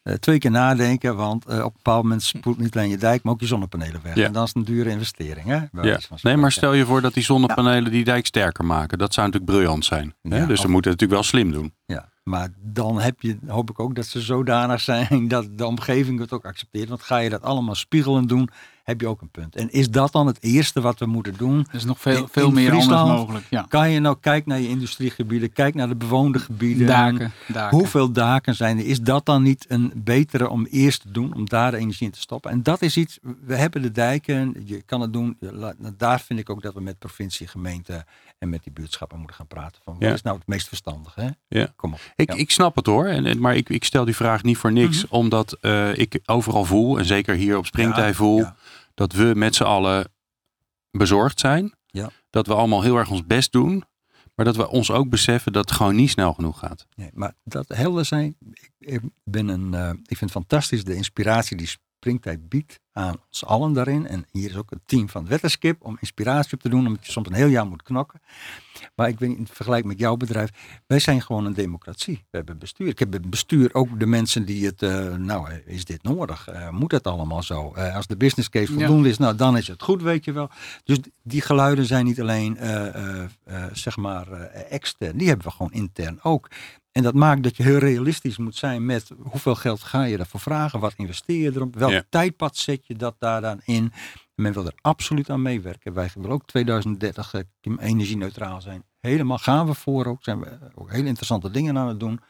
eh, 0.03 0.15
twee 0.15 0.39
keer 0.39 0.51
nadenken. 0.51 1.17
Want 1.17 1.45
eh, 1.45 1.59
op 1.59 1.65
een 1.65 1.71
bepaald 1.77 2.03
moment 2.03 2.23
spoelt 2.23 2.59
niet 2.59 2.77
alleen 2.77 2.89
je 2.89 2.97
dijk, 2.97 3.23
maar 3.23 3.33
ook 3.33 3.41
je 3.41 3.47
zonnepanelen 3.47 4.01
weg. 4.03 4.15
Ja. 4.15 4.25
En 4.27 4.33
dat 4.33 4.47
is 4.47 4.55
een 4.55 4.65
dure 4.65 4.91
investering. 4.91 5.47
Hè? 5.47 5.83
Ja. 5.83 5.99
Nee, 6.23 6.37
maar 6.37 6.53
stel 6.53 6.73
je 6.73 6.85
voor 6.85 7.01
dat 7.01 7.15
die 7.15 7.23
zonnepanelen 7.23 7.91
die 7.93 8.05
dijk 8.05 8.27
sterker 8.27 8.65
maken. 8.65 8.99
Dat 8.99 9.15
zou 9.15 9.27
natuurlijk 9.27 9.53
briljant 9.53 9.85
zijn. 9.85 10.15
hè? 10.23 10.37
Ja, 10.39 10.47
dus 10.47 10.59
of- 10.59 10.65
we 10.65 10.71
moeten 10.71 10.91
het 10.91 11.01
natuurlijk 11.01 11.31
wel 11.31 11.43
slim 11.43 11.53
doen. 11.53 11.75
Ja, 11.87 12.09
maar 12.25 12.49
dan 12.61 13.01
heb 13.01 13.21
je, 13.21 13.39
hoop 13.47 13.71
ik 13.71 13.81
ook 13.81 13.95
dat 13.95 14.07
ze 14.07 14.21
zodanig 14.21 14.81
zijn 14.81 15.29
dat 15.29 15.47
de 15.59 15.67
omgeving 15.67 16.19
het 16.21 16.33
ook 16.33 16.45
accepteert. 16.45 16.89
Want 16.89 17.03
ga 17.03 17.17
je 17.19 17.31
dat 17.31 17.43
allemaal 17.43 17.75
spiegelend 17.75 18.29
doen, 18.29 18.49
heb 18.91 19.01
je 19.01 19.07
ook 19.07 19.21
een 19.21 19.31
punt. 19.31 19.57
En 19.57 19.71
is 19.73 19.91
dat 19.91 20.13
dan 20.13 20.27
het 20.27 20.39
eerste 20.43 20.81
wat 20.81 20.99
we 20.99 21.07
moeten 21.07 21.35
doen? 21.37 21.59
Er 21.69 21.75
is 21.75 21.85
nog 21.85 22.01
veel, 22.01 22.17
In- 22.23 22.29
veel 22.31 22.47
in 22.49 22.55
meer 22.55 22.71
Friesland 22.71 23.01
anders 23.01 23.19
mogelijk. 23.21 23.47
Ja. 23.51 23.65
Kan 23.69 23.91
je 23.91 24.01
nou 24.01 24.17
kijken 24.21 24.49
naar 24.51 24.61
je 24.61 24.69
industriegebieden, 24.69 25.53
kijk 25.53 25.75
naar 25.75 25.89
de 25.89 25.97
bewoonde 25.97 26.39
gebieden. 26.39 26.87
Daken, 26.87 27.33
daken. 27.49 27.79
Hoeveel 27.79 28.13
daken 28.13 28.55
zijn 28.55 28.79
er? 28.79 28.87
Is 28.87 29.01
dat 29.01 29.27
dan 29.27 29.43
niet 29.43 29.65
een 29.69 29.93
betere 29.97 30.49
om 30.49 30.67
eerst 30.71 31.01
te 31.03 31.11
doen, 31.11 31.35
om 31.35 31.49
daar 31.49 31.71
de 31.71 31.77
energie 31.77 32.07
in 32.07 32.13
te 32.13 32.21
stoppen? 32.21 32.51
En 32.51 32.63
dat 32.63 32.83
is 32.83 32.97
iets, 32.97 33.19
we 33.47 33.55
hebben 33.57 33.83
de 33.83 33.93
dijken, 33.93 34.63
je 34.65 34.83
kan 34.83 35.01
het 35.01 35.13
doen. 35.13 35.37
Nou, 35.41 35.75
Daar 35.97 36.21
vind 36.21 36.39
ik 36.41 36.51
ook 36.51 36.63
dat 36.63 36.75
we 36.75 36.81
met 36.81 36.99
provincie, 36.99 37.47
gemeente 37.47 38.05
en 38.39 38.49
met 38.49 38.63
die 38.63 38.73
buurtschappen 38.73 39.19
moeten 39.19 39.37
gaan 39.37 39.47
praten. 39.47 39.81
Van 39.85 39.93
wat 39.95 40.03
Ja. 40.03 40.13
is 40.13 40.23
nou 40.23 40.37
het 40.39 40.47
meest 40.47 40.69
verstandig? 40.69 41.15
Hè? 41.15 41.29
Ja. 41.49 41.73
Kom 41.77 41.93
op. 41.93 42.01
Ik, 42.17 42.33
Ja. 42.33 42.39
ik 42.39 42.51
snap 42.51 42.77
het 42.77 42.87
hoor, 42.87 43.07
en, 43.07 43.41
maar 43.41 43.57
ik, 43.57 43.69
ik 43.69 43.85
stel 43.85 44.05
die 44.05 44.17
vraag 44.17 44.43
niet 44.43 44.57
voor 44.57 44.73
niks. 44.73 45.05
Mhm. 45.05 45.15
Omdat 45.15 45.57
eh, 45.61 45.97
ik 45.99 46.19
overal 46.27 46.65
voel, 46.65 46.99
en 46.99 47.05
zeker 47.05 47.35
hier 47.35 47.57
op 47.57 47.67
Springtij 47.67 48.07
Ja, 48.07 48.15
voel, 48.15 48.39
ja. 48.39 48.57
Dat 49.01 49.13
we 49.13 49.33
met 49.37 49.55
z'n 49.55 49.63
allen 49.63 50.13
bezorgd 50.91 51.41
zijn. 51.41 51.75
Ja. 51.87 52.11
Dat 52.31 52.47
we 52.47 52.55
allemaal 52.55 52.83
heel 52.83 52.97
erg 52.97 53.11
ons 53.11 53.27
best 53.27 53.53
doen. 53.53 53.85
Maar 54.35 54.45
dat 54.45 54.57
we 54.57 54.69
ons 54.69 54.91
ook 54.91 55.09
beseffen 55.09 55.53
dat 55.53 55.69
het 55.69 55.77
gewoon 55.77 55.95
niet 55.95 56.11
snel 56.11 56.33
genoeg 56.33 56.59
gaat. 56.59 56.87
Nee, 56.97 57.11
maar 57.13 57.35
dat 57.45 57.69
helder 57.69 58.05
zijn, 58.05 58.37
ik, 58.79 59.01
ben 59.25 59.49
een, 59.49 59.75
eh, 59.75 59.91
ik 59.91 60.17
vind 60.17 60.21
het 60.21 60.31
fantastisch 60.31 60.85
de 60.85 60.95
inspiratie 60.95 61.57
die 61.57 61.67
Springtijd 61.67 62.49
biedt 62.49 62.81
aan 63.01 63.17
ons 63.29 63.45
allen 63.45 63.73
daarin. 63.73 64.07
En 64.07 64.25
hier 64.31 64.51
is 64.51 64.57
ook 64.57 64.71
het 64.71 64.79
team 64.87 65.09
van 65.09 65.27
Wetterskip 65.27 65.83
om 65.83 65.97
inspiratie 66.01 66.53
op 66.55 66.61
te 66.61 66.69
doen, 66.69 66.87
omdat 66.87 67.07
je 67.07 67.13
soms 67.13 67.29
een 67.29 67.35
heel 67.35 67.47
jaar 67.49 67.67
moet 67.67 67.83
knokken. 67.83 68.21
Maar 68.95 69.09
ik 69.09 69.19
weet 69.19 69.37
in 69.37 69.47
vergelijking 69.53 69.93
met 69.93 70.01
jouw 70.01 70.17
bedrijf, 70.17 70.51
wij 70.87 70.99
zijn 70.99 71.23
gewoon 71.23 71.45
een 71.45 71.53
democratie. 71.55 72.17
We 72.31 72.37
hebben 72.37 72.59
bestuur. 72.59 72.89
Ik 72.89 72.99
heb 72.99 73.13
het 73.13 73.31
bestuur 73.31 73.75
ook 73.75 74.01
de 74.01 74.07
mensen 74.07 74.45
die 74.45 74.67
het, 74.67 74.83
eh, 74.83 75.15
nou, 75.15 75.51
eh, 75.51 75.57
is 75.67 75.85
dit 75.85 76.03
nodig? 76.03 76.49
Eh, 76.49 76.71
moet 76.71 76.93
het 76.93 77.07
allemaal 77.07 77.43
zo? 77.43 77.69
Als 77.95 78.07
de 78.07 78.17
business 78.17 78.49
case 78.49 78.73
Ja. 78.73 78.79
voldoende 78.79 79.09
is, 79.09 79.19
nou, 79.19 79.37
dan 79.37 79.57
is 79.57 79.69
het 79.69 79.83
goed, 79.83 80.03
weet 80.03 80.25
je 80.25 80.33
wel. 80.33 80.51
Dus 80.85 80.99
die 81.23 81.41
geluiden 81.41 81.85
zijn 81.85 82.05
niet 82.05 82.21
alleen, 82.21 82.59
zeg 83.73 83.97
maar, 83.97 84.31
extern. 84.53 85.17
Die 85.17 85.29
hebben 85.29 85.47
we 85.47 85.53
gewoon 85.53 85.73
intern 85.73 86.19
ook. 86.23 86.49
En 86.93 87.03
dat 87.03 87.15
maakt 87.15 87.43
dat 87.43 87.57
je 87.57 87.63
heel 87.63 87.79
realistisch 87.79 88.39
moet 88.39 88.57
zijn 88.57 88.85
met 88.87 89.11
hoeveel 89.19 89.55
geld 89.55 89.83
ga 89.83 90.03
je 90.05 90.17
daarvoor 90.17 90.41
vragen? 90.41 90.81
Wat 90.81 90.93
investeer 90.97 91.43
je 91.43 91.51
erop? 91.55 91.77
Welk 91.77 91.91
Ja. 91.91 92.05
tijdpad 92.09 92.57
zet 92.57 92.87
je 92.87 92.90
dat 92.97 93.17
daar 93.19 93.41
dan 93.41 93.61
in? 93.65 93.93
Men 94.35 94.53
wil 94.53 94.67
er 94.67 94.75
absoluut 94.81 95.31
aan 95.31 95.43
meewerken. 95.43 95.93
Wij 95.93 96.11
willen 96.15 96.31
ook 96.31 96.47
2030 96.47 97.35
eh, 97.35 97.41
energie-neutraal 97.79 98.61
zijn. 98.61 98.85
Helemaal 99.01 99.39
gaan 99.39 99.67
we 99.67 99.75
voor 99.75 100.07
ook. 100.07 100.23
Zijn 100.23 100.41
we 100.41 100.59
ook 100.75 100.91
hele 100.91 101.07
interessante 101.07 101.51
dingen 101.51 101.79
aan 101.79 101.89
het 101.89 102.01
doen. 102.01 102.21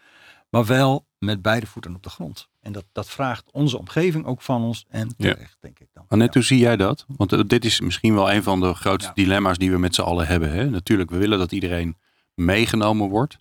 Maar 0.50 0.64
wel 0.66 1.06
met 1.18 1.42
beide 1.42 1.66
voeten 1.66 1.94
op 1.94 2.02
de 2.02 2.10
grond. 2.10 2.48
En 2.60 2.72
dat, 2.72 2.84
dat 2.92 3.08
vraagt 3.10 3.50
onze 3.52 3.78
omgeving 3.78 4.24
ook 4.26 4.42
van 4.42 4.62
ons. 4.62 4.84
En 4.88 5.14
Ja. 5.16 5.32
terecht, 5.32 5.56
denk 5.60 5.78
ik 5.78 5.88
dan. 5.92 6.04
Annette, 6.08 6.38
hoe 6.38 6.46
zie 6.46 6.58
jij 6.58 6.76
dat? 6.76 7.04
Want 7.16 7.32
eh, 7.32 7.40
dit 7.46 7.64
is 7.64 7.80
misschien 7.80 8.14
wel 8.14 8.32
een 8.32 8.42
van 8.42 8.60
de 8.60 8.74
grootste 8.74 9.12
Ja. 9.14 9.22
dilemma's 9.22 9.58
die 9.58 9.70
we 9.70 9.78
met 9.78 9.94
z'n 9.94 10.00
allen 10.00 10.26
hebben. 10.26 10.50
Hè? 10.52 10.70
Natuurlijk, 10.70 11.10
we 11.10 11.16
willen 11.16 11.38
dat 11.38 11.52
iedereen 11.52 11.96
meegenomen 12.34 13.08
wordt. 13.08 13.36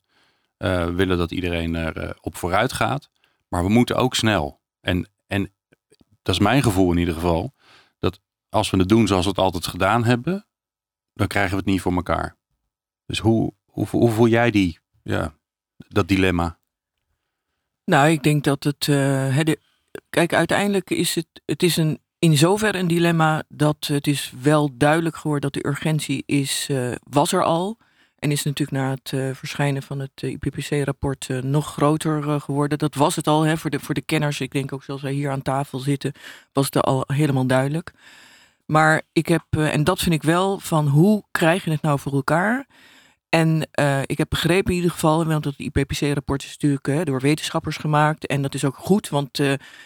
Eh, 0.58 0.86
we 0.86 0.92
willen 0.92 1.18
dat 1.18 1.32
iedereen 1.32 1.76
er 1.76 1.98
eh, 1.98 2.10
op 2.22 2.36
vooruit 2.36 2.74
gaat. 2.74 3.10
Maar 3.48 3.64
we 3.64 3.70
moeten 3.70 3.96
ook 3.96 4.16
snel. 4.16 4.60
En, 4.82 5.10
en 5.28 5.52
dat 6.30 6.38
is 6.38 6.44
mijn 6.44 6.64
gevoel 6.64 6.92
in 6.92 6.98
ieder 6.98 7.14
geval. 7.14 7.54
Dat 8.00 8.20
als 8.50 8.70
we 8.70 8.78
het 8.78 8.90
doen 8.90 9.08
zoals 9.08 9.24
we 9.24 9.30
het 9.30 9.40
altijd 9.40 9.68
gedaan 9.68 10.04
hebben, 10.06 10.48
dan 11.14 11.28
krijgen 11.28 11.52
we 11.52 11.58
het 11.58 11.66
niet 11.66 11.82
voor 11.82 11.94
elkaar. 11.94 12.38
Dus 13.06 13.20
hoe, 13.20 13.54
hoe, 13.66 13.88
hoe 13.88 14.10
voel 14.10 14.28
jij 14.28 14.52
die, 14.52 14.80
ja, 15.04 15.34
dat 15.78 16.08
dilemma? 16.08 16.60
Nou, 17.86 18.10
ik 18.10 18.24
denk 18.24 18.44
dat 18.44 18.64
het. 18.64 18.86
hè, 18.86 19.44
de- 19.44 19.60
kijk, 20.10 20.34
uiteindelijk 20.34 20.90
is 20.90 21.16
het. 21.16 21.28
Het 21.46 21.64
is 21.64 21.78
een, 21.78 22.00
in 22.20 22.38
zoverre 22.38 22.78
een 22.78 22.88
dilemma 22.88 23.44
dat 23.48 23.88
het 23.88 24.08
is 24.08 24.34
wel 24.42 24.78
duidelijk 24.78 25.16
geworden 25.16 25.52
dat 25.52 25.64
de 25.64 25.70
urgentie 25.70 26.24
is, 26.26 26.68
eh, 26.70 26.92
was 27.04 27.32
er 27.32 27.44
al. 27.44 27.78
En 28.20 28.32
is 28.32 28.44
natuurlijk 28.44 28.78
na 28.78 28.90
het 28.90 29.14
eh, 29.14 29.30
verschijnen 29.34 29.84
van 29.84 30.00
het 30.00 30.12
eh, 30.16 30.32
IPCC-rapport 30.32 31.28
eh, 31.30 31.38
nog 31.38 31.74
groter 31.74 32.42
geworden. 32.42 32.78
Dat 32.78 32.96
was 32.96 33.16
het 33.16 33.28
al 33.28 33.42
hè, 33.42 33.58
voor, 33.58 33.70
de, 33.70 33.80
voor 33.80 33.94
de 33.94 34.02
kenners. 34.02 34.42
Ik 34.42 34.52
denk 34.52 34.74
ook 34.74 34.84
zoals 34.84 35.02
wij 35.02 35.12
hier 35.12 35.32
aan 35.32 35.42
tafel 35.42 35.80
zitten, 35.80 36.14
was 36.54 36.66
het 36.66 36.82
al 36.82 37.04
helemaal 37.08 37.46
duidelijk. 37.46 37.92
Maar 38.66 39.02
ik 39.14 39.28
heb, 39.28 39.44
en 39.50 39.84
dat 39.84 40.00
vind 40.00 40.16
ik 40.16 40.24
wel, 40.24 40.60
van 40.60 40.88
hoe 40.88 41.24
krijg 41.32 41.64
je 41.64 41.72
het 41.72 41.82
nou 41.82 42.00
voor 42.00 42.14
elkaar? 42.14 42.68
En 43.30 43.70
ik 44.06 44.18
heb 44.18 44.30
begrepen 44.30 44.70
in 44.70 44.76
ieder 44.76 44.92
geval, 44.92 45.26
want 45.26 45.46
het 45.46 45.58
IPCC-rapport 45.58 46.44
is 46.44 46.58
natuurlijk 46.60 47.06
door 47.06 47.22
wetenschappers 47.22 47.78
gemaakt. 47.78 48.28
En 48.28 48.42
dat 48.42 48.54
is 48.54 48.66
ook 48.66 48.76
goed, 48.78 49.10
want 49.10 49.38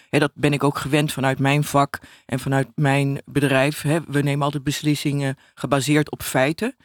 hè, 0.10 0.20
dat 0.20 0.32
ben 0.34 0.54
ik 0.54 0.64
ook 0.64 0.78
gewend 0.78 1.12
vanuit 1.12 1.40
mijn 1.40 1.64
vak 1.64 2.00
en 2.26 2.40
vanuit 2.40 2.68
mijn 2.76 3.22
bedrijf. 3.26 3.82
Hè. 3.82 4.00
We 4.08 4.22
nemen 4.22 4.46
altijd 4.46 4.64
beslissingen 4.64 5.38
gebaseerd 5.54 6.12
op 6.12 6.24
feiten. 6.24 6.76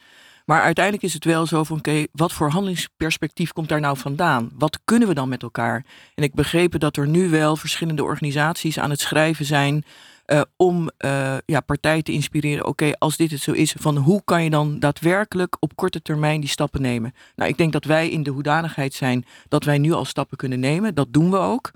Maar 0.49 0.63
uiteindelijk 0.63 1.05
is 1.05 1.13
het 1.13 1.25
wel 1.25 1.47
zo 1.47 1.65
van, 1.65 1.79
oké, 1.79 2.07
wat 2.13 2.33
voor 2.33 2.51
handelingsperspectief 2.51 3.53
komt 3.53 3.69
daar 3.69 3.81
nou 3.81 3.97
vandaan? 3.97 4.51
Wat 4.59 4.79
kunnen 4.85 5.09
we 5.09 5.15
dan 5.15 5.29
met 5.29 5.43
elkaar? 5.43 5.85
En 6.15 6.23
ik 6.23 6.35
begrepen 6.35 6.81
dat 6.81 6.97
er 6.97 7.09
nu 7.09 7.29
wel 7.29 7.57
verschillende 7.57 8.03
organisaties 8.03 8.79
aan 8.79 8.91
het 8.91 9.01
schrijven 9.01 9.45
zijn 9.45 9.85
eh, 10.25 10.41
om 10.57 10.91
eh, 10.97 11.37
ja, 11.47 11.61
partijen 11.61 12.05
te 12.05 12.13
inspireren. 12.13 12.67
Oké, 12.67 12.93
als 12.99 13.17
dit 13.17 13.31
het 13.31 13.41
zo 13.41 13.53
is, 13.53 13.75
van 13.79 13.97
hoe 13.97 14.23
kan 14.25 14.45
je 14.45 14.51
dan 14.51 14.79
daadwerkelijk 14.79 15.57
op 15.61 15.77
korte 15.77 16.03
termijn 16.03 16.41
die 16.41 16.51
stappen 16.51 16.83
nemen? 16.83 17.15
Nou, 17.37 17.51
ik 17.51 17.57
denk 17.57 17.73
dat 17.73 17.85
wij 17.85 18.09
in 18.09 18.23
de 18.23 18.31
hoedanigheid 18.31 18.95
zijn 18.95 19.25
dat 19.49 19.65
wij 19.65 19.79
nu 19.79 19.93
al 19.93 20.05
stappen 20.05 20.37
kunnen 20.37 20.61
nemen. 20.61 20.95
Dat 20.95 21.13
doen 21.13 21.31
we 21.31 21.39
ook. 21.39 21.71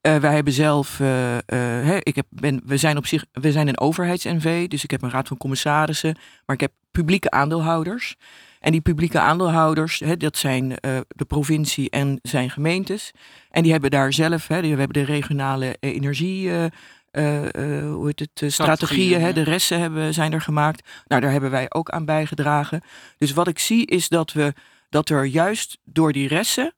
Eh, 0.00 0.16
wij 0.16 0.34
hebben 0.34 0.52
zelf, 0.52 1.00
eh, 1.00 1.36
eh, 1.36 1.42
hè, 1.86 1.96
ik 2.02 2.16
heb, 2.16 2.26
ben, 2.28 2.60
we 2.64 2.76
zijn 2.76 2.96
op 2.96 3.06
zich, 3.06 3.24
we 3.32 3.52
zijn 3.52 3.68
een 3.68 3.80
overheids-NV, 3.80 4.68
dus 4.68 4.84
ik 4.84 4.90
heb 4.90 5.02
een 5.02 5.10
raad 5.10 5.28
van 5.28 5.36
commissarissen, 5.36 6.16
maar 6.46 6.56
ik 6.56 6.60
heb 6.60 6.72
publieke 6.90 7.30
aandeelhouders. 7.30 8.16
En 8.60 8.72
die 8.72 8.80
publieke 8.80 9.18
aandeelhouders, 9.18 9.98
hè, 9.98 10.16
dat 10.16 10.36
zijn 10.36 10.68
de 11.08 11.24
provincie 11.26 11.90
en 11.90 12.18
zijn 12.22 12.50
gemeentes. 12.50 13.10
En 13.50 13.62
die 13.62 13.72
hebben 13.72 13.90
daar 13.90 14.12
zelf, 14.12 14.48
hè, 14.48 14.60
die, 14.60 14.72
we 14.72 14.78
hebben 14.78 15.06
de 15.06 15.12
regionale 15.12 15.76
energie, 15.80 16.70
eh, 17.10 17.54
eh, 17.78 17.92
hoe 17.92 18.06
heet 18.06 18.18
het, 18.18 18.42
eh, 18.42 18.48
strategieën, 18.48 19.20
hè, 19.20 19.26
ja. 19.26 19.32
de 19.32 19.42
resten 19.42 19.80
hebben, 19.80 20.14
zijn 20.14 20.32
er 20.32 20.40
gemaakt. 20.40 20.88
Nou, 21.06 21.20
daar 21.20 21.30
hebben 21.30 21.50
wij 21.50 21.66
ook 21.68 21.90
aan 21.90 22.04
bijgedragen. 22.04 22.82
Dus 23.18 23.32
wat 23.32 23.48
ik 23.48 23.58
zie 23.58 23.86
is 23.86 24.08
dat 24.08 24.32
we 24.32 24.52
dat 24.88 25.08
er 25.08 25.24
juist 25.24 25.78
door 25.84 26.12
die 26.12 26.28
resten 26.28 26.74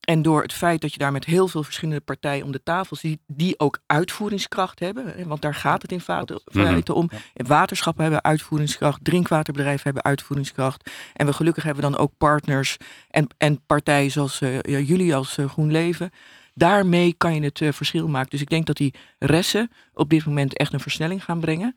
en 0.00 0.22
door 0.22 0.42
het 0.42 0.52
feit 0.52 0.80
dat 0.80 0.92
je 0.92 0.98
daar 0.98 1.12
met 1.12 1.24
heel 1.24 1.48
veel 1.48 1.62
verschillende 1.62 2.00
partijen 2.00 2.44
om 2.44 2.52
de 2.52 2.62
tafel 2.62 2.96
ziet, 2.96 3.20
die 3.26 3.58
ook 3.58 3.78
uitvoeringskracht 3.86 4.80
hebben, 4.80 5.28
want 5.28 5.42
daar 5.42 5.54
gaat 5.54 5.82
het 5.82 5.92
in 5.92 6.00
feite 6.00 6.40
feite 6.44 6.94
om. 6.94 7.10
Waterschappen 7.32 8.02
hebben 8.02 8.24
uitvoeringskracht, 8.24 9.04
drinkwaterbedrijven 9.04 9.84
hebben 9.84 10.04
uitvoeringskracht. 10.04 10.90
En 11.14 11.26
we 11.26 11.32
gelukkig 11.32 11.64
hebben 11.64 11.84
we 11.84 11.90
dan 11.90 12.00
ook 12.00 12.12
partners 12.18 12.76
en, 13.10 13.26
en 13.38 13.64
partijen 13.66 14.10
zoals 14.10 14.40
eh, 14.40 14.88
jullie 14.88 15.14
als 15.14 15.38
eh, 15.38 15.48
GroenLeven. 15.48 16.10
Daarmee 16.54 17.14
kan 17.18 17.34
je 17.34 17.40
het 17.40 17.60
eh, 17.60 17.72
verschil 17.72 18.08
maken. 18.08 18.30
Dus 18.30 18.40
ik 18.40 18.50
denk 18.50 18.66
dat 18.66 18.76
die 18.76 18.94
resten 19.18 19.70
op 19.94 20.10
dit 20.10 20.26
moment 20.26 20.56
echt 20.56 20.72
een 20.72 20.80
versnelling 20.80 21.24
gaan 21.24 21.40
brengen. 21.40 21.76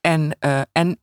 En, 0.00 0.38
en 0.72 0.98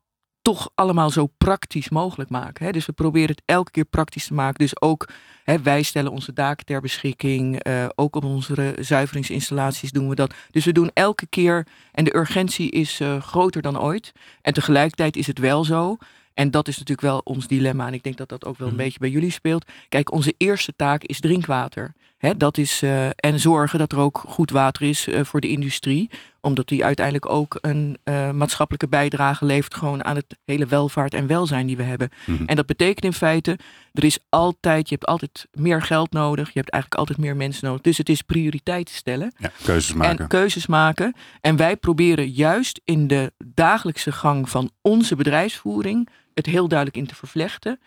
toch 0.54 0.70
allemaal 0.76 1.10
zo 1.10 1.28
praktisch 1.38 1.90
mogelijk 1.90 2.30
maken. 2.30 2.66
Hè? 2.66 2.72
Dus 2.72 2.86
we 2.86 2.92
proberen 2.92 3.30
het 3.30 3.42
elke 3.46 3.72
keer 3.72 3.86
praktisch 3.86 4.28
te 4.28 4.34
maken. 4.34 4.60
Dus 4.60 4.82
ook 4.82 5.10
hè, 5.44 5.62
wij 5.62 5.84
stellen 5.84 6.12
onze 6.12 6.34
daken 6.34 6.66
ter 6.66 6.82
beschikking. 6.82 7.68
Uh, 7.68 7.86
ook 7.96 8.16
op 8.16 8.24
onze 8.24 8.76
zuiveringsinstallaties 8.80 9.92
doen 9.92 10.10
we 10.10 10.16
dat. 10.16 10.34
Dus 10.52 10.66
we 10.66 10.72
doen 10.72 10.92
elke 10.94 11.28
keer. 11.28 11.68
En 11.92 12.04
de 12.04 12.16
urgentie 12.16 12.72
is 12.72 13.00
uh, 13.00 13.22
groter 13.22 13.62
dan 13.62 13.80
ooit. 13.80 14.12
En 14.42 14.54
tegelijkertijd 14.54 15.16
is 15.16 15.28
het 15.28 15.40
wel 15.40 15.64
zo. 15.64 15.98
En 16.34 16.52
dat 16.52 16.68
is 16.68 16.78
natuurlijk 16.78 17.08
wel 17.08 17.22
ons 17.24 17.48
dilemma. 17.48 17.88
En 17.88 17.94
ik 17.94 18.04
denk 18.04 18.18
dat 18.18 18.30
dat 18.30 18.46
ook 18.46 18.58
wel 18.58 18.68
een 18.68 18.74
mhm. 18.74 18.84
beetje 18.84 19.00
bij 19.00 19.10
jullie 19.10 19.32
speelt. 19.32 19.66
Kijk, 19.90 20.12
onze 20.12 20.34
eerste 20.38 20.74
taak 20.76 21.04
is 21.04 21.20
drinkwater. 21.20 21.94
Dat 22.38 22.58
is, 22.58 22.84
uh, 22.84 23.06
en 23.16 23.40
zorgen 23.40 23.80
dat 23.80 23.92
er 23.92 23.98
ook 23.98 24.24
goed 24.28 24.52
water 24.52 24.84
is 24.84 25.08
uh, 25.08 25.24
voor 25.24 25.42
de 25.42 25.50
industrie. 25.50 26.10
Omdat 26.42 26.68
die 26.68 26.86
uiteindelijk 26.86 27.30
ook 27.30 27.58
een 27.62 27.98
uh, 28.04 28.32
maatschappelijke 28.32 28.88
bijdrage 28.88 29.46
levert 29.46 29.74
gewoon 29.74 30.04
aan 30.04 30.16
het 30.16 30.38
hele 30.46 30.66
welvaart 30.66 31.14
en 31.14 31.28
welzijn 31.28 31.68
die 31.68 31.78
we 31.78 31.84
hebben. 31.84 32.10
Mm 32.26 32.38
-hmm. 32.38 32.48
En 32.48 32.56
dat 32.56 32.66
betekent 32.66 33.06
in 33.06 33.14
feite, 33.14 33.60
er 33.94 34.04
is 34.04 34.20
altijd, 34.30 34.90
je 34.90 34.96
hebt 34.96 35.08
altijd 35.08 35.48
meer 35.52 35.82
geld 35.82 36.12
nodig. 36.12 36.46
Je 36.48 36.60
hebt 36.60 36.70
eigenlijk 36.70 37.02
altijd 37.02 37.20
meer 37.20 37.36
mensen 37.36 37.68
nodig. 37.68 37.82
Dus 37.82 37.98
het 37.98 38.10
is 38.10 38.22
prioriteiten 38.22 38.96
stellen. 38.96 39.34
Ja, 39.38 39.52
keuzes 39.64 39.94
maken. 39.94 40.20
En 40.20 40.28
keuzes 40.28 40.68
maken. 40.68 41.16
En 41.42 41.56
wij 41.56 41.78
proberen 41.78 42.30
juist 42.30 42.82
in 42.84 43.08
de 43.08 43.32
dagelijkse 43.46 44.12
gang 44.12 44.50
van 44.50 44.72
onze 44.82 45.16
bedrijfsvoering 45.16 46.10
het 46.34 46.46
heel 46.46 46.68
duidelijk 46.68 46.98
in 46.98 47.08
te 47.08 47.16
vervlechten. 47.16 47.80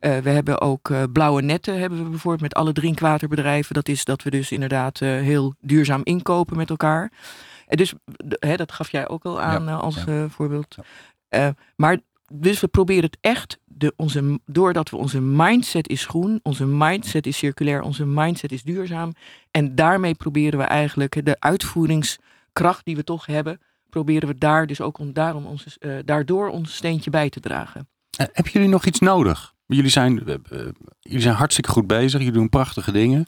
Uh, 0.00 0.18
we 0.18 0.30
hebben 0.30 0.60
ook 0.60 0.88
uh, 0.88 1.02
blauwe 1.12 1.42
netten, 1.42 1.78
hebben 1.78 2.02
we 2.02 2.10
bijvoorbeeld 2.10 2.42
met 2.42 2.54
alle 2.54 2.72
drinkwaterbedrijven. 2.72 3.74
Dat 3.74 3.88
is 3.88 4.04
dat 4.04 4.22
we 4.22 4.30
dus 4.30 4.52
inderdaad 4.52 5.00
uh, 5.00 5.08
heel 5.08 5.54
duurzaam 5.60 6.00
inkopen 6.04 6.56
met 6.56 6.70
elkaar. 6.70 7.12
En 7.66 7.76
dus 7.76 7.94
hè, 8.28 8.56
dat 8.56 8.72
gaf 8.72 8.90
jij 8.90 9.08
ook 9.08 9.24
al 9.24 9.40
aan 9.40 9.64
ja, 9.64 9.74
als 9.74 10.04
ja. 10.06 10.28
voorbeeld. 10.28 10.76
Ja. 11.28 11.54
maar 11.76 11.98
dus 12.32 12.60
we 12.60 12.68
proberen 12.68 13.04
het 13.04 13.18
echt, 13.20 13.58
de, 13.64 13.92
onze, 13.96 14.40
doordat 14.46 14.90
we 14.90 14.96
onze 14.96 15.20
mindset 15.20 15.88
is 15.88 16.06
groen, 16.06 16.40
onze 16.42 16.66
mindset 16.66 17.26
is 17.26 17.36
circulair, 17.36 17.82
onze 17.82 18.06
mindset 18.06 18.52
is 18.52 18.62
duurzaam. 18.62 19.12
En 19.50 19.74
daarmee 19.74 20.14
proberen 20.14 20.58
we 20.58 20.64
eigenlijk 20.64 21.24
de 21.24 21.36
uitvoeringskracht 21.40 22.84
die 22.84 22.96
we 22.96 23.04
toch 23.04 23.26
hebben, 23.26 23.60
proberen 23.90 24.28
we 24.28 24.38
daar 24.38 24.66
dus 24.66 24.80
ook 24.80 24.98
om, 24.98 25.12
daarom 25.12 25.46
onze, 25.46 26.02
daardoor 26.04 26.48
ons 26.48 26.74
steentje 26.74 27.10
bij 27.10 27.30
te 27.30 27.40
dragen. 27.40 27.88
hebben 28.16 28.52
jullie 28.52 28.68
nog 28.68 28.84
iets 28.84 28.98
nodig? 28.98 29.56
Jullie 29.76 29.90
zijn, 29.90 30.28
uh, 30.28 30.34
jullie 31.00 31.20
zijn 31.20 31.34
hartstikke 31.34 31.70
goed 31.70 31.86
bezig. 31.86 32.18
Jullie 32.18 32.32
doen 32.32 32.48
prachtige 32.48 32.92
dingen. 32.92 33.26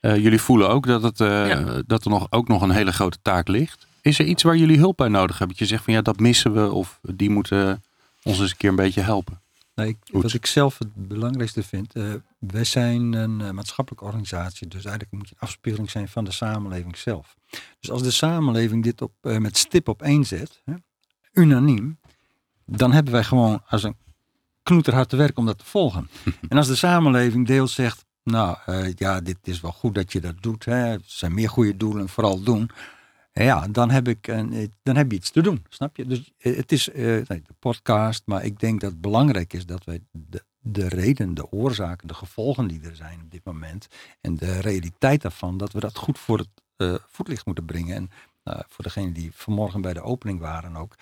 Uh, 0.00 0.16
jullie 0.16 0.40
voelen 0.40 0.68
ook 0.68 0.86
dat, 0.86 1.02
het, 1.02 1.20
uh, 1.20 1.48
ja. 1.48 1.82
dat 1.86 2.04
er 2.04 2.10
nog, 2.10 2.26
ook 2.30 2.48
nog 2.48 2.62
een 2.62 2.70
hele 2.70 2.92
grote 2.92 3.18
taak 3.22 3.48
ligt. 3.48 3.86
Is 4.00 4.18
er 4.18 4.24
iets 4.24 4.42
waar 4.42 4.56
jullie 4.56 4.78
hulp 4.78 4.96
bij 4.96 5.08
nodig 5.08 5.38
hebben? 5.38 5.56
Dat 5.56 5.58
je 5.58 5.74
zegt 5.74 5.84
van 5.84 5.92
ja, 5.92 6.02
dat 6.02 6.18
missen 6.18 6.52
we 6.52 6.70
of 6.72 6.98
die 7.02 7.30
moeten 7.30 7.82
ons 8.22 8.40
eens 8.40 8.50
een 8.50 8.56
keer 8.56 8.70
een 8.70 8.76
beetje 8.76 9.00
helpen. 9.00 9.40
Nou, 9.74 9.88
ik, 9.88 9.96
wat 10.10 10.32
ik 10.32 10.46
zelf 10.46 10.78
het 10.78 11.08
belangrijkste 11.08 11.62
vind, 11.62 11.92
wij 12.38 12.64
zijn 12.64 13.12
een 13.12 13.54
maatschappelijke 13.54 14.04
organisatie, 14.04 14.68
dus 14.68 14.84
eigenlijk 14.84 15.12
moet 15.12 15.28
je 15.28 15.34
een 15.34 15.46
afspiegeling 15.46 15.90
zijn 15.90 16.08
van 16.08 16.24
de 16.24 16.32
samenleving 16.32 16.96
zelf. 16.96 17.36
Dus 17.80 17.90
als 17.90 18.02
de 18.02 18.10
samenleving 18.10 18.82
dit 18.82 19.02
op, 19.02 19.12
met 19.20 19.56
stip 19.56 19.88
op 19.88 20.02
één 20.02 20.24
zet, 20.24 20.62
hè, 20.64 20.74
unaniem, 21.32 21.98
dan 22.64 22.92
hebben 22.92 23.12
wij 23.12 23.24
gewoon 23.24 23.62
als 23.66 23.82
een 23.82 23.96
knoeterhard 24.66 25.08
te 25.08 25.16
werk 25.16 25.38
om 25.38 25.46
dat 25.46 25.58
te 25.58 25.64
volgen. 25.64 26.08
en 26.48 26.56
als 26.56 26.66
de 26.66 26.74
samenleving 26.74 27.46
deels 27.46 27.74
zegt, 27.74 28.04
nou 28.22 28.56
uh, 28.66 28.92
ja, 28.94 29.20
dit 29.20 29.38
is 29.42 29.60
wel 29.60 29.72
goed 29.72 29.94
dat 29.94 30.12
je 30.12 30.20
dat 30.20 30.34
doet. 30.40 30.64
Hè. 30.64 30.74
Het 30.74 31.02
zijn 31.04 31.34
meer 31.34 31.48
goede 31.48 31.76
doelen, 31.76 32.08
vooral 32.08 32.42
doen. 32.42 32.70
Ja, 33.32 33.68
dan 33.68 33.90
heb, 33.90 34.08
ik 34.08 34.26
een, 34.26 34.52
eh, 34.52 34.66
dan 34.82 34.96
heb 34.96 35.10
je 35.10 35.16
iets 35.16 35.30
te 35.30 35.42
doen, 35.42 35.64
snap 35.68 35.96
je? 35.96 36.06
Dus 36.06 36.32
eh, 36.38 36.56
het 36.56 36.72
is 36.72 36.88
uh, 36.88 36.94
de 37.26 37.42
podcast, 37.58 38.22
maar 38.26 38.44
ik 38.44 38.60
denk 38.60 38.80
dat 38.80 38.90
het 38.90 39.00
belangrijk 39.00 39.52
is 39.52 39.66
dat 39.66 39.84
wij 39.84 40.00
de, 40.10 40.44
de 40.58 40.88
reden, 40.88 41.34
de 41.34 41.52
oorzaken, 41.52 42.08
de 42.08 42.14
gevolgen 42.14 42.68
die 42.68 42.80
er 42.82 42.96
zijn 42.96 43.20
op 43.24 43.30
dit 43.30 43.44
moment 43.44 43.86
en 44.20 44.36
de 44.36 44.60
realiteit 44.60 45.22
daarvan, 45.22 45.58
dat 45.58 45.72
we 45.72 45.80
dat 45.80 45.96
goed 45.96 46.18
voor 46.18 46.38
het 46.38 46.48
uh, 46.76 46.94
voetlicht 47.08 47.46
moeten 47.46 47.64
brengen. 47.64 47.96
En 47.96 48.10
uh, 48.48 48.58
voor 48.68 48.84
degenen 48.84 49.12
die 49.12 49.30
vanmorgen 49.34 49.80
bij 49.80 49.92
de 49.92 50.02
opening 50.02 50.40
waren 50.40 50.76
ook. 50.76 50.94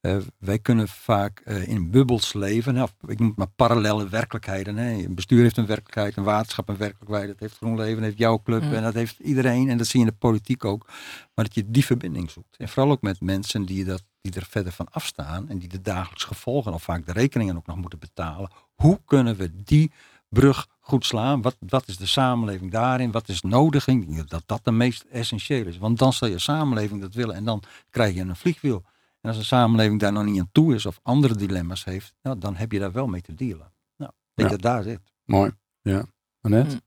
Uh, 0.00 0.16
wij 0.38 0.58
kunnen 0.58 0.88
vaak 0.88 1.42
uh, 1.44 1.68
in 1.68 1.90
bubbels 1.90 2.32
leven. 2.32 2.82
Of 2.82 2.94
ik 3.06 3.18
noem 3.18 3.28
het 3.28 3.36
maar 3.36 3.50
parallele 3.56 4.08
werkelijkheden. 4.08 4.76
Hè. 4.76 4.92
Een 4.92 5.14
bestuur 5.14 5.42
heeft 5.42 5.56
een 5.56 5.66
werkelijkheid, 5.66 6.16
een 6.16 6.24
waterschap 6.24 6.68
een 6.68 6.76
werkelijkheid. 6.76 7.26
Dat 7.26 7.40
heeft 7.40 7.56
GroenLeven, 7.56 7.94
dat 7.94 8.04
heeft 8.04 8.18
jouw 8.18 8.42
club 8.42 8.62
mm. 8.62 8.72
en 8.72 8.82
dat 8.82 8.94
heeft 8.94 9.18
iedereen. 9.18 9.68
En 9.68 9.78
dat 9.78 9.86
zie 9.86 10.00
je 10.00 10.06
in 10.06 10.12
de 10.12 10.18
politiek 10.18 10.64
ook. 10.64 10.86
Maar 11.34 11.44
dat 11.44 11.54
je 11.54 11.70
die 11.70 11.84
verbinding 11.84 12.30
zoekt. 12.30 12.56
En 12.56 12.68
vooral 12.68 12.92
ook 12.92 13.02
met 13.02 13.20
mensen 13.20 13.64
die, 13.64 13.84
dat, 13.84 14.02
die 14.20 14.34
er 14.34 14.46
verder 14.50 14.72
van 14.72 14.88
afstaan. 14.90 15.48
En 15.48 15.58
die 15.58 15.68
de 15.68 15.80
dagelijks 15.80 16.24
gevolgen 16.24 16.72
of 16.72 16.82
vaak 16.82 17.06
de 17.06 17.12
rekeningen 17.12 17.56
ook 17.56 17.66
nog 17.66 17.76
moeten 17.76 17.98
betalen. 17.98 18.50
Hoe 18.74 19.00
kunnen 19.04 19.36
we 19.36 19.62
die 19.64 19.92
brug 20.28 20.66
goed 20.88 21.06
slaan. 21.06 21.42
Wat, 21.42 21.56
wat 21.68 21.88
is 21.88 21.96
de 21.96 22.06
samenleving 22.06 22.70
daarin? 22.70 23.10
Wat 23.10 23.28
is 23.28 23.42
nodig? 23.42 23.84
Dat 24.26 24.42
dat 24.46 24.60
de 24.64 24.70
meest 24.70 25.04
essentieel 25.10 25.66
is. 25.66 25.78
Want 25.78 25.98
dan 25.98 26.12
zal 26.12 26.28
je 26.28 26.38
samenleving 26.38 27.00
dat 27.00 27.14
willen 27.14 27.34
en 27.34 27.44
dan 27.44 27.62
krijg 27.90 28.14
je 28.14 28.20
een 28.20 28.36
vliegwiel. 28.36 28.84
En 29.20 29.28
als 29.28 29.38
een 29.38 29.44
samenleving 29.44 30.00
daar 30.00 30.12
nog 30.12 30.24
niet 30.24 30.40
aan 30.40 30.48
toe 30.52 30.74
is 30.74 30.86
of 30.86 31.00
andere 31.02 31.34
dilemma's 31.34 31.84
heeft, 31.84 32.14
nou, 32.22 32.38
dan 32.38 32.56
heb 32.56 32.72
je 32.72 32.78
daar 32.78 32.92
wel 32.92 33.06
mee 33.06 33.20
te 33.20 33.34
dealen. 33.34 33.72
Nou, 33.96 34.10
ik 34.10 34.34
denk 34.34 34.50
ja. 34.50 34.56
dat 34.56 34.64
daar 34.64 34.82
zit. 34.82 35.00
Mooi. 35.24 35.50
Ja. 35.82 36.04
Annette? 36.40 36.70
Hmm. 36.70 36.86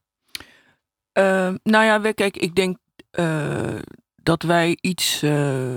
Uh, 1.24 1.54
nou 1.62 1.84
ja, 1.84 2.12
kijk, 2.12 2.36
ik 2.36 2.54
denk 2.54 2.78
uh, 3.18 3.78
dat 4.22 4.42
wij 4.42 4.78
iets, 4.80 5.22
uh, 5.22 5.74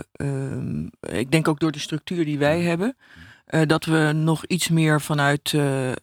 ik 0.99 1.31
denk 1.31 1.47
ook 1.47 1.59
door 1.59 1.71
de 1.71 1.79
structuur 1.79 2.25
die 2.25 2.37
wij 2.37 2.61
hebben, 2.61 2.95
uh, 2.97 3.03
dat 3.45 3.85
we 3.85 4.11
nog 4.13 4.45
iets 4.45 4.69
meer 4.69 5.01
vanuit 5.01 5.51
uh, 5.51 5.87
uh, 5.87 5.93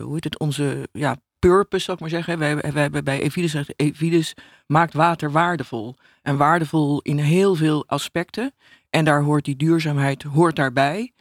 hoe 0.00 0.12
heet 0.12 0.24
het, 0.24 0.38
onze 0.38 0.88
ja, 0.92 1.16
purpose, 1.38 1.84
zou 1.84 1.96
ik 1.96 2.02
maar 2.02 2.12
zeggen. 2.12 2.38
Wij, 2.38 2.56
wij 2.56 2.82
hebben 2.82 3.04
bij 3.04 3.20
Evides 3.20 3.50
gezegd, 3.50 3.72
Evides 3.76 4.34
maakt 4.66 4.94
water 4.94 5.30
waardevol. 5.30 5.96
En 6.22 6.36
waardevol 6.36 7.00
in 7.00 7.18
heel 7.18 7.54
veel 7.54 7.84
aspecten. 7.86 8.54
En 8.90 9.04
daar 9.04 9.22
hoort 9.22 9.44
die 9.44 9.56
duurzaamheid 9.56 10.22
hoort 10.22 10.56
daarbij. 10.56 11.12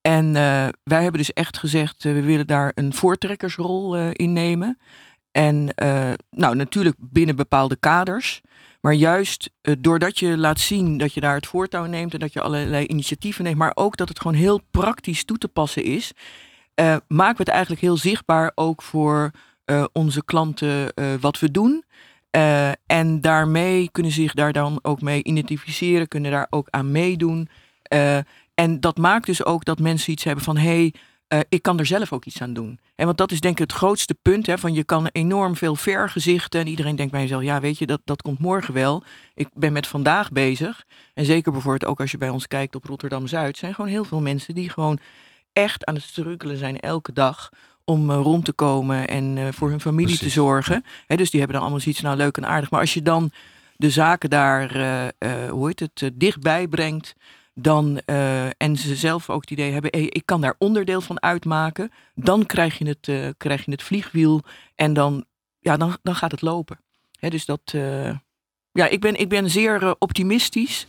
En 0.00 0.32
wij 0.82 1.02
hebben 1.02 1.12
dus 1.12 1.32
echt 1.32 1.58
gezegd, 1.58 2.02
we 2.02 2.22
willen 2.22 2.46
daar 2.46 2.72
een 2.74 2.94
voortrekkersrol 2.94 3.96
in 3.96 4.32
nemen. 4.32 4.78
En 5.36 5.68
nou, 6.30 6.56
natuurlijk 6.56 6.96
binnen 6.98 7.36
bepaalde 7.36 7.76
kaders. 7.76 8.40
Maar 8.80 8.92
juist 8.92 9.50
uh, 9.62 9.74
doordat 9.78 10.18
je 10.18 10.36
laat 10.36 10.60
zien 10.60 10.98
dat 10.98 11.12
je 11.12 11.20
daar 11.20 11.34
het 11.34 11.46
voortouw 11.46 11.84
neemt 11.84 12.12
en 12.12 12.20
dat 12.20 12.32
je 12.32 12.40
allerlei 12.40 12.86
initiatieven 12.86 13.44
neemt, 13.44 13.56
maar 13.56 13.72
ook 13.74 13.96
dat 13.96 14.08
het 14.08 14.20
gewoon 14.20 14.36
heel 14.36 14.60
praktisch 14.70 15.24
toe 15.24 15.38
te 15.38 15.48
passen 15.48 15.84
is, 15.84 16.12
uh, 16.80 16.96
maken 17.08 17.36
we 17.36 17.42
het 17.42 17.48
eigenlijk 17.48 17.80
heel 17.80 17.96
zichtbaar 17.96 18.52
ook 18.54 18.82
voor 18.82 19.30
onze 19.92 20.24
klanten 20.24 20.92
wat 21.20 21.38
we 21.38 21.50
doen. 21.50 21.84
en 22.86 23.20
daarmee 23.20 23.88
kunnen 23.92 24.12
zich 24.12 24.34
daar 24.34 24.52
dan 24.52 24.78
ook 24.82 25.00
mee 25.00 25.22
identificeren, 25.22 26.08
kunnen 26.08 26.30
daar 26.30 26.46
ook 26.50 26.68
aan 26.70 26.90
meedoen. 26.90 27.48
en 28.54 28.80
dat 28.80 28.96
maakt 28.96 29.26
dus 29.26 29.44
ook 29.44 29.64
dat 29.64 29.78
mensen 29.78 30.12
iets 30.12 30.24
hebben 30.24 30.44
van 30.44 30.56
hé, 30.56 30.62
hey, 30.62 30.94
uh, 31.28 31.40
ik 31.48 31.62
kan 31.62 31.78
er 31.78 31.86
zelf 31.86 32.12
ook 32.12 32.24
iets 32.24 32.42
aan 32.42 32.52
doen. 32.52 32.78
En 32.94 33.06
want 33.06 33.18
dat 33.18 33.32
is 33.32 33.40
denk 33.40 33.54
ik 33.54 33.60
het 33.60 33.72
grootste 33.72 34.14
punt. 34.14 34.46
Hè, 34.46 34.58
van 34.58 34.74
je 34.74 34.84
kan 34.84 35.08
enorm 35.12 35.56
veel 35.56 35.76
vergezichten. 35.76 36.60
En 36.60 36.66
iedereen 36.66 36.96
denkt 36.96 37.12
bij 37.12 37.20
jezelf, 37.20 37.42
ja 37.42 37.60
weet 37.60 37.78
je, 37.78 37.86
dat, 37.86 38.00
dat 38.04 38.22
komt 38.22 38.38
morgen 38.38 38.74
wel. 38.74 39.02
Ik 39.34 39.48
ben 39.54 39.72
met 39.72 39.86
vandaag 39.86 40.30
bezig. 40.30 40.84
En 41.14 41.24
zeker 41.24 41.52
bijvoorbeeld 41.52 41.90
ook 41.90 42.00
als 42.00 42.10
je 42.10 42.18
bij 42.18 42.28
ons 42.28 42.46
kijkt 42.46 42.74
op 42.74 42.84
Rotterdam-Zuid. 42.84 43.56
zijn 43.56 43.74
gewoon 43.74 43.90
heel 43.90 44.04
veel 44.04 44.20
mensen 44.20 44.54
die 44.54 44.70
gewoon 44.70 44.98
echt 45.52 45.84
aan 45.84 45.94
het 45.94 46.02
struggelen 46.02 46.56
zijn 46.56 46.80
elke 46.80 47.12
dag. 47.12 47.48
Om 47.84 48.10
uh, 48.10 48.16
rond 48.16 48.44
te 48.44 48.52
komen 48.52 49.08
en 49.08 49.36
uh, 49.36 49.48
voor 49.52 49.70
hun 49.70 49.80
familie 49.80 50.16
Precies. 50.16 50.26
te 50.34 50.40
zorgen. 50.40 50.84
Hè, 51.06 51.16
dus 51.16 51.30
die 51.30 51.38
hebben 51.38 51.56
dan 51.58 51.66
allemaal 51.66 51.84
zoiets, 51.84 52.00
nou 52.00 52.16
leuk 52.16 52.36
en 52.36 52.46
aardig. 52.46 52.70
Maar 52.70 52.80
als 52.80 52.94
je 52.94 53.02
dan 53.02 53.30
de 53.76 53.90
zaken 53.90 54.30
daar, 54.30 54.70
hoe 55.50 55.66
heet 55.66 55.80
het, 55.80 56.10
dichtbij 56.14 56.68
brengt 56.68 57.14
dan, 57.58 58.00
uh, 58.06 58.46
en 58.46 58.76
ze 58.76 58.94
zelf 58.94 59.30
ook 59.30 59.40
het 59.40 59.50
idee 59.50 59.72
hebben, 59.72 59.92
ik 59.92 60.22
kan 60.24 60.40
daar 60.40 60.54
onderdeel 60.58 61.00
van 61.00 61.22
uitmaken, 61.22 61.90
dan 62.14 62.46
krijg 62.46 62.78
je 62.78 62.88
het, 62.88 63.08
uh, 63.08 63.28
krijg 63.36 63.64
je 63.64 63.70
het 63.70 63.82
vliegwiel 63.82 64.42
en 64.74 64.92
dan, 64.92 65.24
ja, 65.58 65.76
dan, 65.76 65.96
dan 66.02 66.14
gaat 66.14 66.30
het 66.30 66.42
lopen. 66.42 66.80
Dus 67.20 67.44
dat, 67.44 67.72
uh, 67.74 68.14
ja, 68.72 68.88
ik 68.88 69.00
ben, 69.00 69.14
ik 69.20 69.28
ben 69.28 69.50
zeer 69.50 69.96
optimistisch 69.98 70.86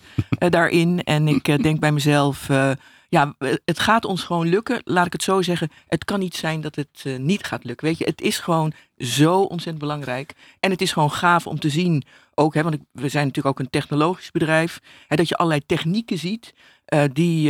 daarin 0.49 1.03
en 1.03 1.27
ik 1.27 1.63
denk 1.63 1.79
bij 1.79 1.91
mezelf, 1.91 2.49
ja, 3.09 3.35
het 3.65 3.79
gaat 3.79 4.05
ons 4.05 4.23
gewoon 4.23 4.47
lukken. 4.47 4.81
Laat 4.83 5.05
ik 5.05 5.13
het 5.13 5.23
zo 5.23 5.41
zeggen. 5.41 5.69
Het 5.87 6.05
kan 6.05 6.19
niet 6.19 6.35
zijn 6.35 6.61
dat 6.61 6.75
het 6.75 7.03
uh, 7.03 7.17
niet 7.17 7.43
gaat 7.43 7.63
lukken. 7.63 7.87
Weet 7.87 7.97
je, 7.97 8.05
het 8.05 8.21
is 8.21 8.39
gewoon 8.39 8.73
zo 8.97 9.41
ontzettend 9.41 9.79
belangrijk. 9.79 10.33
En 10.59 10.71
het 10.71 10.81
is 10.81 10.91
gewoon 10.91 11.11
gaaf 11.11 11.47
om 11.47 11.59
te 11.59 11.69
zien. 11.69 12.03
Ook, 12.33 12.53
hè, 12.53 12.63
want 12.63 12.75
ik, 12.75 12.81
we 12.91 13.09
zijn 13.09 13.25
natuurlijk 13.25 13.59
ook 13.59 13.65
een 13.65 13.71
technologisch 13.71 14.31
bedrijf. 14.31 14.79
Hè, 15.07 15.15
dat 15.15 15.27
je 15.27 15.35
allerlei 15.35 15.65
technieken 15.65 16.17
ziet 16.17 16.53
uh, 16.93 17.03
die, 17.13 17.41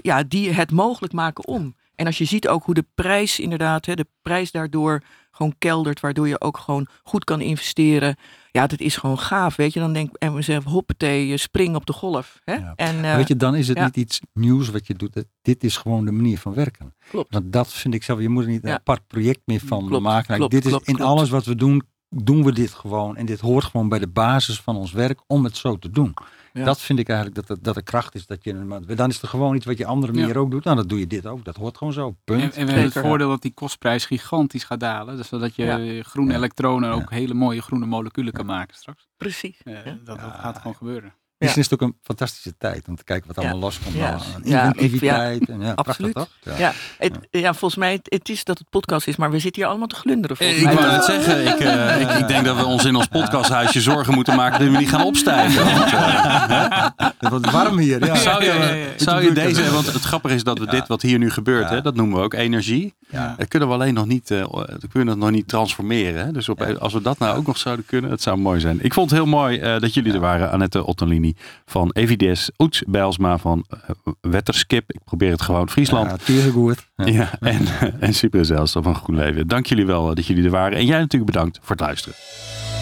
ja, 0.00 0.22
die 0.28 0.52
het 0.52 0.70
mogelijk 0.70 1.12
maken 1.12 1.46
om. 1.46 1.74
En 1.94 2.06
als 2.06 2.18
je 2.18 2.24
ziet 2.24 2.48
ook 2.48 2.64
hoe 2.64 2.74
de 2.74 2.86
prijs 2.94 3.40
inderdaad, 3.40 3.86
hè, 3.86 3.94
de 3.94 4.06
prijs 4.22 4.50
daardoor 4.50 5.02
gewoon 5.30 5.54
keldert, 5.58 6.00
waardoor 6.00 6.28
je 6.28 6.40
ook 6.40 6.58
gewoon 6.58 6.86
goed 7.02 7.24
kan 7.24 7.40
investeren. 7.40 8.16
Ja, 8.56 8.66
dat 8.66 8.80
is 8.80 8.96
gewoon 8.96 9.18
gaaf, 9.18 9.56
weet 9.56 9.72
je. 9.72 9.80
Dan 9.80 9.92
denk 9.92 10.16
ik 10.18 10.32
mezelf, 10.32 10.64
hoppatee, 10.64 11.36
spring 11.36 11.74
op 11.76 11.86
de 11.86 11.92
golf. 11.92 12.40
Hè? 12.44 12.54
Ja. 12.54 12.72
En, 12.76 12.96
uh, 13.04 13.16
weet 13.16 13.28
je, 13.28 13.36
dan 13.36 13.54
is 13.54 13.68
het 13.68 13.76
ja. 13.76 13.84
niet 13.84 13.96
iets 13.96 14.20
nieuws 14.32 14.68
wat 14.70 14.86
je 14.86 14.94
doet. 14.94 15.14
Het- 15.14 15.26
Dit 15.42 15.64
is 15.64 15.76
gewoon 15.76 16.04
de 16.04 16.12
manier 16.12 16.38
van 16.38 16.54
werken. 16.54 16.94
Klopt. 17.10 17.32
Want 17.32 17.52
dat 17.52 17.72
vind 17.72 17.94
ik 17.94 18.02
zelf, 18.02 18.20
je 18.20 18.28
moet 18.28 18.42
er 18.44 18.48
niet 18.50 18.64
een 18.64 18.70
apart 18.70 19.06
project 19.06 19.40
meer 19.44 19.60
van 19.60 19.86
Klopt, 19.86 20.02
maken. 20.02 20.36
Klopt, 20.36 20.52
dit 20.52 20.64
is 20.66 20.78
in 20.84 21.00
alles 21.00 21.30
wat 21.30 21.44
we 21.44 21.54
doen, 21.54 21.82
doen 22.08 22.44
we 22.44 22.52
dit 22.52 22.72
gewoon. 22.72 23.16
En 23.16 23.26
dit 23.26 23.40
hoort 23.40 23.64
gewoon 23.64 23.88
bij 23.88 23.98
de 23.98 24.08
basis 24.08 24.60
van 24.60 24.76
ons 24.76 24.92
werk 24.92 25.20
om 25.26 25.44
het 25.44 25.56
zo 25.56 25.78
te 25.78 25.90
doen. 25.90 26.14
Ja. 26.52 26.64
Dat 26.64 26.80
vind 26.80 26.98
ik 26.98 27.08
eigenlijk 27.08 27.38
dat, 27.38 27.48
het- 27.56 27.64
dat 27.64 27.74
de 27.74 27.82
kracht 27.82 28.14
is. 28.14 28.26
Dat 28.26 28.44
je, 28.44 28.82
dan 28.96 29.08
is 29.08 29.20
het 29.20 29.30
gewoon 29.30 29.54
iets 29.56 29.66
wat 29.66 29.78
je 29.78 29.86
andere 29.86 30.12
Ja. 30.12 30.18
manier 30.20 30.38
ook 30.38 30.50
doet. 30.50 30.64
Nou, 30.64 30.76
dan 30.76 30.86
doe 30.86 30.98
je 30.98 31.06
dit 31.06 31.26
ook. 31.26 31.44
Dat 31.44 31.56
hoort 31.56 31.76
gewoon 31.78 31.92
zo. 31.92 32.16
Punt. 32.24 32.40
En, 32.42 32.50
en 32.52 32.66
we 32.66 32.72
hebben 32.72 32.92
het 32.92 33.02
voordeel 33.06 33.28
dat 33.28 33.42
die 33.42 33.54
kostprijs 33.54 34.04
gigantisch 34.06 34.64
gaat 34.64 34.80
dalen. 34.80 35.16
Dus 35.16 35.28
zodat 35.28 35.54
je 35.56 35.64
Ja. 35.64 36.02
groene 36.02 36.30
Ja. 36.30 36.36
elektronen 36.36 36.90
ook 36.92 37.10
hele 37.10 37.34
mooie 37.34 37.62
groene 37.62 37.86
moleculen 37.86 38.32
kan 38.32 38.46
maken 38.46 38.76
straks. 38.76 39.06
precies. 39.16 39.62
Eh, 39.62 39.74
Ja. 39.74 39.82
dat, 39.84 40.06
dat 40.06 40.16
Ja. 40.16 40.30
gaat 40.30 40.58
gewoon 40.58 40.76
gebeuren. 40.76 41.14
Misschien 41.38 41.62
is 41.62 41.70
het 41.70 41.80
ook 41.82 41.88
een 41.88 41.96
fantastische 42.02 42.54
tijd 42.58 42.88
om 42.88 42.96
te 42.96 43.04
kijken 43.04 43.26
wat 43.26 43.38
allemaal 43.38 43.58
loskomt. 43.58 43.94
Ja. 43.96 44.18
Ja, 44.44 44.64
inventiviteit. 44.64 45.48
en 45.48 45.60
ja, 45.60 45.72
absoluut. 45.74 46.12
prachtig, 46.12 46.40
toch? 46.44 46.58
Ja, 46.58 46.72
het, 46.98 47.12
ja, 47.30 47.54
volgens 47.54 47.76
mij, 47.80 47.92
het, 47.92 48.06
het 48.08 48.28
is 48.28 48.44
dat 48.44 48.58
het 48.58 48.70
podcast 48.70 49.06
is, 49.06 49.16
maar 49.16 49.30
we 49.30 49.38
zitten 49.38 49.60
hier 49.62 49.70
allemaal 49.70 49.88
te 49.88 49.94
glunderen. 49.94 50.36
Volgens 50.36 50.58
Ik 50.58 50.64
mij. 50.64 50.74
wou 50.74 50.90
net 50.90 51.04
zeggen, 51.04 51.46
ik, 51.46 51.58
eh, 51.58 52.00
ik, 52.00 52.10
ik 52.10 52.28
denk 52.28 52.44
dat 52.44 52.56
we 52.56 52.64
ons 52.64 52.84
in 52.84 52.96
ons 52.96 53.06
podcasthuisje 53.06 53.80
zorgen 53.80 54.14
moeten 54.14 54.36
maken 54.36 54.58
dat 54.60 54.68
we 54.72 54.78
niet 54.78 54.88
gaan 54.88 55.04
opstijgen. 55.04 55.64
Want, 55.64 55.92
eh, 55.92 56.86
Het 57.18 57.28
wordt 57.28 57.50
warm 57.50 57.78
hier. 57.78 58.04
Ja. 58.06 58.14
zou 58.14 58.44
je, 58.44 58.50
Ja, 58.52 58.64
ja, 58.64 58.74
ja. 58.74 58.86
zou 58.96 59.22
je 59.24 59.32
deze, 59.32 59.70
want 59.70 59.86
het 59.92 60.02
grappige 60.02 60.34
is 60.34 60.44
dat 60.44 60.58
we 60.58 60.66
dit 60.66 60.86
wat 60.88 61.02
hier 61.02 61.18
nu 61.18 61.30
gebeurt, 61.30 61.68
Ja. 61.68 61.74
hè, 61.74 61.82
dat 61.82 61.94
noemen 61.94 62.18
we 62.18 62.24
ook 62.24 62.34
energie. 62.34 62.94
Ja. 63.10 63.34
Dat 63.38 63.48
kunnen 63.48 63.68
we 63.68 63.74
alleen 63.74 63.94
nog 63.94 64.06
niet, 64.06 64.30
eh, 64.30 64.38
dat 64.52 64.84
kunnen 64.92 65.14
we 65.14 65.20
nog 65.20 65.30
niet 65.30 65.48
transformeren. 65.48 66.26
Hè? 66.26 66.32
Dus 66.32 66.48
op, 66.48 66.62
als 66.62 66.92
we 66.92 67.00
dat 67.02 67.18
nou 67.18 67.36
ook 67.36 67.46
nog 67.46 67.58
zouden 67.58 67.84
kunnen, 67.86 68.10
het 68.10 68.22
zou 68.22 68.36
mooi 68.38 68.60
zijn. 68.60 68.78
Ik 68.84 68.92
vond 68.94 69.10
het 69.10 69.18
heel 69.18 69.28
mooi 69.28 69.58
eh, 69.58 69.80
dat 69.80 69.94
jullie 69.94 70.12
er 70.12 70.20
waren, 70.20 70.50
Annette 70.50 70.84
Ottolini 70.84 71.25
van 71.64 71.90
Evides, 71.92 72.50
Oets 72.58 72.82
Bijlsma 72.86 73.38
van 73.38 73.64
eh, 73.68 74.12
Wetterskip. 74.20 74.92
Ik 74.92 75.04
probeer 75.04 75.30
het 75.30 75.42
gewoon, 75.42 75.68
Friesland. 75.68 76.10
Ja, 76.10 76.16
tuurlijk 76.16 76.52
goed. 76.52 76.88
Ja. 76.96 77.06
Ja, 77.06 77.38
en, 77.40 77.66
en 78.00 78.14
Super 78.14 78.44
Zelfs 78.44 78.72
van 78.72 78.94
Groen 78.94 79.16
Leven. 79.16 79.48
Dank 79.48 79.66
jullie 79.66 79.86
wel 79.86 80.08
eh, 80.08 80.14
dat 80.14 80.26
jullie 80.26 80.44
er 80.44 80.50
waren. 80.50 80.78
En 80.78 80.86
jij 80.86 80.98
natuurlijk 80.98 81.32
bedankt 81.32 81.58
voor 81.62 81.76
het 81.76 81.80
luisteren. 81.80 82.18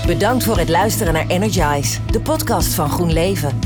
Bedankt 0.07 0.45
voor 0.45 0.59
het 0.59 0.69
luisteren 0.69 1.13
naar 1.13 1.27
Energize, 1.27 2.01
de 2.11 2.21
podcast 2.21 2.75
van 2.75 2.91
Groen 2.91 3.13
Leven. 3.13 3.59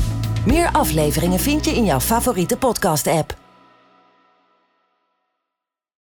Meer 0.45 0.71
afleveringen 0.71 1.39
vind 1.39 1.65
je 1.65 1.71
in 1.71 1.83
jouw 1.83 1.99
favoriete 1.99 2.57
podcast-app. 2.57 3.38